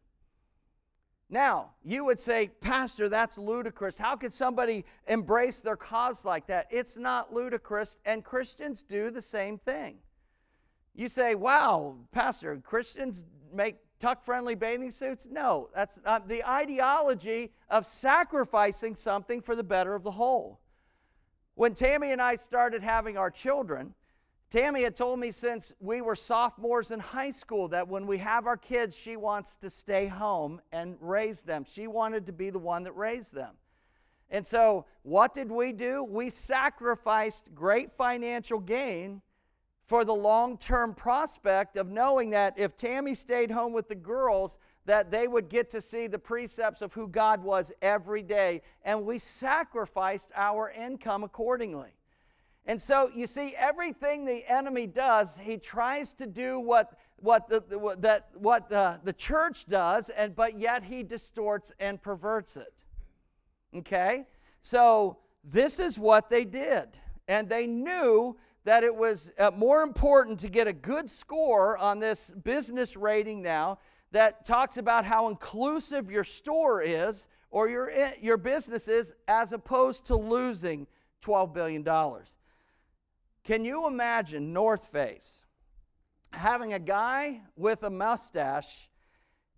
Now, 1.29 1.73
you 1.83 2.05
would 2.05 2.21
say, 2.21 2.51
Pastor, 2.61 3.09
that's 3.09 3.37
ludicrous. 3.37 3.99
How 3.99 4.15
could 4.15 4.33
somebody 4.33 4.85
embrace 5.09 5.61
their 5.61 5.77
cause 5.77 6.25
like 6.25 6.47
that? 6.47 6.69
It's 6.71 6.97
not 6.97 7.33
ludicrous, 7.33 7.99
and 8.07 8.25
Christians 8.25 8.83
do 8.83 9.11
the 9.11 9.23
same 9.23 9.59
thing. 9.59 9.99
You 10.95 11.09
say, 11.09 11.35
Wow, 11.35 11.97
Pastor, 12.13 12.57
Christians 12.65 13.25
make 13.53 13.77
tuck 13.99 14.25
friendly 14.25 14.55
bathing 14.55 14.91
suits? 14.91 15.29
No, 15.31 15.69
that's 15.75 15.99
not 16.05 16.29
the 16.29 16.45
ideology 16.49 17.53
of 17.69 17.87
sacrificing 17.87 18.95
something 18.95 19.41
for 19.41 19.57
the 19.57 19.65
better 19.65 19.95
of 19.95 20.05
the 20.05 20.13
whole. 20.13 20.61
When 21.55 21.75
Tammy 21.75 22.13
and 22.13 22.21
I 22.21 22.37
started 22.37 22.83
having 22.83 23.17
our 23.17 23.31
children, 23.31 23.95
Tammy 24.49 24.83
had 24.83 24.95
told 24.95 25.19
me 25.19 25.31
since 25.31 25.73
we 25.81 26.01
were 26.01 26.15
sophomores 26.15 26.91
in 26.91 27.01
high 27.01 27.31
school 27.31 27.69
that 27.69 27.89
when 27.89 28.07
we 28.07 28.19
have 28.19 28.47
our 28.47 28.57
kids, 28.57 28.97
she 28.97 29.17
wants 29.17 29.57
to 29.59 29.71
stay 29.71 30.07
home 30.07 30.61
and 30.71 30.97
raise 31.01 31.43
them. 31.43 31.65
She 31.67 31.87
wanted 31.87 32.27
to 32.27 32.33
be 32.33 32.51
the 32.51 32.59
one 32.59 32.85
that 32.85 32.93
raised 32.93 33.35
them. 33.35 33.55
And 34.31 34.47
so, 34.47 34.87
what 35.03 35.35
did 35.35 35.51
we 35.51 35.73
do? 35.73 36.05
We 36.05 36.31
sacrificed 36.31 37.55
great 37.55 37.91
financial 37.93 38.59
gain 38.59 39.23
for 39.87 40.05
the 40.05 40.13
long-term 40.13 40.95
prospect 40.95 41.77
of 41.77 41.89
knowing 41.89 42.31
that 42.31 42.59
if 42.59 42.77
Tammy 42.77 43.15
stayed 43.15 43.51
home 43.51 43.73
with 43.73 43.89
the 43.89 43.95
girls, 43.95 44.59
that 44.85 45.11
they 45.11 45.29
would 45.29 45.49
get 45.49 45.71
to 45.71 45.81
see 45.81 46.07
the 46.07 46.19
precepts 46.19 46.83
of 46.83 46.93
who 46.93 47.09
God 47.09 47.43
was 47.43 47.73
every 47.81 48.23
day, 48.23 48.63
and 48.85 49.05
we 49.05 49.19
sacrificed 49.19 50.33
our 50.35 50.71
income 50.71 51.25
accordingly. 51.25 51.91
And 52.67 52.81
so 52.81 53.11
you 53.15 53.27
see, 53.27 53.55
everything 53.57 54.25
the 54.25 54.43
enemy 54.49 54.89
does, 54.89 55.39
he 55.39 55.57
tries 55.57 56.15
to 56.15 56.27
do 56.27 56.61
what 56.61 56.99
what 57.19 57.49
the, 57.49 57.63
what, 57.79 58.03
that 58.03 58.29
what 58.35 58.69
the, 58.69 59.01
the 59.03 59.13
church 59.13 59.67
does, 59.67 60.11
and 60.11 60.37
but 60.37 60.59
yet 60.59 60.85
he 60.85 61.03
distorts 61.03 61.73
and 61.81 62.03
perverts 62.03 62.57
it. 62.57 62.85
Okay, 63.75 64.27
so 64.63 65.19
this 65.43 65.81
is 65.81 65.99
what 65.99 66.29
they 66.29 66.45
did, 66.45 66.89
and 67.29 67.49
they 67.49 67.67
knew 67.67 68.37
that 68.67 68.83
it 68.83 68.95
was 68.95 69.33
uh, 69.39 69.49
more 69.55 69.83
important 69.83 70.41
to 70.41 70.49
get 70.49 70.67
a 70.67 70.73
good 70.73 71.09
score 71.09 71.79
on 71.79 72.01
this 72.01 72.33
business 72.33 72.97
rating 72.97 73.41
now 73.41 73.79
that 74.11 74.45
talks 74.45 74.77
about 74.77 75.05
how 75.05 75.29
inclusive 75.29 76.11
your 76.11 76.25
store 76.25 76.83
is 76.83 77.29
or 77.53 77.69
your, 77.69 77.89
eh, 77.91 78.11
your 78.21 78.37
business 78.37 78.89
is 78.89 79.15
as 79.29 79.53
opposed 79.53 80.05
to 80.07 80.17
losing 80.17 80.89
$12 81.23 81.55
billion. 81.55 81.85
Can 83.45 83.65
you 83.65 83.87
imagine 83.87 84.53
North 84.53 84.89
Face 84.89 85.47
having 86.33 86.73
a 86.73 86.81
guy 86.81 87.43
with 87.57 87.85
a 87.85 87.91
mustache 87.91 88.89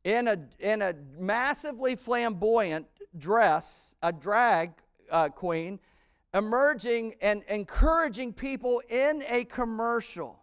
in 0.04 0.28
a, 0.28 0.38
in 0.58 0.82
a 0.82 0.94
massively 1.18 1.96
flamboyant 1.96 2.86
dress, 3.16 3.94
a 4.02 4.12
drag 4.12 4.72
uh, 5.10 5.30
queen, 5.30 5.80
emerging 6.34 7.14
and 7.20 7.42
encouraging 7.48 8.32
people 8.32 8.82
in 8.88 9.22
a 9.28 9.44
commercial 9.44 10.42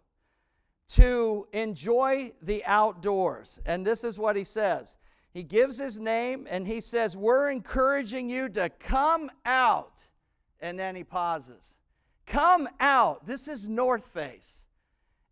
to 0.88 1.46
enjoy 1.52 2.32
the 2.42 2.64
outdoors. 2.64 3.60
And 3.66 3.86
this 3.86 4.04
is 4.04 4.18
what 4.18 4.36
he 4.36 4.44
says. 4.44 4.96
He 5.32 5.42
gives 5.42 5.78
his 5.78 6.00
name 6.00 6.46
and 6.50 6.66
he 6.66 6.80
says, 6.80 7.16
We're 7.16 7.50
encouraging 7.50 8.30
you 8.30 8.48
to 8.50 8.70
come 8.70 9.30
out. 9.44 10.06
And 10.60 10.78
then 10.78 10.96
he 10.96 11.04
pauses. 11.04 11.78
Come 12.26 12.68
out. 12.80 13.26
This 13.26 13.46
is 13.46 13.68
North 13.68 14.08
Face. 14.08 14.64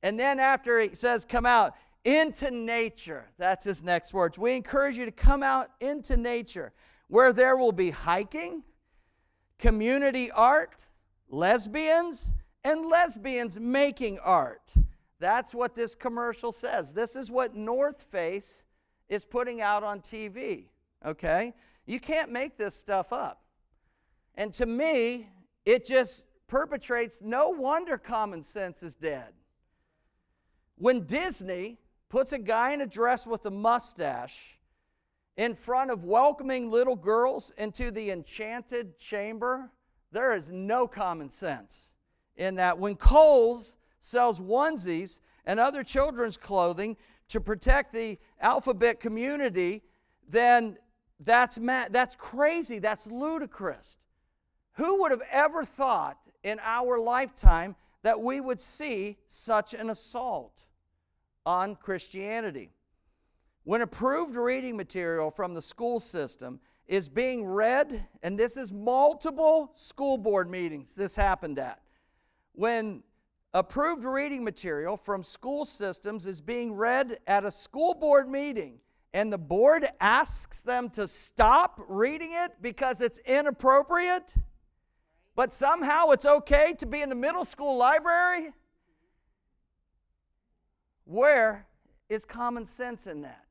And 0.03 0.21
then 0.21 0.39
after 0.39 0.81
he 0.81 0.95
says, 0.95 1.25
Come 1.25 1.47
out, 1.47 1.75
into 2.05 2.51
nature. 2.51 3.25
That's 3.39 3.65
his 3.65 3.83
next 3.83 4.13
words. 4.13 4.39
We 4.39 4.55
encourage 4.55 4.97
you 4.97 5.07
to 5.07 5.13
come 5.13 5.43
out 5.43 5.69
into 5.81 6.17
nature 6.17 6.73
where 7.09 7.33
there 7.33 7.57
will 7.57 7.73
be 7.73 7.91
hiking, 7.91 8.63
community 9.65 10.31
art, 10.31 10.89
lesbians, 11.31 12.35
and 12.65 12.85
lesbians 12.85 13.59
making 13.59 14.19
art. 14.19 14.75
That's 15.21 15.55
what 15.55 15.75
this 15.75 15.95
commercial 15.95 16.53
says. 16.53 16.93
This 16.93 17.17
is 17.17 17.31
what 17.31 17.55
North 17.55 18.03
Face 18.03 18.67
is 19.09 19.25
putting 19.25 19.63
out 19.63 19.83
on 19.83 20.01
TV, 20.01 20.67
okay? 21.03 21.55
You 21.87 21.99
can't 21.99 22.31
make 22.31 22.59
this 22.59 22.75
stuff 22.75 23.11
up. 23.11 23.41
And 24.35 24.53
to 24.53 24.67
me, 24.67 25.31
it 25.65 25.87
just 25.87 26.27
perpetrates 26.47 27.23
no 27.23 27.49
wonder 27.49 27.97
common 27.97 28.43
sense 28.43 28.83
is 28.83 28.97
dead. 28.97 29.33
When 30.77 31.07
Disney 31.07 31.79
puts 32.11 32.35
a 32.35 32.39
guy 32.39 32.75
in 32.75 32.83
a 32.83 32.87
dress 32.87 33.27
with 33.27 33.47
a 33.47 33.51
mustache 33.51 34.59
in 35.37 35.55
front 35.55 35.91
of 35.91 36.05
welcoming 36.05 36.71
little 36.71 36.97
girls 36.97 37.53
into 37.57 37.91
the 37.91 38.11
enchanted 38.11 38.99
chamber, 38.99 39.71
there 40.13 40.35
is 40.35 40.51
no 40.51 40.87
common 40.87 41.29
sense 41.31 41.93
in 42.37 42.55
that. 42.57 42.79
When 42.79 42.95
Kohl's 42.95 43.77
sells 44.01 44.41
onesies 44.41 45.21
and 45.45 45.59
other 45.59 45.83
children's 45.83 46.37
clothing 46.37 46.97
to 47.29 47.41
protect 47.41 47.93
the 47.93 48.19
alphabet 48.41 49.01
community, 49.01 49.83
then 50.29 50.77
that's, 51.19 51.57
that's 51.91 52.15
crazy. 52.15 52.79
That's 52.79 53.07
ludicrous. 53.07 53.99
Who 54.75 55.03
would 55.03 55.11
have 55.11 55.23
ever 55.31 55.65
thought 55.65 56.19
in 56.43 56.59
our 56.63 56.99
lifetime 56.99 57.77
that 58.03 58.21
we 58.21 58.41
would 58.41 58.61
see 58.61 59.17
such 59.27 59.75
an 59.75 59.91
assault 59.91 60.67
on 61.47 61.77
Christianity? 61.77 62.71
When 63.65 63.81
approved 63.81 64.37
reading 64.37 64.77
material 64.77 65.31
from 65.31 65.55
the 65.55 65.63
school 65.63 65.99
system 65.99 66.61
is 66.87 67.09
being 67.09 67.47
read, 67.47 68.07
and 68.23 68.39
this 68.39 68.59
is 68.59 68.71
multiple 68.71 69.73
school 69.75 70.19
board 70.19 70.51
meetings 70.51 70.95
this 70.95 71.17
happened 71.17 71.59
at. 71.59 71.81
When 72.53 73.03
approved 73.55 74.05
reading 74.05 74.45
material 74.45 74.99
from 74.99 75.25
school 75.25 75.65
systems 75.65 76.27
is 76.27 76.43
being 76.43 76.75
read 76.75 77.19
at 77.27 77.45
a 77.45 77.51
school 77.51 77.95
board 77.95 78.29
meeting, 78.29 78.81
and 79.15 79.33
the 79.33 79.39
board 79.39 79.87
asks 79.99 80.61
them 80.61 80.91
to 80.91 81.09
stop 81.09 81.81
reading 81.89 82.33
it 82.35 82.53
because 82.61 83.01
it's 83.01 83.19
inappropriate, 83.21 84.35
but 85.35 85.51
somehow 85.51 86.11
it's 86.11 86.27
okay 86.27 86.75
to 86.79 86.85
be 86.85 87.01
in 87.01 87.09
the 87.09 87.15
middle 87.15 87.47
school 87.47 87.79
library? 87.79 88.51
Where 91.05 91.67
is 92.11 92.27
common 92.27 92.67
sense 92.67 93.07
in 93.07 93.23
that? 93.23 93.44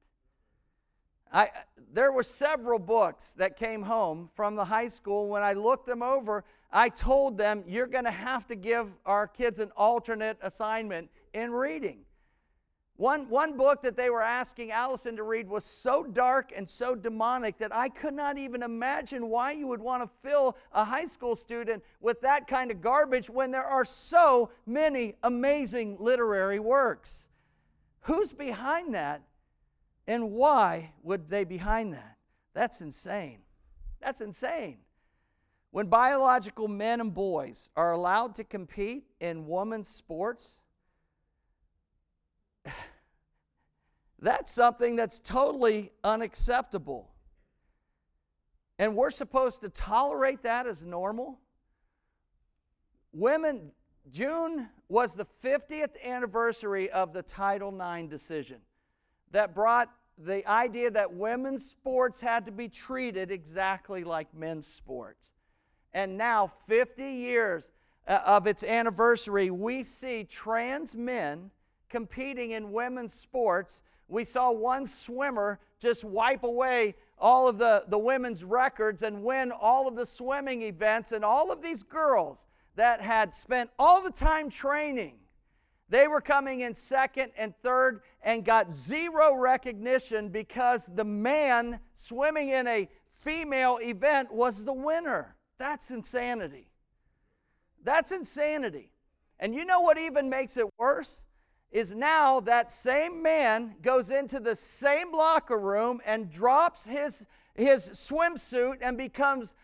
I, 1.34 1.50
there 1.92 2.12
were 2.12 2.24
several 2.24 2.80
books 2.80 3.34
that 3.36 3.58
came 3.58 3.82
home 3.82 4.30
from 4.36 4.56
the 4.56 4.66
high 4.66 4.88
school. 4.88 5.28
When 5.28 5.42
I 5.42 5.54
looked 5.54 5.88
them 5.88 6.04
over, 6.04 6.44
I 6.72 6.90
told 6.90 7.38
them, 7.38 7.64
You're 7.68 7.88
going 7.88 8.06
to 8.06 8.12
have 8.12 8.46
to 8.48 8.56
give 8.56 8.92
our 9.06 9.28
kids 9.28 9.60
an 9.60 9.72
alternate 9.76 10.38
assignment 10.42 11.10
in 11.34 11.52
reading. 11.52 12.06
One, 12.96 13.28
one 13.28 13.58
book 13.58 13.82
that 13.82 13.98
they 13.98 14.12
were 14.12 14.22
asking 14.22 14.72
Allison 14.72 15.16
to 15.16 15.24
read 15.24 15.50
was 15.50 15.66
so 15.66 16.04
dark 16.04 16.52
and 16.56 16.70
so 16.70 16.94
demonic 16.94 17.58
that 17.58 17.74
I 17.74 17.90
could 17.90 18.14
not 18.14 18.38
even 18.38 18.62
imagine 18.62 19.30
why 19.30 19.54
you 19.54 19.66
would 19.68 19.82
want 19.82 20.04
to 20.04 20.30
fill 20.30 20.56
a 20.72 20.86
high 20.86 21.06
school 21.06 21.36
student 21.36 21.84
with 22.00 22.22
that 22.22 22.46
kind 22.46 22.70
of 22.70 22.82
garbage 22.82 23.32
when 23.32 23.50
there 23.50 23.64
are 23.64 23.84
so 23.84 24.52
many 24.68 25.16
amazing 25.24 25.98
literary 26.00 26.60
works. 26.60 27.30
Who's 28.02 28.32
behind 28.32 28.94
that? 28.94 29.24
And 30.08 30.32
why 30.32 30.94
would 31.02 31.30
they 31.30 31.44
be 31.44 31.56
behind 31.56 31.94
that? 31.94 32.18
That's 32.54 32.82
insane. 32.82 33.40
That's 34.02 34.22
insane. 34.22 34.80
When 35.72 35.88
biological 35.88 36.68
men 36.68 37.02
and 37.02 37.14
boys 37.14 37.72
are 37.76 37.94
allowed 37.94 38.36
to 38.36 38.44
compete 38.44 39.06
in 39.20 39.48
women's 39.48 39.88
sports, 39.88 40.62
that's 44.20 44.52
something 44.52 44.96
that's 44.96 45.20
totally 45.20 45.92
unacceptable. 46.04 47.10
And 48.78 48.96
we're 48.96 49.10
supposed 49.10 49.62
to 49.62 49.70
tolerate 49.70 50.44
that 50.44 50.68
as 50.68 50.84
normal. 50.84 51.40
Women, 53.14 53.72
June 54.12 54.70
was 54.90 55.16
the 55.16 55.26
50th 55.44 55.96
anniversary 56.04 56.90
of 56.90 57.14
the 57.14 57.24
Title 57.24 57.74
IX 57.80 58.10
decision 58.10 58.58
that 59.34 59.54
brought 59.54 59.90
the 60.18 60.48
idea 60.50 60.90
that 60.92 61.14
women's 61.14 61.66
sports 61.66 62.22
had 62.22 62.46
to 62.46 62.52
be 62.52 62.70
treated 62.70 63.32
exactly 63.32 64.04
like 64.04 64.34
men's 64.34 64.66
sports. 64.66 65.34
And 65.94 66.18
now, 66.18 66.48
50 66.48 67.04
years 67.04 67.72
uh, 68.08 68.20
of 68.26 68.48
its 68.48 68.64
anniversary, 68.64 69.50
we 69.50 69.84
see 69.84 70.24
trans 70.24 70.96
men 70.96 71.52
competing 71.90 72.52
in 72.52 72.72
women's 72.72 73.14
sports. 73.14 73.84
We 74.08 74.24
saw 74.24 74.52
one 74.52 74.86
swimmer 74.86 75.60
just 75.80 76.04
wipe 76.04 76.44
away 76.44 76.96
all 77.20 77.50
of 77.50 77.58
the, 77.58 77.84
the 77.88 77.98
women's 77.98 78.44
records 78.44 79.04
and 79.04 79.24
win 79.24 79.52
all 79.52 79.88
of 79.88 79.96
the 79.96 80.06
swimming 80.06 80.62
events, 80.62 81.12
and 81.12 81.24
all 81.24 81.52
of 81.52 81.62
these 81.62 81.84
girls 81.84 82.46
that 82.76 83.02
had 83.02 83.34
spent 83.34 83.70
all 83.80 84.02
the 84.02 84.12
time 84.12 84.50
training 84.50 85.16
they 85.90 86.08
were 86.08 86.22
coming 86.22 86.62
in 86.62 86.74
second 86.74 87.32
and 87.38 87.54
third 87.62 88.02
and 88.24 88.46
got 88.46 88.72
zero 88.72 89.36
recognition 89.36 90.30
because 90.30 90.90
the 90.94 91.04
man 91.04 91.80
swimming 91.94 92.50
in 92.50 92.68
a 92.68 92.90
female 93.14 93.80
event 93.82 94.34
was 94.34 94.66
the 94.66 94.74
winner. 94.74 95.36
That's 95.58 95.92
insanity. 95.92 96.72
That's 97.84 98.12
insanity. 98.12 98.92
And 99.40 99.54
you 99.54 99.66
know 99.66 99.82
what 99.82 99.98
even 99.98 100.30
makes 100.30 100.58
it 100.58 100.68
worse? 100.78 101.24
Is 101.72 101.96
now 101.96 102.40
that 102.42 102.70
same 102.70 103.22
man 103.22 103.76
goes 103.82 104.12
into 104.12 104.40
the 104.40 104.56
same 104.56 105.12
locker 105.12 105.60
room 105.60 106.02
and 106.06 106.32
drops 106.32 106.86
his, 106.86 107.26
his 107.56 107.90
swimsuit 107.90 108.78
and 108.82 108.98
becomes 108.98 109.56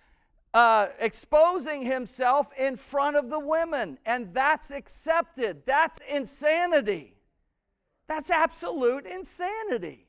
uh, 0.54 0.88
exposing 1.00 1.84
himself 1.84 2.52
in 2.58 2.76
front 2.76 3.16
of 3.18 3.30
the 3.30 3.40
women, 3.40 3.98
and 4.06 4.34
that's 4.34 4.72
accepted. 4.72 5.66
That's 5.66 6.00
insanity. 6.12 7.16
That's 8.08 8.32
absolute 8.32 9.06
insanity. 9.06 10.08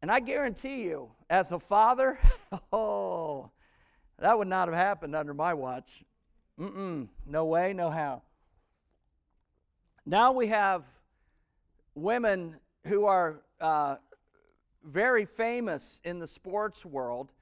And 0.00 0.10
I 0.12 0.20
guarantee 0.20 0.84
you, 0.84 1.10
as 1.28 1.50
a 1.50 1.58
father, 1.58 2.18
oh, 2.72 3.50
that 4.18 4.38
would 4.38 4.48
not 4.48 4.68
have 4.68 4.76
happened 4.76 5.16
under 5.16 5.34
my 5.34 5.54
watch. 5.54 6.04
Mm-mm, 6.58 7.08
no 7.26 7.44
way, 7.44 7.72
no 7.72 7.90
how. 7.90 8.22
Now 10.06 10.32
we 10.32 10.46
have 10.46 10.86
women 11.94 12.56
who 12.86 13.04
are 13.06 13.42
uh, 13.60 13.96
very 14.84 15.24
famous 15.24 16.00
in 16.04 16.20
the 16.20 16.28
sports 16.28 16.86
world 16.86 17.32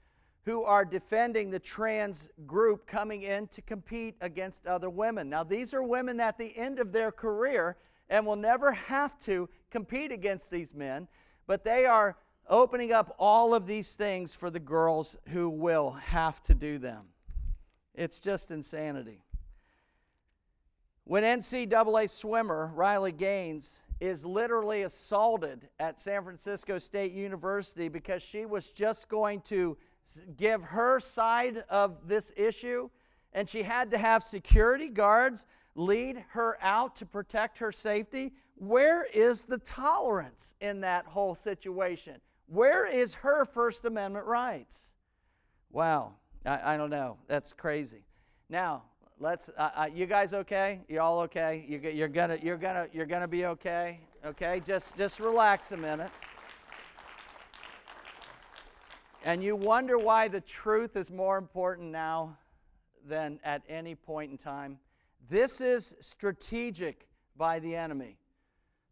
who 0.46 0.62
are 0.62 0.84
defending 0.84 1.50
the 1.50 1.58
trans 1.58 2.30
group 2.46 2.86
coming 2.86 3.22
in 3.22 3.48
to 3.48 3.60
compete 3.60 4.14
against 4.20 4.64
other 4.64 4.88
women. 4.88 5.28
Now, 5.28 5.42
these 5.42 5.74
are 5.74 5.82
women 5.82 6.20
at 6.20 6.38
the 6.38 6.56
end 6.56 6.78
of 6.78 6.92
their 6.92 7.10
career 7.10 7.76
and 8.08 8.24
will 8.24 8.36
never 8.36 8.70
have 8.70 9.18
to 9.20 9.48
compete 9.70 10.12
against 10.12 10.52
these 10.52 10.72
men, 10.72 11.08
but 11.48 11.64
they 11.64 11.84
are 11.84 12.16
opening 12.48 12.92
up 12.92 13.12
all 13.18 13.54
of 13.54 13.66
these 13.66 13.96
things 13.96 14.36
for 14.36 14.48
the 14.48 14.60
girls 14.60 15.16
who 15.30 15.50
will 15.50 15.90
have 15.90 16.40
to 16.44 16.54
do 16.54 16.78
them. 16.78 17.06
It's 17.96 18.20
just 18.20 18.52
insanity. 18.52 19.24
When 21.02 21.24
NCAA 21.24 22.08
swimmer 22.08 22.70
Riley 22.72 23.10
Gaines 23.10 23.82
is 23.98 24.24
literally 24.24 24.82
assaulted 24.82 25.68
at 25.80 26.00
San 26.00 26.22
Francisco 26.22 26.78
State 26.78 27.10
University 27.10 27.88
because 27.88 28.22
she 28.22 28.46
was 28.46 28.70
just 28.70 29.08
going 29.08 29.40
to 29.40 29.76
give 30.36 30.62
her 30.62 31.00
side 31.00 31.64
of 31.68 32.08
this 32.08 32.32
issue, 32.36 32.90
and 33.32 33.48
she 33.48 33.62
had 33.62 33.90
to 33.90 33.98
have 33.98 34.22
security 34.22 34.88
guards 34.88 35.46
lead 35.74 36.24
her 36.30 36.56
out 36.62 36.96
to 36.96 37.06
protect 37.06 37.58
her 37.58 37.70
safety. 37.70 38.32
Where 38.56 39.04
is 39.04 39.44
the 39.44 39.58
tolerance 39.58 40.54
in 40.60 40.80
that 40.80 41.06
whole 41.06 41.34
situation? 41.34 42.20
Where 42.46 42.90
is 42.90 43.14
her 43.16 43.44
First 43.44 43.84
Amendment 43.84 44.26
rights? 44.26 44.92
Wow, 45.70 46.14
I, 46.44 46.74
I 46.74 46.76
don't 46.76 46.90
know. 46.90 47.18
That's 47.28 47.52
crazy. 47.52 48.04
Now, 48.48 48.84
let's. 49.18 49.50
Uh, 49.56 49.70
uh, 49.74 49.88
you 49.92 50.06
guys 50.06 50.32
okay? 50.32 50.80
You 50.88 51.00
all 51.00 51.20
okay? 51.20 51.64
You, 51.68 51.78
you're 51.90 52.08
gonna, 52.08 52.38
you're 52.42 52.56
gonna, 52.56 52.86
you're 52.92 53.06
gonna 53.06 53.28
be 53.28 53.46
okay. 53.46 54.00
Okay, 54.24 54.62
just, 54.64 54.96
just 54.96 55.20
relax 55.20 55.72
a 55.72 55.76
minute 55.76 56.10
and 59.26 59.42
you 59.42 59.56
wonder 59.56 59.98
why 59.98 60.28
the 60.28 60.40
truth 60.40 60.96
is 60.96 61.10
more 61.10 61.36
important 61.36 61.90
now 61.90 62.38
than 63.04 63.40
at 63.42 63.60
any 63.68 63.96
point 63.96 64.30
in 64.30 64.38
time, 64.38 64.78
this 65.28 65.60
is 65.60 65.96
strategic 66.00 67.08
by 67.36 67.58
the 67.58 67.74
enemy 67.74 68.18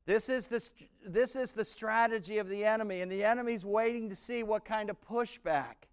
This 0.07 0.29
is, 0.29 0.49
the, 0.49 0.69
this 1.07 1.37
is 1.37 1.55
the 1.55 1.65
strategy 1.65 2.39
of 2.39 2.49
the 2.49 2.65
enemy, 2.65 3.01
and 3.01 3.11
the 3.11 3.25
enemy's 3.25 3.65
waiting 3.65 4.09
to 4.09 4.17
see 4.17 4.43
what 4.43 4.65
kind 4.65 4.91
of 4.91 5.01
pushback 5.01 5.87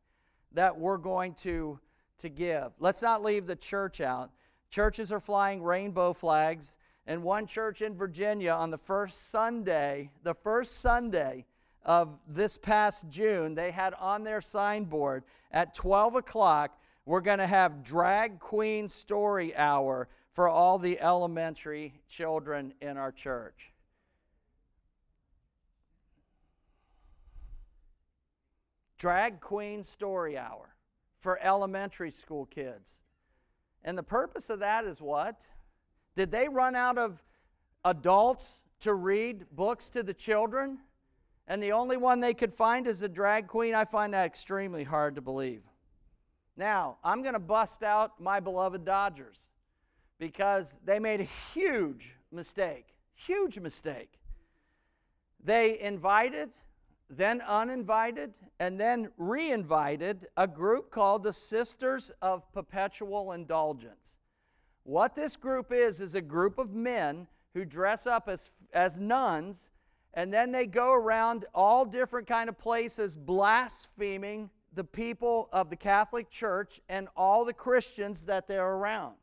that 0.54 0.78
we're 0.78 0.98
going 0.98 1.36
to, 1.36 1.80
to 2.18 2.28
give. 2.28 2.74
Let's 2.80 3.02
not 3.02 3.24
leave 3.24 3.46
the 3.46 3.56
church 3.56 4.02
out. 4.02 4.32
Churches 4.70 5.12
are 5.12 5.20
flying 5.20 5.62
rainbow 5.62 6.14
flags, 6.14 6.78
and 7.06 7.24
one 7.24 7.46
church 7.46 7.82
in 7.82 7.96
Virginia 7.96 8.52
on 8.52 8.72
the 8.72 8.78
first 8.78 9.30
Sunday, 9.30 10.10
the 10.24 10.34
first 10.34 10.82
Sunday 10.82 11.46
of 11.84 12.20
this 12.28 12.58
past 12.58 13.10
June, 13.10 13.56
they 13.56 13.72
had 13.72 13.94
on 13.96 14.24
their 14.24 14.42
signboard 14.42 15.24
at 15.52 15.74
12 15.74 16.16
o'clock, 16.16 16.80
we're 17.06 17.22
going 17.22 17.40
to 17.40 17.48
have 17.48 17.84
drag 17.84 18.40
queen 18.40 18.88
story 18.90 19.56
hour 19.56 20.08
for 20.34 20.48
all 20.48 20.80
the 20.80 21.00
elementary 21.00 21.96
children 22.08 22.74
in 22.82 22.98
our 22.98 23.12
church. 23.12 23.74
Drag 28.98 29.40
queen 29.40 29.84
story 29.84 30.38
hour 30.38 30.76
for 31.20 31.40
elementary 31.42 32.12
school 32.12 32.46
kids. 32.46 33.02
And 33.84 33.98
the 33.98 34.04
purpose 34.04 34.50
of 34.52 34.60
that 34.60 34.86
is 34.86 35.02
what? 35.02 35.48
Did 36.16 36.32
they 36.32 36.48
run 36.48 36.76
out 36.76 37.00
of 37.00 37.24
adults 37.84 38.62
to 38.82 38.94
read 38.94 39.46
books 39.52 39.90
to 39.90 40.04
the 40.04 40.14
children? 40.14 40.80
And 41.52 41.62
the 41.62 41.74
only 41.74 41.98
one 41.98 42.22
they 42.22 42.34
could 42.34 42.54
find 42.54 42.88
is 42.88 43.02
a 43.02 43.10
drag 43.10 43.48
queen? 43.48 43.76
I 43.76 43.84
find 43.84 44.14
that 44.14 44.26
extremely 44.26 44.86
hard 44.86 45.16
to 45.16 45.22
believe. 45.22 45.64
Now, 46.56 46.96
I'm 47.04 47.24
going 47.24 47.34
to 47.34 47.42
bust 47.42 47.84
out 47.84 48.22
my 48.22 48.40
beloved 48.40 48.86
Dodgers 48.86 49.38
because 50.18 50.80
they 50.86 50.98
made 50.98 51.20
a 51.20 51.26
huge 51.26 52.16
mistake. 52.32 52.96
Huge 53.16 53.60
mistake. 53.60 54.18
They 55.44 55.78
invited, 55.82 56.52
then 57.10 57.42
uninvited, 57.42 58.34
and 58.62 58.80
then 58.80 59.10
re-invited 59.18 60.28
a 60.38 60.48
group 60.48 60.90
called 60.90 61.24
the 61.24 61.34
Sisters 61.34 62.14
of 62.22 62.50
Perpetual 62.54 63.34
Indulgence. 63.34 64.20
What 64.84 65.16
this 65.16 65.36
group 65.36 65.74
is 65.74 66.00
is 66.00 66.16
a 66.16 66.22
group 66.22 66.58
of 66.58 66.74
men 66.74 67.28
who 67.54 67.66
dress 67.66 68.08
up 68.08 68.30
as, 68.30 68.52
as 68.72 69.02
nuns 69.02 69.68
and 70.14 70.34
then 70.34 70.52
they 70.52 70.68
go 70.68 70.94
around 70.94 71.46
all 71.54 71.86
different 71.86 72.28
kind 72.28 72.50
of 72.50 72.58
places 72.58 73.16
blaspheming 73.16 74.50
the 74.74 74.84
people 74.84 75.50
of 75.52 75.70
the 75.70 75.76
Catholic 75.76 76.30
Church 76.30 76.80
and 76.90 77.08
all 77.16 77.46
the 77.46 77.54
Christians 77.54 78.26
that 78.26 78.48
they're 78.48 78.74
around. 78.74 79.16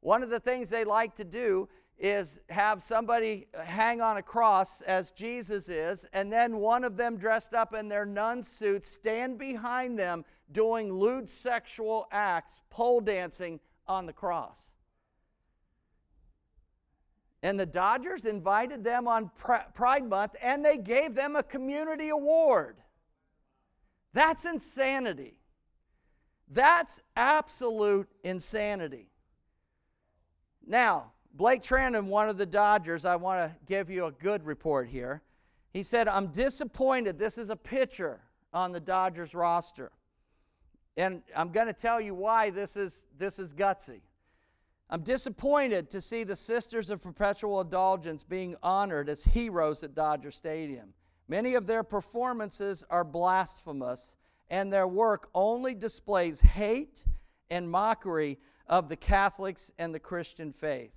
One 0.00 0.22
of 0.22 0.30
the 0.30 0.40
things 0.40 0.70
they 0.70 0.84
like 0.84 1.14
to 1.16 1.24
do 1.24 1.68
is 1.98 2.40
have 2.48 2.80
somebody 2.80 3.48
hang 3.64 4.00
on 4.00 4.16
a 4.18 4.22
cross 4.22 4.80
as 4.82 5.10
Jesus 5.10 5.68
is, 5.68 6.06
and 6.12 6.32
then 6.32 6.58
one 6.58 6.84
of 6.84 6.96
them 6.96 7.16
dressed 7.16 7.54
up 7.54 7.74
in 7.74 7.88
their 7.88 8.06
nun 8.06 8.42
suits 8.42 8.88
stand 8.88 9.38
behind 9.38 9.98
them 9.98 10.24
doing 10.52 10.92
lewd 10.92 11.28
sexual 11.28 12.06
acts, 12.12 12.60
pole 12.70 13.00
dancing 13.00 13.58
on 13.86 14.06
the 14.06 14.12
cross. 14.12 14.72
And 17.42 17.58
the 17.58 17.66
Dodgers 17.66 18.24
invited 18.24 18.82
them 18.82 19.06
on 19.06 19.30
Pride 19.74 20.08
Month 20.08 20.34
and 20.42 20.64
they 20.64 20.76
gave 20.76 21.14
them 21.14 21.36
a 21.36 21.42
community 21.42 22.08
award. 22.08 22.76
That's 24.12 24.44
insanity. 24.44 25.38
That's 26.50 27.00
absolute 27.14 28.08
insanity. 28.24 29.10
Now, 30.66 31.12
Blake 31.32 31.62
Treinen, 31.62 32.06
one 32.06 32.28
of 32.28 32.36
the 32.36 32.46
Dodgers, 32.46 33.04
I 33.04 33.16
want 33.16 33.38
to 33.38 33.56
give 33.66 33.90
you 33.90 34.06
a 34.06 34.10
good 34.12 34.44
report 34.44 34.88
here. 34.88 35.22
He 35.72 35.82
said, 35.82 36.08
I'm 36.08 36.28
disappointed. 36.28 37.18
This 37.18 37.38
is 37.38 37.50
a 37.50 37.56
pitcher 37.56 38.20
on 38.52 38.72
the 38.72 38.80
Dodgers 38.80 39.34
roster. 39.34 39.92
And 40.96 41.22
I'm 41.36 41.52
going 41.52 41.68
to 41.68 41.72
tell 41.72 42.00
you 42.00 42.14
why 42.14 42.50
this 42.50 42.76
is, 42.76 43.06
this 43.16 43.38
is 43.38 43.54
gutsy. 43.54 44.00
I'm 44.90 45.02
disappointed 45.02 45.90
to 45.90 46.00
see 46.00 46.24
the 46.24 46.34
Sisters 46.34 46.88
of 46.88 47.02
Perpetual 47.02 47.60
Indulgence 47.60 48.22
being 48.22 48.56
honored 48.62 49.10
as 49.10 49.22
heroes 49.22 49.82
at 49.82 49.94
Dodger 49.94 50.30
Stadium. 50.30 50.94
Many 51.28 51.54
of 51.56 51.66
their 51.66 51.82
performances 51.82 52.84
are 52.88 53.04
blasphemous, 53.04 54.16
and 54.48 54.72
their 54.72 54.88
work 54.88 55.28
only 55.34 55.74
displays 55.74 56.40
hate 56.40 57.04
and 57.50 57.70
mockery 57.70 58.38
of 58.66 58.88
the 58.88 58.96
Catholics 58.96 59.70
and 59.78 59.94
the 59.94 60.00
Christian 60.00 60.54
faith. 60.54 60.94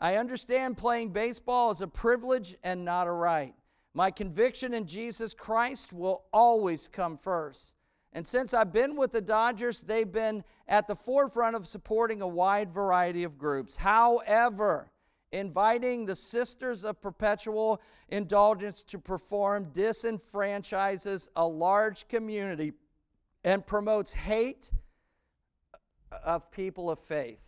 I 0.00 0.16
understand 0.16 0.76
playing 0.76 1.10
baseball 1.10 1.70
is 1.70 1.80
a 1.80 1.86
privilege 1.86 2.56
and 2.64 2.84
not 2.84 3.06
a 3.06 3.12
right. 3.12 3.54
My 3.94 4.10
conviction 4.10 4.74
in 4.74 4.86
Jesus 4.86 5.32
Christ 5.32 5.92
will 5.92 6.24
always 6.32 6.88
come 6.88 7.16
first. 7.16 7.74
And 8.18 8.26
since 8.26 8.52
I've 8.52 8.72
been 8.72 8.96
with 8.96 9.12
the 9.12 9.20
Dodgers, 9.20 9.82
they've 9.82 10.10
been 10.10 10.42
at 10.66 10.88
the 10.88 10.96
forefront 10.96 11.54
of 11.54 11.68
supporting 11.68 12.20
a 12.20 12.26
wide 12.26 12.74
variety 12.74 13.22
of 13.22 13.38
groups. 13.38 13.76
However, 13.76 14.90
inviting 15.30 16.04
the 16.04 16.16
Sisters 16.16 16.84
of 16.84 17.00
Perpetual 17.00 17.80
Indulgence 18.08 18.82
to 18.82 18.98
perform 18.98 19.66
disenfranchises 19.66 21.28
a 21.36 21.46
large 21.46 22.08
community 22.08 22.72
and 23.44 23.64
promotes 23.64 24.12
hate 24.12 24.72
of 26.10 26.50
people 26.50 26.90
of 26.90 26.98
faith. 26.98 27.38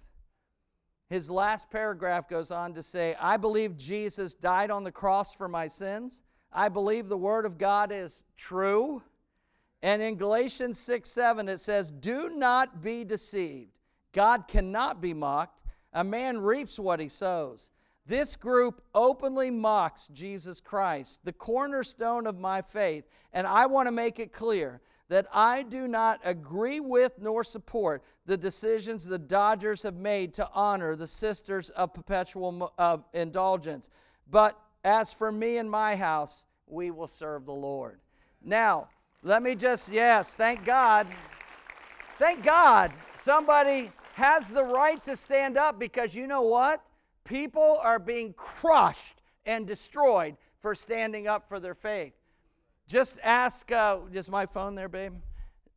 His 1.09 1.29
last 1.29 1.69
paragraph 1.69 2.29
goes 2.29 2.53
on 2.53 2.75
to 2.75 2.83
say, 2.85 3.17
I 3.21 3.39
believe 3.39 3.77
Jesus 3.77 4.35
died 4.35 4.71
on 4.71 4.85
the 4.85 4.93
cross 4.93 5.35
for 5.35 5.49
my 5.49 5.67
sins. 5.67 6.23
I 6.53 6.69
believe 6.69 7.09
the 7.09 7.19
Word 7.19 7.45
of 7.45 7.59
God 7.59 7.91
is 7.91 8.23
true. 8.37 9.03
And 9.83 10.03
in 10.03 10.17
Galatians 10.17 10.79
6 10.79 11.09
7, 11.09 11.49
it 11.49 11.59
says, 11.59 11.91
Do 11.91 12.31
not 12.31 12.83
be 12.83 13.05
deceived. 13.05 13.73
God 14.13 14.49
cannot 14.49 15.01
be 15.01 15.15
mocked. 15.15 15.61
A 15.93 16.05
man 16.05 16.39
reaps 16.39 16.79
what 16.79 17.01
he 17.01 17.09
sows. 17.09 17.71
This 18.07 18.37
group 18.37 18.83
openly 18.95 19.51
mocks 19.51 20.09
Jesus 20.09 20.61
Christ, 20.61 21.25
the 21.25 21.33
cornerstone 21.33 22.27
of 22.27 22.39
my 22.39 22.63
faith. 22.63 23.05
And 23.33 23.47
I 23.47 23.67
want 23.67 23.87
to 23.87 23.93
make 23.93 24.19
it 24.19 24.33
clear 24.33 24.81
that 25.09 25.27
I 25.33 25.65
do 25.65 25.89
not 25.89 26.21
agree 26.25 26.81
with 26.81 27.19
nor 27.21 27.43
support 27.43 28.03
the 28.27 28.37
decisions 28.37 29.05
the 29.05 29.19
Dodgers 29.19 29.83
have 29.83 29.97
made 29.97 30.35
to 30.35 30.49
honor 30.55 30.95
the 30.95 31.07
Sisters 31.07 31.71
of 31.71 31.93
Perpetual 31.93 32.73
of 32.79 33.05
Indulgence. 33.13 33.91
But 34.31 34.59
as 34.85 35.13
for 35.13 35.33
me 35.33 35.59
and 35.59 35.71
my 35.71 35.97
house, 35.97 36.47
we 36.67 36.91
will 36.91 37.09
serve 37.09 37.45
the 37.45 37.53
Lord. 37.53 38.01
Now, 38.43 38.89
let 39.23 39.43
me 39.43 39.55
just, 39.55 39.93
yes, 39.93 40.35
thank 40.35 40.65
God. 40.65 41.07
Thank 42.17 42.43
God 42.43 42.91
somebody 43.15 43.91
has 44.15 44.51
the 44.51 44.65
right 44.65 45.03
to 45.03 45.17
stand 45.17 45.57
up 45.57 45.79
because 45.79 46.15
you 46.15 46.27
know 46.27 46.43
what? 46.43 46.85
People 47.25 47.79
are 47.83 47.99
being 47.99 48.33
crushed 48.35 49.21
and 49.47 49.67
destroyed 49.67 50.37
for 50.61 50.75
standing 50.75 51.29
up 51.29 51.49
for 51.49 51.61
their 51.61 51.75
faith. 51.75 52.15
Just 52.87 53.19
ask, 53.23 53.71
uh, 53.71 53.99
is 54.13 54.29
my 54.29 54.47
phone 54.47 54.75
there, 54.75 54.89
babe? 54.89 55.15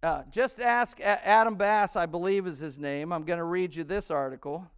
Uh, 0.02 0.24
just 0.32 0.60
ask 0.60 1.00
Adam 1.02 1.56
Bass, 1.56 1.96
I 1.96 2.06
believe 2.06 2.46
is 2.48 2.60
his 2.60 2.78
name. 2.78 3.14
I'm 3.14 3.24
going 3.24 3.40
to 3.40 3.46
read 3.46 3.76
you 3.76 3.84
this 3.84 4.12
article. 4.12 4.70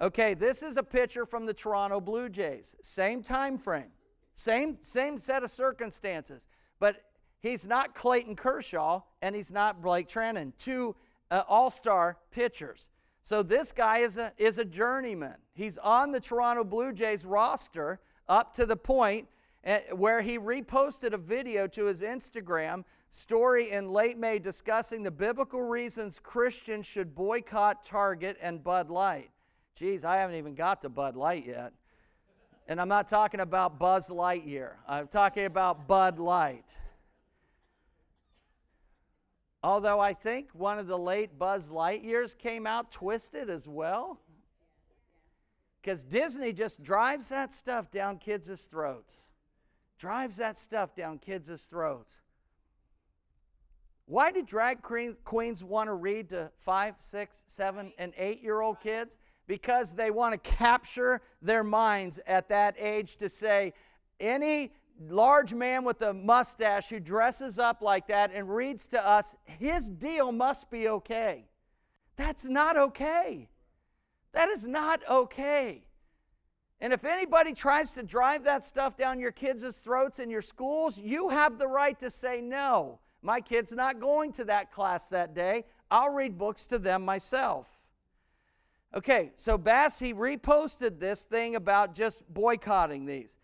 Okay, 0.00 0.34
this 0.34 0.62
is 0.62 0.76
a 0.76 0.82
picture 0.82 1.24
from 1.24 1.46
the 1.46 1.54
Toronto 1.54 2.00
Blue 2.00 2.28
Jays. 2.28 2.76
Same 2.82 3.22
time 3.22 3.56
frame, 3.56 3.92
same, 4.34 4.78
same 4.82 5.18
set 5.18 5.42
of 5.42 5.50
circumstances. 5.50 6.48
But 6.80 6.96
he's 7.42 7.66
not 7.66 7.94
Clayton 7.94 8.36
Kershaw 8.36 9.02
and 9.20 9.36
he's 9.36 9.52
not 9.52 9.82
Blake 9.82 10.08
Treinen, 10.08 10.52
two 10.58 10.96
uh, 11.30 11.42
all 11.48 11.70
star 11.70 12.16
pitchers. 12.30 12.88
So 13.22 13.42
this 13.42 13.70
guy 13.70 13.98
is 13.98 14.16
a, 14.16 14.32
is 14.38 14.58
a 14.58 14.64
journeyman. 14.64 15.36
He's 15.52 15.76
on 15.78 16.10
the 16.10 16.20
Toronto 16.20 16.64
Blue 16.64 16.92
Jays 16.92 17.26
roster 17.26 18.00
up 18.28 18.54
to 18.54 18.66
the 18.66 18.76
point 18.76 19.28
Eh, 19.64 19.80
where 19.92 20.22
he 20.22 20.38
reposted 20.38 21.12
a 21.12 21.18
video 21.18 21.68
to 21.68 21.84
his 21.84 22.02
Instagram 22.02 22.84
story 23.10 23.70
in 23.70 23.90
late 23.90 24.18
May 24.18 24.40
discussing 24.40 25.04
the 25.04 25.10
biblical 25.10 25.62
reasons 25.62 26.18
Christians 26.18 26.84
should 26.84 27.14
boycott 27.14 27.84
Target 27.84 28.36
and 28.42 28.64
Bud 28.64 28.90
Light. 28.90 29.30
Geez, 29.76 30.04
I 30.04 30.16
haven't 30.16 30.34
even 30.34 30.56
got 30.56 30.82
to 30.82 30.88
Bud 30.88 31.14
Light 31.14 31.46
yet. 31.46 31.72
And 32.66 32.80
I'm 32.80 32.88
not 32.88 33.06
talking 33.06 33.40
about 33.40 33.78
Buzz 33.78 34.08
Lightyear, 34.08 34.74
I'm 34.88 35.06
talking 35.06 35.44
about 35.44 35.86
Bud 35.86 36.18
Light. 36.18 36.78
Although 39.62 40.00
I 40.00 40.12
think 40.12 40.50
one 40.52 40.78
of 40.78 40.86
the 40.86 40.98
late 40.98 41.38
Buzz 41.38 41.70
Lightyears 41.70 42.36
came 42.36 42.66
out 42.66 42.90
twisted 42.90 43.48
as 43.48 43.68
well. 43.68 44.20
Because 45.80 46.04
Disney 46.04 46.52
just 46.52 46.82
drives 46.82 47.28
that 47.28 47.52
stuff 47.52 47.90
down 47.90 48.18
kids' 48.18 48.66
throats 48.66 49.28
drives 49.98 50.36
that 50.38 50.58
stuff 50.58 50.96
down 50.96 51.16
kids' 51.16 51.64
throats. 51.64 52.22
Why 54.06 54.32
do 54.32 54.42
drag 54.42 54.82
queens 54.82 55.62
want 55.62 55.86
to 55.86 55.94
read 55.94 56.30
to 56.30 56.50
five, 56.58 56.96
six, 56.98 57.44
seven, 57.46 57.92
and 57.98 58.12
eight 58.16 58.42
year 58.42 58.60
old 58.60 58.80
kids? 58.80 59.16
because 59.46 59.94
they 59.94 60.10
want 60.10 60.32
to 60.32 60.50
capture 60.50 61.20
their 61.40 61.64
minds 61.64 62.20
at 62.26 62.48
that 62.48 62.74
age 62.78 63.16
to 63.16 63.28
say, 63.28 63.72
any 64.20 64.72
large 65.00 65.54
man 65.54 65.84
with 65.84 66.02
a 66.02 66.14
mustache 66.14 66.88
who 66.88 67.00
dresses 67.00 67.58
up 67.58 67.82
like 67.82 68.08
that 68.08 68.30
and 68.32 68.48
reads 68.48 68.88
to 68.88 69.06
us, 69.06 69.36
his 69.44 69.88
deal 69.88 70.32
must 70.32 70.70
be 70.70 70.88
okay. 70.88 71.46
That's 72.16 72.48
not 72.48 72.76
okay. 72.76 73.48
That 74.32 74.48
is 74.48 74.66
not 74.66 75.00
okay. 75.08 75.84
And 76.80 76.92
if 76.92 77.04
anybody 77.04 77.52
tries 77.52 77.92
to 77.94 78.02
drive 78.02 78.44
that 78.44 78.64
stuff 78.64 78.96
down 78.96 79.20
your 79.20 79.30
kids' 79.30 79.80
throats 79.80 80.18
in 80.18 80.30
your 80.30 80.42
schools, 80.42 80.98
you 80.98 81.28
have 81.28 81.58
the 81.58 81.68
right 81.68 81.98
to 82.00 82.10
say, 82.10 82.40
no, 82.40 82.98
my 83.22 83.40
kid's 83.40 83.72
not 83.72 84.00
going 84.00 84.32
to 84.32 84.44
that 84.46 84.72
class 84.72 85.08
that 85.10 85.34
day. 85.34 85.64
I'll 85.90 86.12
read 86.12 86.38
books 86.38 86.66
to 86.68 86.78
them 86.78 87.04
myself. 87.04 87.78
Okay, 88.94 89.32
so 89.36 89.56
Bass, 89.56 89.98
he 89.98 90.12
reposted 90.12 90.98
this 90.98 91.24
thing 91.24 91.56
about 91.56 91.94
just 91.94 92.22
boycotting 92.32 93.06
these 93.06 93.38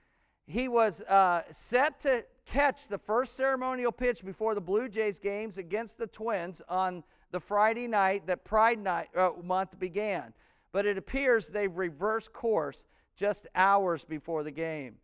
he 0.48 0.66
was 0.66 1.02
uh, 1.02 1.42
set 1.50 2.00
to 2.00 2.24
catch 2.46 2.88
the 2.88 2.96
first 2.96 3.36
ceremonial 3.36 3.92
pitch 3.92 4.24
before 4.24 4.54
the 4.54 4.60
Blue 4.62 4.88
Jays 4.88 5.18
games 5.18 5.58
against 5.58 5.98
the 5.98 6.06
Twins 6.06 6.62
on 6.70 7.04
the 7.30 7.38
Friday 7.38 7.86
night 7.86 8.26
that 8.26 8.44
Pride 8.44 8.78
night, 8.78 9.08
uh, 9.14 9.30
Month 9.44 9.78
began. 9.78 10.32
But 10.72 10.86
it 10.86 10.96
appears 10.96 11.50
they've 11.50 11.76
reversed 11.76 12.32
course 12.32 12.86
just 13.14 13.46
hours 13.54 14.06
before 14.06 14.42
the 14.42 14.50
game. 14.50 14.96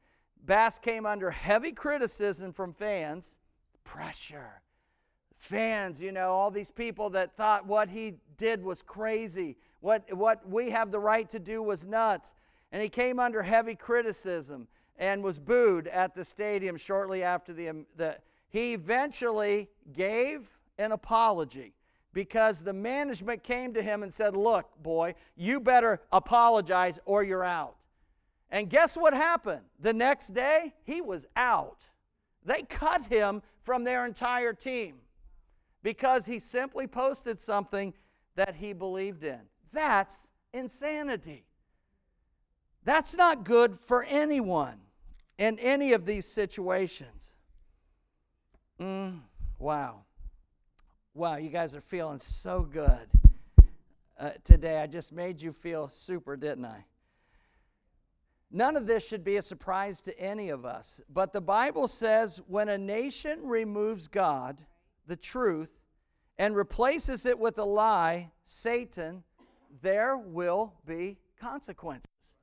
Bass 0.43 0.79
came 0.79 1.05
under 1.05 1.31
heavy 1.31 1.73
criticism 1.73 2.55
from 2.55 2.73
fans. 2.73 3.39
Pressure. 3.85 4.63
Fans, 5.37 6.01
you 6.01 6.13
know, 6.13 6.31
all 6.31 6.51
these 6.51 6.71
people 6.71 7.11
that 7.11 7.37
thought 7.37 7.67
what 7.67 7.91
he 7.91 8.15
did 8.39 8.63
was 8.63 8.81
crazy, 8.81 9.59
what, 9.81 10.05
what 10.17 10.49
we 10.49 10.71
have 10.71 10.91
the 10.91 10.99
right 10.99 11.29
to 11.29 11.39
do 11.39 11.63
was 11.63 11.87
nuts. 11.87 12.35
And 12.73 12.83
he 12.83 12.89
came 12.89 13.21
under 13.21 13.43
heavy 13.43 13.75
criticism 13.75 14.69
and 14.97 15.23
was 15.23 15.39
booed 15.39 15.87
at 15.89 16.15
the 16.15 16.25
stadium 16.25 16.77
shortly 16.77 17.23
after 17.23 17.53
the, 17.53 17.69
um, 17.69 17.87
the 17.97 18.19
he 18.49 18.73
eventually 18.73 19.69
gave 19.93 20.51
an 20.79 20.93
apology 20.93 21.75
because 22.13 22.63
the 22.63 22.73
management 22.73 23.43
came 23.43 23.75
to 23.75 23.83
him 23.83 24.03
and 24.03 24.15
said, 24.15 24.37
Look, 24.37 24.81
boy, 24.81 25.15
you 25.37 25.59
better 25.59 26.01
apologize 26.13 27.01
or 27.05 27.25
you're 27.25 27.45
out. 27.45 27.77
And 28.51 28.71
guess 28.71 28.97
what 28.97 29.13
happened? 29.13 29.63
The 29.81 29.93
next 29.93 30.29
day, 30.29 30.75
he 30.85 31.01
was 31.01 31.27
out. 31.35 31.89
They 32.45 32.63
cut 32.63 33.07
him 33.07 33.43
from 33.65 33.83
their 33.83 34.07
entire 34.07 34.53
team 34.53 34.97
because 35.83 36.27
he 36.27 36.39
simply 36.39 36.87
posted 36.87 37.41
something 37.41 37.93
that 38.37 38.55
he 38.55 38.73
believed 38.73 39.25
in. 39.25 39.41
That's 39.73 40.31
insanity. 40.53 41.47
That's 42.85 43.17
not 43.17 43.45
good 43.45 43.75
for 43.75 44.05
anyone 44.05 44.84
in 45.39 45.59
any 45.59 45.93
of 45.93 46.07
these 46.07 46.27
situations. 46.27 47.35
Mm, 48.81 49.21
wow. 49.59 50.05
Wow, 51.15 51.37
you 51.37 51.49
guys 51.49 51.75
are 51.75 51.81
feeling 51.81 52.19
so 52.19 52.63
good 52.63 53.09
uh, 54.19 54.31
today. 54.43 54.81
I 54.81 54.87
just 54.87 55.13
made 55.13 55.41
you 55.41 55.53
feel 55.53 55.89
super, 55.89 56.37
didn't 56.37 56.65
I? 56.65 56.85
None 58.51 58.77
of 58.77 58.87
this 58.87 59.07
should 59.07 59.25
be 59.25 59.37
a 59.37 59.43
surprise 59.43 60.01
to 60.03 60.19
any 60.19 60.49
of 60.51 60.65
us. 60.65 61.01
But 61.13 61.33
the 61.33 61.41
Bible 61.41 61.89
says 61.89 62.41
when 62.47 62.69
a 62.69 62.79
nation 62.79 63.41
removes 63.47 64.07
God, 64.07 64.65
the 65.07 65.17
truth, 65.17 65.81
and 66.39 66.55
replaces 66.55 67.27
it 67.27 67.39
with 67.39 67.59
a 67.59 67.65
lie, 67.65 68.31
Satan, 68.45 69.25
there 69.83 70.17
will 70.17 70.75
be 70.87 71.19
consequences 71.41 72.35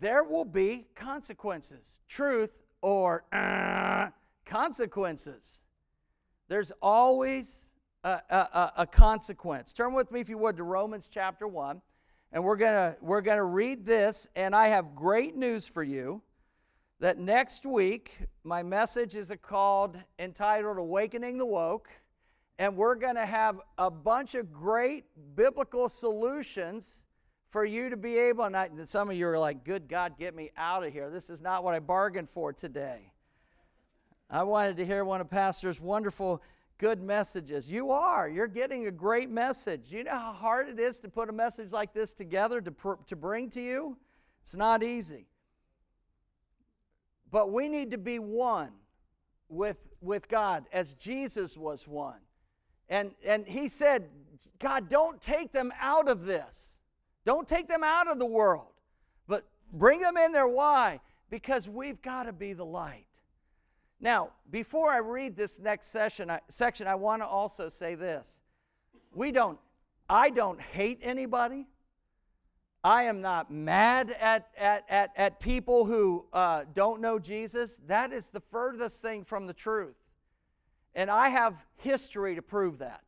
there 0.00 0.24
will 0.24 0.44
be 0.44 0.86
consequences. 0.94 1.94
Truth 2.08 2.62
or 2.82 3.24
uh, 3.32 4.08
consequences. 4.44 5.60
There's 6.48 6.72
always 6.80 7.70
a, 8.04 8.20
a, 8.30 8.72
a, 8.78 8.86
consequence. 8.86 9.72
Turn 9.72 9.92
with 9.92 10.10
me, 10.10 10.20
if 10.20 10.30
you 10.30 10.38
would, 10.38 10.56
to 10.56 10.62
Romans 10.62 11.08
chapter 11.12 11.46
1. 11.46 11.82
And 12.32 12.44
we're 12.44 12.56
going 12.56 12.94
we're 13.00 13.20
going 13.20 13.38
to 13.38 13.44
read 13.44 13.84
this. 13.84 14.28
And 14.36 14.54
I 14.54 14.68
have 14.68 14.94
great 14.94 15.36
news 15.36 15.66
for 15.66 15.82
you 15.82 16.22
that 17.00 17.18
next 17.18 17.66
week, 17.66 18.18
my 18.44 18.62
message 18.62 19.14
is 19.14 19.32
called, 19.42 19.96
entitled 20.18 20.78
Awakening 20.78 21.38
the 21.38 21.46
Woke. 21.46 21.88
And 22.58 22.76
we're 22.76 22.96
going 22.96 23.14
to 23.14 23.26
have 23.26 23.60
a 23.78 23.90
bunch 23.90 24.34
of 24.34 24.52
great 24.52 25.04
biblical 25.36 25.88
solutions 25.88 27.06
for 27.50 27.64
you 27.64 27.90
to 27.90 27.96
be 27.96 28.18
able, 28.18 28.44
and 28.44 28.56
I, 28.56 28.68
some 28.84 29.10
of 29.10 29.16
you 29.16 29.26
are 29.28 29.38
like, 29.38 29.64
good 29.64 29.88
God, 29.88 30.18
get 30.18 30.34
me 30.34 30.50
out 30.56 30.86
of 30.86 30.92
here. 30.92 31.10
This 31.10 31.30
is 31.30 31.40
not 31.40 31.64
what 31.64 31.74
I 31.74 31.78
bargained 31.78 32.28
for 32.30 32.52
today. 32.52 33.12
I 34.30 34.42
wanted 34.42 34.76
to 34.76 34.84
hear 34.84 35.04
one 35.04 35.22
of 35.22 35.30
Pastor's 35.30 35.80
wonderful, 35.80 36.42
good 36.76 37.02
messages. 37.02 37.70
You 37.70 37.90
are. 37.90 38.28
You're 38.28 38.46
getting 38.46 38.86
a 38.86 38.90
great 38.90 39.30
message. 39.30 39.90
You 39.90 40.04
know 40.04 40.10
how 40.10 40.32
hard 40.32 40.68
it 40.68 40.78
is 40.78 41.00
to 41.00 41.08
put 41.08 41.30
a 41.30 41.32
message 41.32 41.72
like 41.72 41.94
this 41.94 42.12
together 42.12 42.60
to, 42.60 42.70
pr- 42.70 42.94
to 43.06 43.16
bring 43.16 43.48
to 43.50 43.60
you? 43.60 43.96
It's 44.42 44.54
not 44.54 44.82
easy. 44.82 45.26
But 47.30 47.50
we 47.50 47.68
need 47.68 47.90
to 47.92 47.98
be 47.98 48.18
one 48.18 48.72
with, 49.48 49.78
with 50.02 50.28
God 50.28 50.64
as 50.72 50.94
Jesus 50.94 51.56
was 51.56 51.88
one. 51.88 52.20
And, 52.90 53.12
and 53.26 53.46
he 53.46 53.68
said, 53.68 54.08
God, 54.58 54.88
don't 54.88 55.20
take 55.20 55.52
them 55.52 55.72
out 55.80 56.08
of 56.08 56.24
this. 56.26 56.77
Don't 57.28 57.46
take 57.46 57.68
them 57.68 57.84
out 57.84 58.10
of 58.10 58.18
the 58.18 58.24
world, 58.24 58.72
but 59.26 59.42
bring 59.70 60.00
them 60.00 60.16
in 60.16 60.32
there. 60.32 60.48
Why? 60.48 60.98
Because 61.28 61.68
we've 61.68 62.00
got 62.00 62.22
to 62.22 62.32
be 62.32 62.54
the 62.54 62.64
light. 62.64 63.04
Now, 64.00 64.30
before 64.50 64.88
I 64.88 65.00
read 65.00 65.36
this 65.36 65.60
next 65.60 65.88
session, 65.88 66.30
I, 66.30 66.40
section, 66.48 66.86
I 66.86 66.94
want 66.94 67.20
to 67.20 67.26
also 67.26 67.68
say 67.68 67.94
this. 67.96 68.40
We 69.12 69.30
don't, 69.30 69.58
I 70.08 70.30
don't 70.30 70.58
hate 70.58 71.00
anybody. 71.02 71.66
I 72.82 73.02
am 73.02 73.20
not 73.20 73.50
mad 73.50 74.10
at, 74.18 74.48
at, 74.56 74.84
at, 74.88 75.10
at 75.14 75.38
people 75.38 75.84
who 75.84 76.24
uh, 76.32 76.64
don't 76.72 77.02
know 77.02 77.18
Jesus. 77.18 77.78
That 77.88 78.10
is 78.10 78.30
the 78.30 78.40
furthest 78.50 79.02
thing 79.02 79.26
from 79.26 79.46
the 79.46 79.52
truth. 79.52 79.96
And 80.94 81.10
I 81.10 81.28
have 81.28 81.62
history 81.76 82.36
to 82.36 82.40
prove 82.40 82.78
that. 82.78 83.02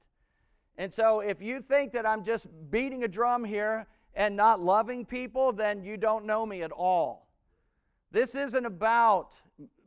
And 0.76 0.92
so 0.92 1.20
if 1.20 1.40
you 1.40 1.62
think 1.62 1.94
that 1.94 2.04
I'm 2.04 2.22
just 2.22 2.48
beating 2.70 3.02
a 3.02 3.08
drum 3.08 3.44
here 3.44 3.86
and 4.14 4.36
not 4.36 4.60
loving 4.60 5.04
people, 5.04 5.52
then 5.52 5.82
you 5.82 5.96
don't 5.96 6.24
know 6.24 6.44
me 6.44 6.62
at 6.62 6.72
all. 6.72 7.28
This 8.10 8.34
isn't 8.34 8.66
about 8.66 9.34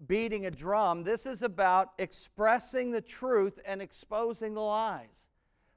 beating 0.07 0.45
a 0.45 0.51
drum, 0.51 1.03
this 1.03 1.25
is 1.25 1.43
about 1.43 1.89
expressing 1.97 2.91
the 2.91 3.01
truth 3.01 3.59
and 3.65 3.81
exposing 3.81 4.53
the 4.53 4.61
lies. 4.61 5.25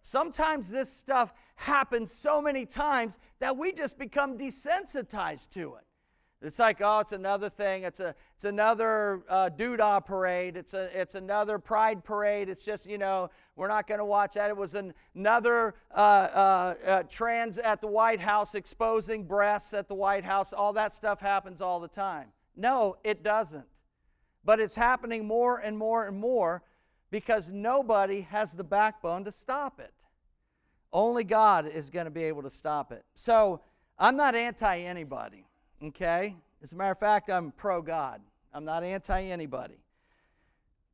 Sometimes 0.02 0.70
this 0.70 0.92
stuff 0.92 1.32
happens 1.56 2.12
so 2.12 2.40
many 2.40 2.64
times 2.64 3.18
that 3.40 3.56
we 3.56 3.72
just 3.72 3.98
become 3.98 4.38
desensitized 4.38 5.50
to 5.50 5.74
it. 5.76 5.85
It's 6.42 6.58
like, 6.58 6.78
oh, 6.82 7.00
it's 7.00 7.12
another 7.12 7.48
thing. 7.48 7.84
It's 7.84 7.98
a, 7.98 8.14
it's 8.34 8.44
another 8.44 9.22
uh, 9.28 9.48
parade. 10.00 10.56
It's 10.56 10.74
a, 10.74 10.90
it's 10.98 11.14
another 11.14 11.58
pride 11.58 12.04
parade. 12.04 12.50
It's 12.50 12.64
just, 12.64 12.86
you 12.86 12.98
know, 12.98 13.30
we're 13.56 13.68
not 13.68 13.86
going 13.86 14.00
to 14.00 14.04
watch 14.04 14.34
that. 14.34 14.50
It 14.50 14.56
was 14.56 14.74
an, 14.74 14.92
another 15.14 15.74
uh, 15.90 15.94
uh, 15.94 16.74
uh, 16.86 17.02
trans 17.04 17.58
at 17.58 17.80
the 17.80 17.86
White 17.86 18.20
House 18.20 18.54
exposing 18.54 19.24
breasts 19.24 19.72
at 19.72 19.88
the 19.88 19.94
White 19.94 20.24
House. 20.26 20.52
All 20.52 20.74
that 20.74 20.92
stuff 20.92 21.20
happens 21.20 21.62
all 21.62 21.80
the 21.80 21.88
time. 21.88 22.28
No, 22.54 22.96
it 23.02 23.22
doesn't. 23.22 23.66
But 24.44 24.60
it's 24.60 24.76
happening 24.76 25.26
more 25.26 25.58
and 25.58 25.76
more 25.76 26.06
and 26.06 26.18
more 26.18 26.62
because 27.10 27.50
nobody 27.50 28.20
has 28.20 28.52
the 28.52 28.64
backbone 28.64 29.24
to 29.24 29.32
stop 29.32 29.80
it. 29.80 29.92
Only 30.92 31.24
God 31.24 31.66
is 31.66 31.88
going 31.88 32.04
to 32.04 32.10
be 32.10 32.24
able 32.24 32.42
to 32.42 32.50
stop 32.50 32.92
it. 32.92 33.04
So 33.14 33.62
I'm 33.98 34.16
not 34.16 34.34
anti 34.34 34.80
anybody, 34.80 35.45
okay? 35.82 36.36
As 36.62 36.72
a 36.72 36.76
matter 36.76 36.92
of 36.92 36.98
fact, 36.98 37.30
I'm 37.30 37.52
pro 37.52 37.82
God. 37.82 38.20
I'm 38.52 38.64
not 38.64 38.82
anti 38.82 39.22
anybody. 39.22 39.76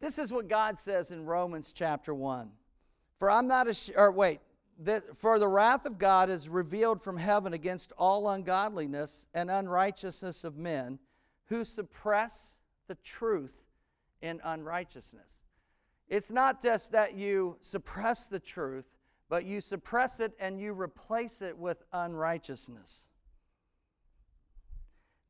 This 0.01 0.19
is 0.19 0.33
what 0.33 0.49
God 0.49 0.79
says 0.79 1.11
in 1.11 1.25
Romans 1.25 1.73
chapter 1.73 2.13
1. 2.13 2.51
For 3.19 3.31
I'm 3.31 3.47
not 3.47 3.69
ashamed, 3.69 3.99
or 3.99 4.11
wait, 4.11 4.41
for 5.15 5.39
the 5.39 5.47
wrath 5.47 5.87
of 5.87 5.99
God 5.99 6.29
is 6.29 6.49
revealed 6.49 7.03
from 7.03 7.17
heaven 7.17 7.53
against 7.53 7.93
all 7.97 8.29
ungodliness 8.29 9.29
and 9.33 9.51
unrighteousness 9.51 10.43
of 10.43 10.57
men 10.57 10.99
who 11.47 11.65
suppress 11.65 12.57
the 12.89 12.97
truth 12.97 13.65
in 14.21 14.41
unrighteousness. 14.43 15.39
It's 16.09 16.33
not 16.33 16.61
just 16.61 16.93
that 16.93 17.15
you 17.15 17.57
suppress 17.61 18.27
the 18.27 18.41
truth, 18.41 18.87
but 19.29 19.47
you 19.47 19.61
suppress 19.61 20.21
it 20.21 20.33
and 20.41 20.61
you 20.61 20.73
replace 20.73 21.43
it 21.43 21.57
with 21.57 21.83
unrighteousness. 21.93 23.09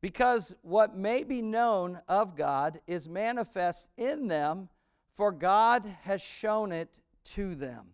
Because 0.03 0.55
what 0.63 0.97
may 0.97 1.25
be 1.25 1.41
known 1.41 2.01
of 2.09 2.37
God 2.37 2.81
is 2.87 3.09
manifest 3.09 3.89
in 3.97 4.27
them, 4.27 4.69
for 5.15 5.33
God 5.33 5.87
has 6.03 6.21
shown 6.21 6.73
it 6.73 7.01
to 7.25 7.55
them. 7.55 7.87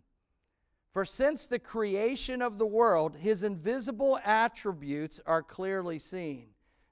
For 0.90 1.04
since 1.04 1.46
the 1.46 1.58
creation 1.58 2.40
of 2.40 2.56
the 2.56 2.66
world, 2.66 3.14
his 3.14 3.42
invisible 3.42 4.18
attributes 4.24 5.20
are 5.26 5.42
clearly 5.42 5.98
seen, 5.98 6.46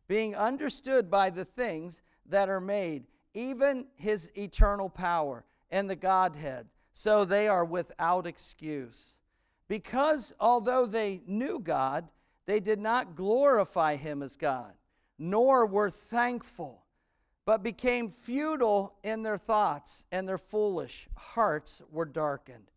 being 0.07 0.37
understood 0.37 1.11
by 1.11 1.31
the 1.31 1.47
things 1.47 2.03
that 2.27 2.51
are 2.51 2.61
made, 2.61 3.05
even 3.33 3.87
his 3.97 4.31
eternal 4.37 4.91
power 4.91 5.47
and 5.71 5.89
the 5.89 5.97
Godhead, 5.97 6.69
so 6.93 7.25
they 7.25 7.49
are 7.49 7.65
without 7.65 8.27
excuse. 8.27 9.19
Because 9.67 10.35
although 10.39 10.85
they 10.85 11.23
knew 11.27 11.59
God, 11.59 12.09
they 12.45 12.61
did 12.61 12.79
not 12.79 13.17
glorify 13.17 13.97
him 13.97 14.23
as 14.23 14.37
God, 14.37 14.75
nor 15.19 15.67
were 15.67 15.91
thankful, 15.91 16.85
but 17.45 17.63
became 17.63 18.11
futile 18.11 18.95
in 19.03 19.23
their 19.23 19.39
thoughts, 19.39 20.07
and 20.11 20.29
their 20.29 20.39
foolish 20.39 21.09
hearts 21.17 21.83
were 21.91 22.05
darkened. 22.05 22.71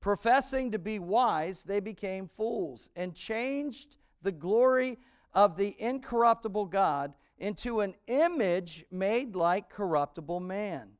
Professing 0.00 0.70
to 0.72 0.78
be 0.78 0.98
wise, 0.98 1.64
they 1.64 1.80
became 1.80 2.26
fools 2.26 2.90
and 2.96 3.14
changed 3.14 3.96
the 4.22 4.32
glory 4.32 4.98
of 5.34 5.56
the 5.56 5.76
incorruptible 5.78 6.66
God 6.66 7.14
into 7.38 7.80
an 7.80 7.94
image 8.06 8.84
made 8.90 9.34
like 9.34 9.68
corruptible 9.68 10.40
man. 10.40 10.90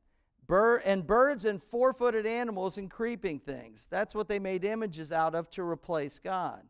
and 0.85 1.07
birds 1.07 1.45
and 1.45 1.63
four 1.63 1.93
footed 1.93 2.25
animals 2.25 2.77
and 2.77 2.91
creeping 2.91 3.39
things. 3.39 3.87
That's 3.87 4.13
what 4.13 4.27
they 4.27 4.39
made 4.39 4.63
images 4.63 5.11
out 5.11 5.35
of 5.35 5.49
to 5.51 5.63
replace 5.63 6.19
God. 6.19 6.63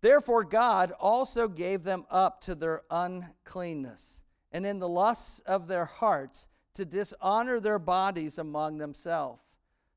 Therefore, 0.00 0.44
God 0.44 0.92
also 1.00 1.48
gave 1.48 1.82
them 1.82 2.04
up 2.10 2.40
to 2.42 2.54
their 2.54 2.82
uncleanness, 2.90 4.22
and 4.52 4.64
in 4.64 4.78
the 4.78 4.88
lusts 4.88 5.40
of 5.40 5.68
their 5.68 5.86
hearts 5.86 6.48
to 6.74 6.84
dishonor 6.84 7.60
their 7.60 7.78
bodies 7.78 8.38
among 8.38 8.78
themselves 8.78 9.42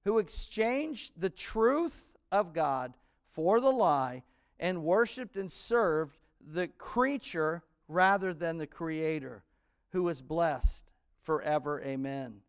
who 0.03 0.19
exchanged 0.19 1.13
the 1.17 1.29
truth 1.29 2.07
of 2.31 2.53
God 2.53 2.93
for 3.29 3.59
the 3.61 3.69
lie 3.69 4.23
and 4.59 4.83
worshiped 4.83 5.37
and 5.37 5.51
served 5.51 6.17
the 6.39 6.67
creature 6.67 7.63
rather 7.87 8.33
than 8.33 8.57
the 8.57 8.67
Creator, 8.67 9.43
who 9.91 10.07
is 10.09 10.21
blessed 10.21 10.89
forever. 11.21 11.81
Amen. 11.81 12.41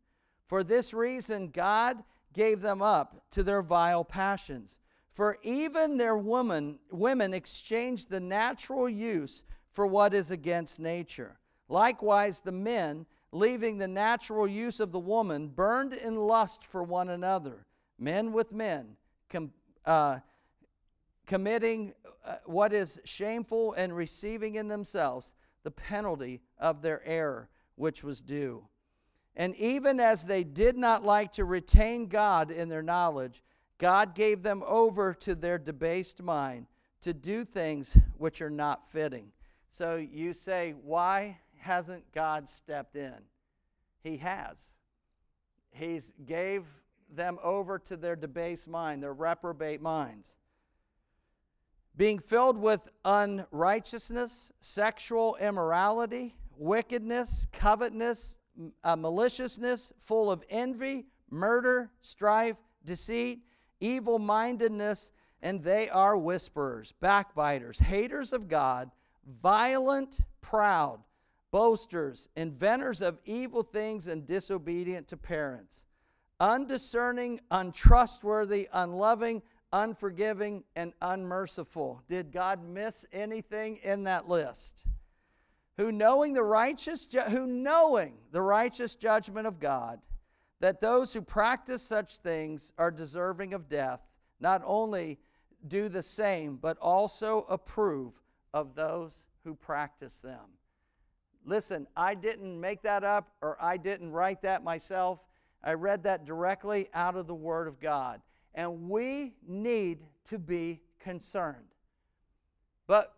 For 0.47 0.63
this 0.63 0.95
reason, 0.95 1.49
God 1.49 2.03
gave 2.33 2.61
them 2.61 2.81
up 2.81 3.25
to 3.33 3.43
their 3.43 3.63
vile 3.63 4.05
passions. 4.05 4.79
For 5.13 5.39
even 5.43 5.99
their 5.99 6.17
woman, 6.17 6.79
women 6.91 7.35
exchanged 7.35 8.11
the 8.11 8.21
natural 8.21 8.89
use 8.89 9.45
for 9.73 9.87
what 9.87 10.15
is 10.15 10.31
against 10.31 10.81
nature. 10.81 11.39
Likewise, 11.69 12.41
the 12.41 12.53
men 12.53 13.07
leaving 13.33 13.79
the 13.79 13.89
natural 13.89 14.47
use 14.47 14.79
of 14.79 14.93
the 14.93 14.99
woman, 14.99 15.49
burned 15.49 15.95
in 15.95 16.17
lust 16.17 16.65
for 16.65 16.83
one 16.83 17.09
another, 17.09 17.67
men 17.99 18.33
with 18.33 18.53
men, 18.53 18.97
com, 19.31 19.51
uh, 19.87 20.19
committing 21.27 21.95
uh, 22.27 22.37
what 22.45 22.73
is 22.73 23.01
shameful 23.05 23.73
and 23.73 23.97
receiving 23.97 24.55
in 24.55 24.69
themselves 24.69 25.35
the 25.63 25.71
penalty 25.71 26.43
of 26.59 26.83
their 26.83 27.03
error, 27.07 27.49
which 27.75 28.05
was 28.05 28.21
due. 28.21 28.67
And 29.35 29.57
even 29.57 29.99
as 29.99 30.27
they 30.27 30.45
did 30.45 30.77
not 30.77 31.05
like 31.05 31.33
to 31.33 31.45
retain 31.45 32.09
God 32.09 32.51
in 32.51 32.69
their 32.69 32.83
knowledge, 32.83 33.43
God 33.83 34.15
gave 34.15 34.45
them 34.45 34.63
over 34.65 35.13
to 35.13 35.35
their 35.35 35.59
debased 35.59 36.23
mind 36.23 36.69
to 37.01 37.13
do 37.13 37.45
things 37.45 37.99
which 38.17 38.41
are 38.41 38.49
not 38.49 38.89
fitting. 38.89 39.33
So 39.71 39.97
you 39.97 40.35
say, 40.35 40.77
why 40.85 41.41
hasn't 41.59 42.05
God 42.13 42.49
stepped 42.49 42.95
in? 42.95 43.17
He 44.05 44.19
has. 44.19 44.67
He's 45.73 46.13
gave 46.25 46.63
them 47.13 47.41
over 47.43 47.77
to 47.81 47.97
their 47.97 48.15
debased 48.15 48.69
mind, 48.69 49.03
their 49.03 49.13
reprobate 49.13 49.83
minds. 49.83 50.37
Being 51.97 52.21
filled 52.21 52.59
with 52.59 52.89
unrighteousness, 53.05 54.53
sexual 54.61 55.37
immorality, 55.41 56.37
wickedness, 56.57 57.49
covetousness, 57.51 58.39
uh, 58.85 58.95
maliciousness, 58.95 59.93
full 59.99 60.31
of 60.31 60.45
envy, 60.49 61.07
murder, 61.31 61.91
strife, 62.01 62.59
deceit, 62.85 63.41
evil 63.83 64.19
mindedness, 64.19 65.13
and 65.43 65.63
they 65.63 65.89
are 65.89 66.17
whisperers, 66.17 66.93
backbiters, 67.01 67.79
haters 67.79 68.33
of 68.33 68.49
God, 68.49 68.91
violent, 69.27 70.21
proud 70.41 71.01
boasters, 71.53 72.31
inventors 72.35 73.01
of 73.01 73.21
evil 73.25 73.63
things, 73.63 74.09
and 74.09 74.27
disobedient 74.27 75.07
to 75.07 75.17
parents, 75.17 75.85
undiscerning, 76.41 77.41
untrustworthy, 77.51 78.69
unloving, 78.73 79.43
unforgiving, 79.73 80.65
and 80.75 80.93
unmerciful. 81.01 82.03
Did 82.09 82.33
God 82.33 82.65
miss 82.65 83.07
anything 83.13 83.77
in 83.85 84.05
that 84.05 84.29
list? 84.29 84.87
Who 85.77 85.93
knowing 85.93 86.33
the 86.33 86.43
righteous 86.43 87.09
who 87.29 87.47
knowing 87.47 88.15
the 88.31 88.43
righteous 88.43 88.95
judgment 88.95 89.47
of 89.47 89.61
God, 89.61 90.01
that 90.63 90.79
those 90.79 91.13
who 91.13 91.21
practice 91.21 91.83
such 91.83 92.19
things 92.19 92.73
are 92.79 92.93
deserving 92.93 93.53
of 93.53 93.69
death, 93.69 94.01
not 94.39 94.63
only 94.65 95.19
do 95.67 95.89
the 95.89 96.05
same, 96.05 96.57
but 96.57 96.79
also 96.79 97.45
approve 97.51 98.13
of 98.55 98.77
those 98.77 99.25
who 99.43 99.57
practice 99.57 100.21
them. 100.21 100.45
Listen, 101.45 101.89
I 101.97 102.15
didn't 102.15 102.61
make 102.61 102.83
that 102.83 103.03
up 103.03 103.33
or 103.43 103.61
I 103.61 103.77
didn't 103.77 104.13
write 104.13 104.43
that 104.43 104.63
myself. 104.63 105.19
I 105.65 105.73
read 105.73 106.05
that 106.05 106.25
directly 106.25 106.89
out 106.95 107.17
of 107.17 107.27
the 107.27 107.35
Word 107.35 107.67
of 107.67 107.81
God. 107.81 108.21
And 108.55 108.89
we 108.89 109.35
need 109.45 109.99
to 110.27 110.39
be 110.39 110.81
concerned. 111.01 111.75
But 112.87 113.13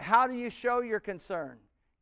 how 0.00 0.26
do 0.26 0.34
you 0.34 0.50
show 0.50 0.80
your 0.80 0.98
concern? 0.98 1.58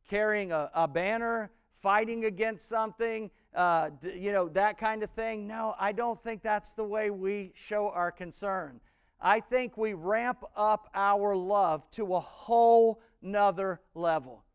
Carrying 0.09 0.51
a, 0.51 0.71
a 0.73 0.87
banner, 0.87 1.51
fighting 1.81 2.25
against 2.25 2.67
something, 2.67 3.29
uh, 3.57 3.89
you 4.15 4.31
know, 4.31 4.47
that 4.49 4.77
kind 4.77 5.01
of 5.01 5.09
thing? 5.09 5.47
No, 5.47 5.73
I 5.79 5.91
don't 5.91 6.23
think 6.23 6.43
that's 6.43 6.73
the 6.73 6.83
way 6.83 7.09
we 7.09 7.51
show 7.55 7.89
our 7.89 8.11
concern. 8.11 8.79
I 9.19 9.39
think 9.39 9.75
we 9.77 9.95
ramp 9.95 10.43
up 10.55 10.89
our 10.93 11.35
love 11.35 11.89
to 11.91 12.13
a 12.15 12.19
whole 12.19 13.01
nother 13.19 13.81
level. 13.95 14.45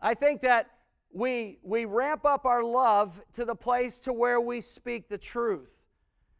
I 0.00 0.14
think 0.14 0.42
that 0.42 0.70
we, 1.12 1.58
we 1.64 1.84
ramp 1.84 2.24
up 2.24 2.46
our 2.46 2.62
love 2.62 3.20
to 3.32 3.44
the 3.44 3.56
place 3.56 3.98
to 4.00 4.12
where 4.12 4.40
we 4.40 4.60
speak 4.60 5.08
the 5.08 5.18
truth. 5.18 5.84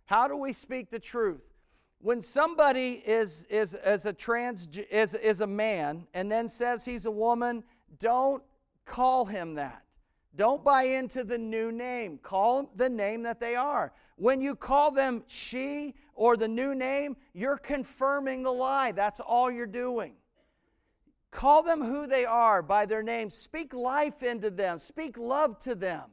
How 0.07 0.29
do 0.29 0.37
we 0.37 0.53
speak 0.53 0.91
the 0.91 1.01
truth? 1.01 1.53
When 2.01 2.23
somebody 2.23 3.03
is, 3.05 3.45
is, 3.51 3.75
is, 3.75 4.07
a 4.07 4.13
trans, 4.13 4.69
is, 4.69 5.15
is 5.15 5.41
a 5.41 5.49
man 5.49 6.07
and 6.15 6.31
then 6.31 6.49
says 6.49 6.85
he's 6.85 7.07
a 7.07 7.11
woman, 7.11 7.65
don't 7.99 8.45
call 8.85 9.25
him 9.25 9.55
that. 9.55 9.83
Don't 10.39 10.63
buy 10.63 10.85
into 10.85 11.25
the 11.25 11.37
new 11.37 11.73
name. 11.73 12.17
Call 12.23 12.71
the 12.77 12.89
name 12.89 13.25
that 13.25 13.41
they 13.41 13.57
are. 13.57 13.93
When 14.15 14.41
you 14.41 14.55
call 14.55 14.93
them 14.93 15.25
she 15.27 15.97
or 16.15 16.37
the 16.37 16.47
new 16.47 16.77
name, 16.77 17.17
you're 17.35 17.59
confirming 17.59 18.45
the 18.45 18.53
lie. 18.53 18.93
That's 18.93 19.19
all 19.19 19.51
you're 19.51 19.67
doing. 19.67 20.15
Call 21.33 21.65
them 21.65 21.81
who 21.81 22.07
they 22.07 22.25
are 22.25 22.63
by 22.63 22.87
their 22.87 23.03
name. 23.03 23.31
Speak 23.31 23.75
life 23.75 24.23
into 24.23 24.49
them. 24.49 24.79
Speak 24.79 25.19
love 25.19 25.59
to 25.61 25.75
them. 25.75 26.05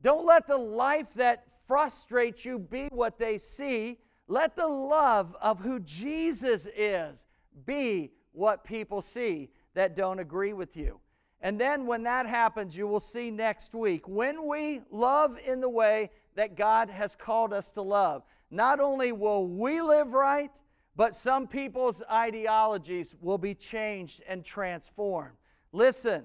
Don't 0.00 0.24
let 0.24 0.46
the 0.46 0.56
life 0.56 1.12
that 1.14 1.44
frustrates 1.66 2.44
you 2.44 2.60
be 2.60 2.86
what 2.92 3.18
they 3.18 3.36
see. 3.36 3.98
Let 4.28 4.54
the 4.54 4.68
love 4.68 5.34
of 5.42 5.58
who 5.58 5.80
Jesus 5.80 6.68
is 6.76 7.26
be 7.64 8.12
what 8.30 8.62
people 8.62 9.02
see 9.02 9.50
that 9.74 9.96
don't 9.96 10.20
agree 10.20 10.52
with 10.52 10.76
you. 10.76 11.00
And 11.46 11.60
then 11.60 11.86
when 11.86 12.02
that 12.02 12.26
happens, 12.26 12.76
you 12.76 12.88
will 12.88 12.98
see 12.98 13.30
next 13.30 13.72
week 13.72 14.08
when 14.08 14.48
we 14.48 14.80
love 14.90 15.38
in 15.46 15.60
the 15.60 15.70
way 15.70 16.10
that 16.34 16.56
God 16.56 16.90
has 16.90 17.14
called 17.14 17.52
us 17.52 17.70
to 17.74 17.82
love. 17.82 18.24
Not 18.50 18.80
only 18.80 19.12
will 19.12 19.46
we 19.46 19.80
live 19.80 20.12
right, 20.12 20.50
but 20.96 21.14
some 21.14 21.46
people's 21.46 22.02
ideologies 22.10 23.14
will 23.20 23.38
be 23.38 23.54
changed 23.54 24.24
and 24.26 24.44
transformed. 24.44 25.36
Listen, 25.70 26.24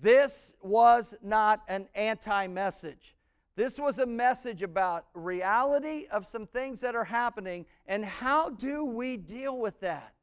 this 0.00 0.54
was 0.62 1.16
not 1.20 1.62
an 1.66 1.88
anti 1.96 2.46
message. 2.46 3.16
This 3.56 3.80
was 3.80 3.98
a 3.98 4.06
message 4.06 4.62
about 4.62 5.06
reality 5.14 6.06
of 6.12 6.28
some 6.28 6.46
things 6.46 6.80
that 6.82 6.94
are 6.94 7.02
happening 7.02 7.66
and 7.88 8.04
how 8.04 8.50
do 8.50 8.84
we 8.84 9.16
deal 9.16 9.58
with 9.58 9.80
that. 9.80 10.13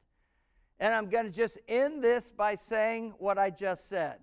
And 0.82 0.92
I'm 0.92 1.08
going 1.08 1.26
to 1.26 1.30
just 1.30 1.60
end 1.68 2.02
this 2.02 2.32
by 2.32 2.56
saying 2.56 3.14
what 3.18 3.38
I 3.38 3.50
just 3.50 3.88
said. 3.88 4.16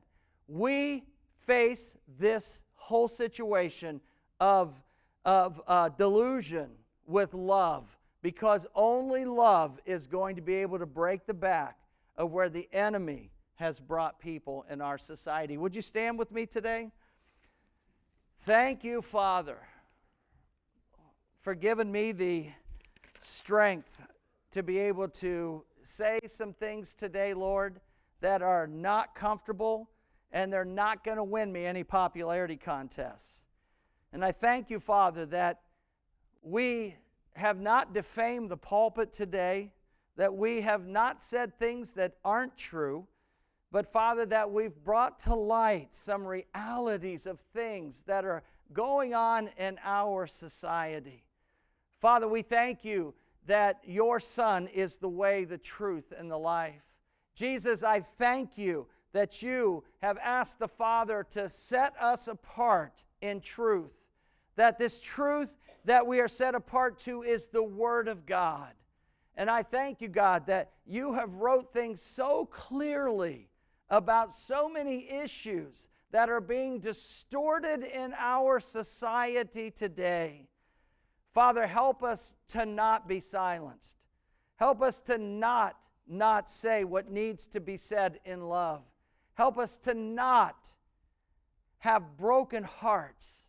We 0.45 1.05
face 1.45 1.95
this 2.17 2.59
whole 2.75 3.07
situation 3.07 4.01
of, 4.41 4.83
of 5.23 5.61
uh, 5.67 5.87
delusion 5.87 6.71
with 7.07 7.33
love 7.33 7.97
because 8.21 8.67
only 8.75 9.23
love 9.23 9.79
is 9.85 10.07
going 10.07 10.35
to 10.35 10.41
be 10.41 10.55
able 10.55 10.79
to 10.79 10.85
break 10.85 11.25
the 11.25 11.33
back 11.33 11.77
of 12.17 12.33
where 12.33 12.49
the 12.49 12.67
enemy 12.73 13.31
has 13.55 13.79
brought 13.79 14.19
people 14.19 14.65
in 14.69 14.81
our 14.81 14.97
society. 14.97 15.57
Would 15.57 15.77
you 15.77 15.81
stand 15.81 16.19
with 16.19 16.29
me 16.29 16.45
today? 16.45 16.91
Thank 18.41 18.83
you, 18.83 19.01
Father, 19.01 19.59
for 21.39 21.55
giving 21.55 21.89
me 21.89 22.11
the 22.11 22.47
strength 23.17 24.05
to 24.51 24.61
be 24.61 24.77
able 24.77 25.07
to 25.07 25.63
say 25.89 26.19
some 26.25 26.53
things 26.53 26.93
today, 26.93 27.33
Lord, 27.33 27.79
that 28.21 28.41
are 28.41 28.67
not 28.67 29.15
comfortable 29.15 29.89
and 30.31 30.53
they're 30.53 30.65
not 30.65 31.03
going 31.03 31.17
to 31.17 31.23
win 31.23 31.51
me 31.51 31.65
any 31.65 31.83
popularity 31.83 32.55
contests. 32.55 33.45
And 34.13 34.23
I 34.23 34.31
thank 34.31 34.69
you, 34.69 34.79
Father, 34.79 35.25
that 35.27 35.61
we 36.41 36.95
have 37.35 37.59
not 37.59 37.93
defamed 37.93 38.49
the 38.49 38.57
pulpit 38.57 39.11
today, 39.11 39.71
that 40.15 40.33
we 40.33 40.61
have 40.61 40.85
not 40.85 41.21
said 41.21 41.57
things 41.57 41.93
that 41.93 42.13
aren't 42.23 42.57
true, 42.57 43.07
but 43.71 43.87
Father, 43.87 44.25
that 44.27 44.51
we've 44.51 44.83
brought 44.83 45.19
to 45.19 45.35
light 45.35 45.93
some 45.93 46.25
realities 46.25 47.25
of 47.25 47.39
things 47.39 48.03
that 48.03 48.25
are 48.25 48.43
going 48.73 49.13
on 49.13 49.49
in 49.57 49.79
our 49.83 50.27
society. 50.27 51.23
Father, 51.99 52.27
we 52.27 52.41
thank 52.41 52.83
you 52.83 53.13
that 53.49 53.79
your 53.83 54.19
Son 54.19 54.67
is 54.67 54.99
the 54.99 55.09
way, 55.09 55.43
the 55.43 55.57
truth, 55.57 56.13
and 56.15 56.29
the 56.29 56.37
life. 56.37 56.83
Jesus, 57.33 57.83
I 57.83 58.01
thank 58.01 58.59
you 58.59 58.85
that 59.11 59.41
you 59.41 59.83
have 60.03 60.19
asked 60.23 60.59
the 60.59 60.67
Father 60.67 61.25
to 61.31 61.49
set 61.49 61.95
us 61.99 62.27
apart 62.27 63.03
in 63.21 63.41
truth, 63.41 63.95
that 64.55 64.77
this 64.77 64.99
truth 64.99 65.57
that 65.85 66.05
we 66.05 66.19
are 66.19 66.27
set 66.27 66.53
apart 66.53 66.99
to 66.99 67.23
is 67.23 67.47
the 67.47 67.63
Word 67.63 68.07
of 68.07 68.27
God. 68.27 68.71
And 69.35 69.49
I 69.49 69.63
thank 69.63 69.99
you, 69.99 70.09
God, 70.09 70.45
that 70.45 70.69
you 70.85 71.15
have 71.15 71.33
wrote 71.33 71.73
things 71.73 72.03
so 72.03 72.45
clearly 72.45 73.49
about 73.89 74.31
so 74.31 74.69
many 74.69 75.11
issues 75.11 75.89
that 76.11 76.29
are 76.29 76.41
being 76.41 76.79
distorted 76.79 77.83
in 77.83 78.13
our 78.15 78.59
society 78.59 79.71
today. 79.71 80.49
Father, 81.39 81.67
help 81.67 82.03
us 82.03 82.35
to 82.49 82.65
not 82.65 83.07
be 83.07 83.21
silenced. 83.21 83.97
Help 84.57 84.81
us 84.81 84.99
to 85.03 85.17
not 85.17 85.87
not 86.05 86.49
say 86.49 86.83
what 86.83 87.09
needs 87.09 87.47
to 87.47 87.61
be 87.61 87.77
said 87.77 88.19
in 88.25 88.41
love. 88.41 88.83
Help 89.35 89.57
us 89.57 89.77
to 89.77 89.93
not 89.93 90.73
have 91.77 92.17
broken 92.17 92.65
hearts 92.65 93.47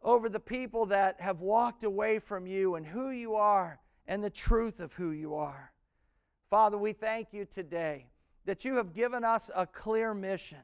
over 0.00 0.28
the 0.28 0.38
people 0.38 0.86
that 0.86 1.20
have 1.20 1.40
walked 1.40 1.82
away 1.82 2.20
from 2.20 2.46
you 2.46 2.76
and 2.76 2.86
who 2.86 3.10
you 3.10 3.34
are 3.34 3.80
and 4.06 4.22
the 4.22 4.30
truth 4.30 4.78
of 4.78 4.92
who 4.92 5.10
you 5.10 5.34
are. 5.34 5.72
Father, 6.50 6.78
we 6.78 6.92
thank 6.92 7.32
you 7.32 7.44
today 7.46 8.06
that 8.44 8.64
you 8.64 8.76
have 8.76 8.94
given 8.94 9.24
us 9.24 9.50
a 9.56 9.66
clear 9.66 10.14
mission. 10.14 10.62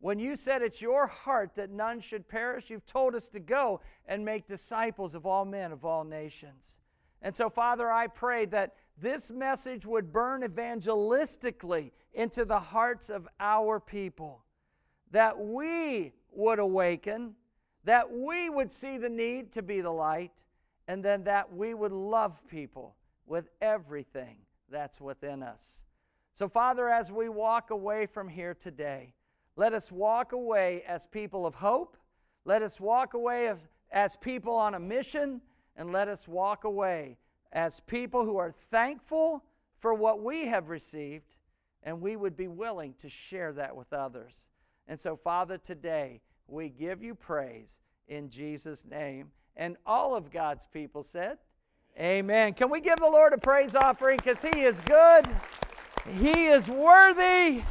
When 0.00 0.18
you 0.18 0.34
said 0.34 0.62
it's 0.62 0.80
your 0.80 1.06
heart 1.06 1.54
that 1.56 1.70
none 1.70 2.00
should 2.00 2.26
perish, 2.26 2.70
you've 2.70 2.86
told 2.86 3.14
us 3.14 3.28
to 3.30 3.40
go 3.40 3.82
and 4.06 4.24
make 4.24 4.46
disciples 4.46 5.14
of 5.14 5.26
all 5.26 5.44
men, 5.44 5.72
of 5.72 5.84
all 5.84 6.04
nations. 6.04 6.80
And 7.20 7.36
so, 7.36 7.50
Father, 7.50 7.90
I 7.90 8.06
pray 8.06 8.46
that 8.46 8.74
this 8.96 9.30
message 9.30 9.84
would 9.84 10.10
burn 10.10 10.42
evangelistically 10.42 11.90
into 12.14 12.46
the 12.46 12.58
hearts 12.58 13.10
of 13.10 13.28
our 13.38 13.78
people, 13.78 14.42
that 15.10 15.38
we 15.38 16.12
would 16.32 16.58
awaken, 16.58 17.34
that 17.84 18.10
we 18.10 18.48
would 18.48 18.72
see 18.72 18.96
the 18.96 19.10
need 19.10 19.52
to 19.52 19.62
be 19.62 19.82
the 19.82 19.90
light, 19.90 20.44
and 20.88 21.04
then 21.04 21.24
that 21.24 21.52
we 21.52 21.74
would 21.74 21.92
love 21.92 22.46
people 22.48 22.96
with 23.26 23.50
everything 23.60 24.38
that's 24.70 24.98
within 24.98 25.42
us. 25.42 25.84
So, 26.32 26.48
Father, 26.48 26.88
as 26.88 27.12
we 27.12 27.28
walk 27.28 27.70
away 27.70 28.06
from 28.06 28.28
here 28.28 28.54
today, 28.54 29.14
let 29.60 29.74
us 29.74 29.92
walk 29.92 30.32
away 30.32 30.82
as 30.88 31.06
people 31.06 31.44
of 31.44 31.56
hope. 31.56 31.98
Let 32.46 32.62
us 32.62 32.80
walk 32.80 33.12
away 33.12 33.52
as 33.92 34.16
people 34.16 34.54
on 34.54 34.72
a 34.72 34.80
mission. 34.80 35.42
And 35.76 35.92
let 35.92 36.08
us 36.08 36.26
walk 36.26 36.64
away 36.64 37.18
as 37.52 37.78
people 37.78 38.24
who 38.24 38.38
are 38.38 38.50
thankful 38.50 39.44
for 39.78 39.92
what 39.92 40.22
we 40.22 40.46
have 40.46 40.70
received. 40.70 41.34
And 41.82 42.00
we 42.00 42.16
would 42.16 42.38
be 42.38 42.48
willing 42.48 42.94
to 43.00 43.10
share 43.10 43.52
that 43.52 43.76
with 43.76 43.92
others. 43.92 44.48
And 44.88 44.98
so, 44.98 45.14
Father, 45.14 45.58
today 45.58 46.22
we 46.46 46.70
give 46.70 47.02
you 47.02 47.14
praise 47.14 47.80
in 48.08 48.30
Jesus' 48.30 48.86
name. 48.86 49.30
And 49.58 49.76
all 49.84 50.16
of 50.16 50.30
God's 50.30 50.66
people 50.68 51.02
said, 51.02 51.36
Amen. 52.00 52.54
Can 52.54 52.70
we 52.70 52.80
give 52.80 52.98
the 52.98 53.10
Lord 53.10 53.34
a 53.34 53.38
praise 53.38 53.74
offering? 53.74 54.16
Because 54.16 54.40
He 54.40 54.62
is 54.62 54.80
good. 54.80 55.26
He 56.18 56.46
is 56.46 56.70
worthy 56.70 57.62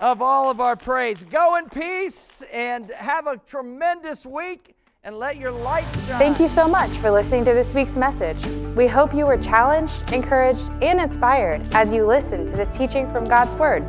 of 0.00 0.22
all 0.22 0.50
of 0.50 0.60
our 0.60 0.74
praise. 0.76 1.24
Go 1.24 1.56
in 1.56 1.68
peace 1.68 2.42
and 2.52 2.88
have 2.90 3.26
a 3.26 3.38
tremendous 3.46 4.24
week 4.26 4.74
and 5.04 5.18
let 5.18 5.36
your 5.36 5.52
light 5.52 5.86
shine. 6.06 6.18
Thank 6.18 6.40
you 6.40 6.48
so 6.48 6.66
much 6.66 6.90
for 6.98 7.10
listening 7.10 7.44
to 7.44 7.52
this 7.54 7.72
week's 7.74 7.96
message. 7.96 8.44
We 8.74 8.88
hope 8.88 9.14
you 9.14 9.24
were 9.24 9.38
challenged, 9.38 10.02
encouraged, 10.12 10.68
and 10.82 11.00
inspired 11.00 11.64
as 11.72 11.94
you 11.94 12.04
listen 12.04 12.44
to 12.46 12.56
this 12.56 12.76
teaching 12.76 13.08
from 13.12 13.24
God's 13.24 13.54
Word. 13.54 13.86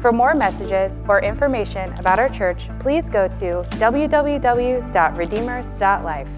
For 0.00 0.10
more 0.12 0.34
messages 0.34 0.98
or 1.08 1.20
information 1.20 1.92
about 1.98 2.18
our 2.18 2.30
church, 2.30 2.68
please 2.80 3.10
go 3.10 3.28
to 3.28 3.62
www.redeemers.life. 3.78 6.28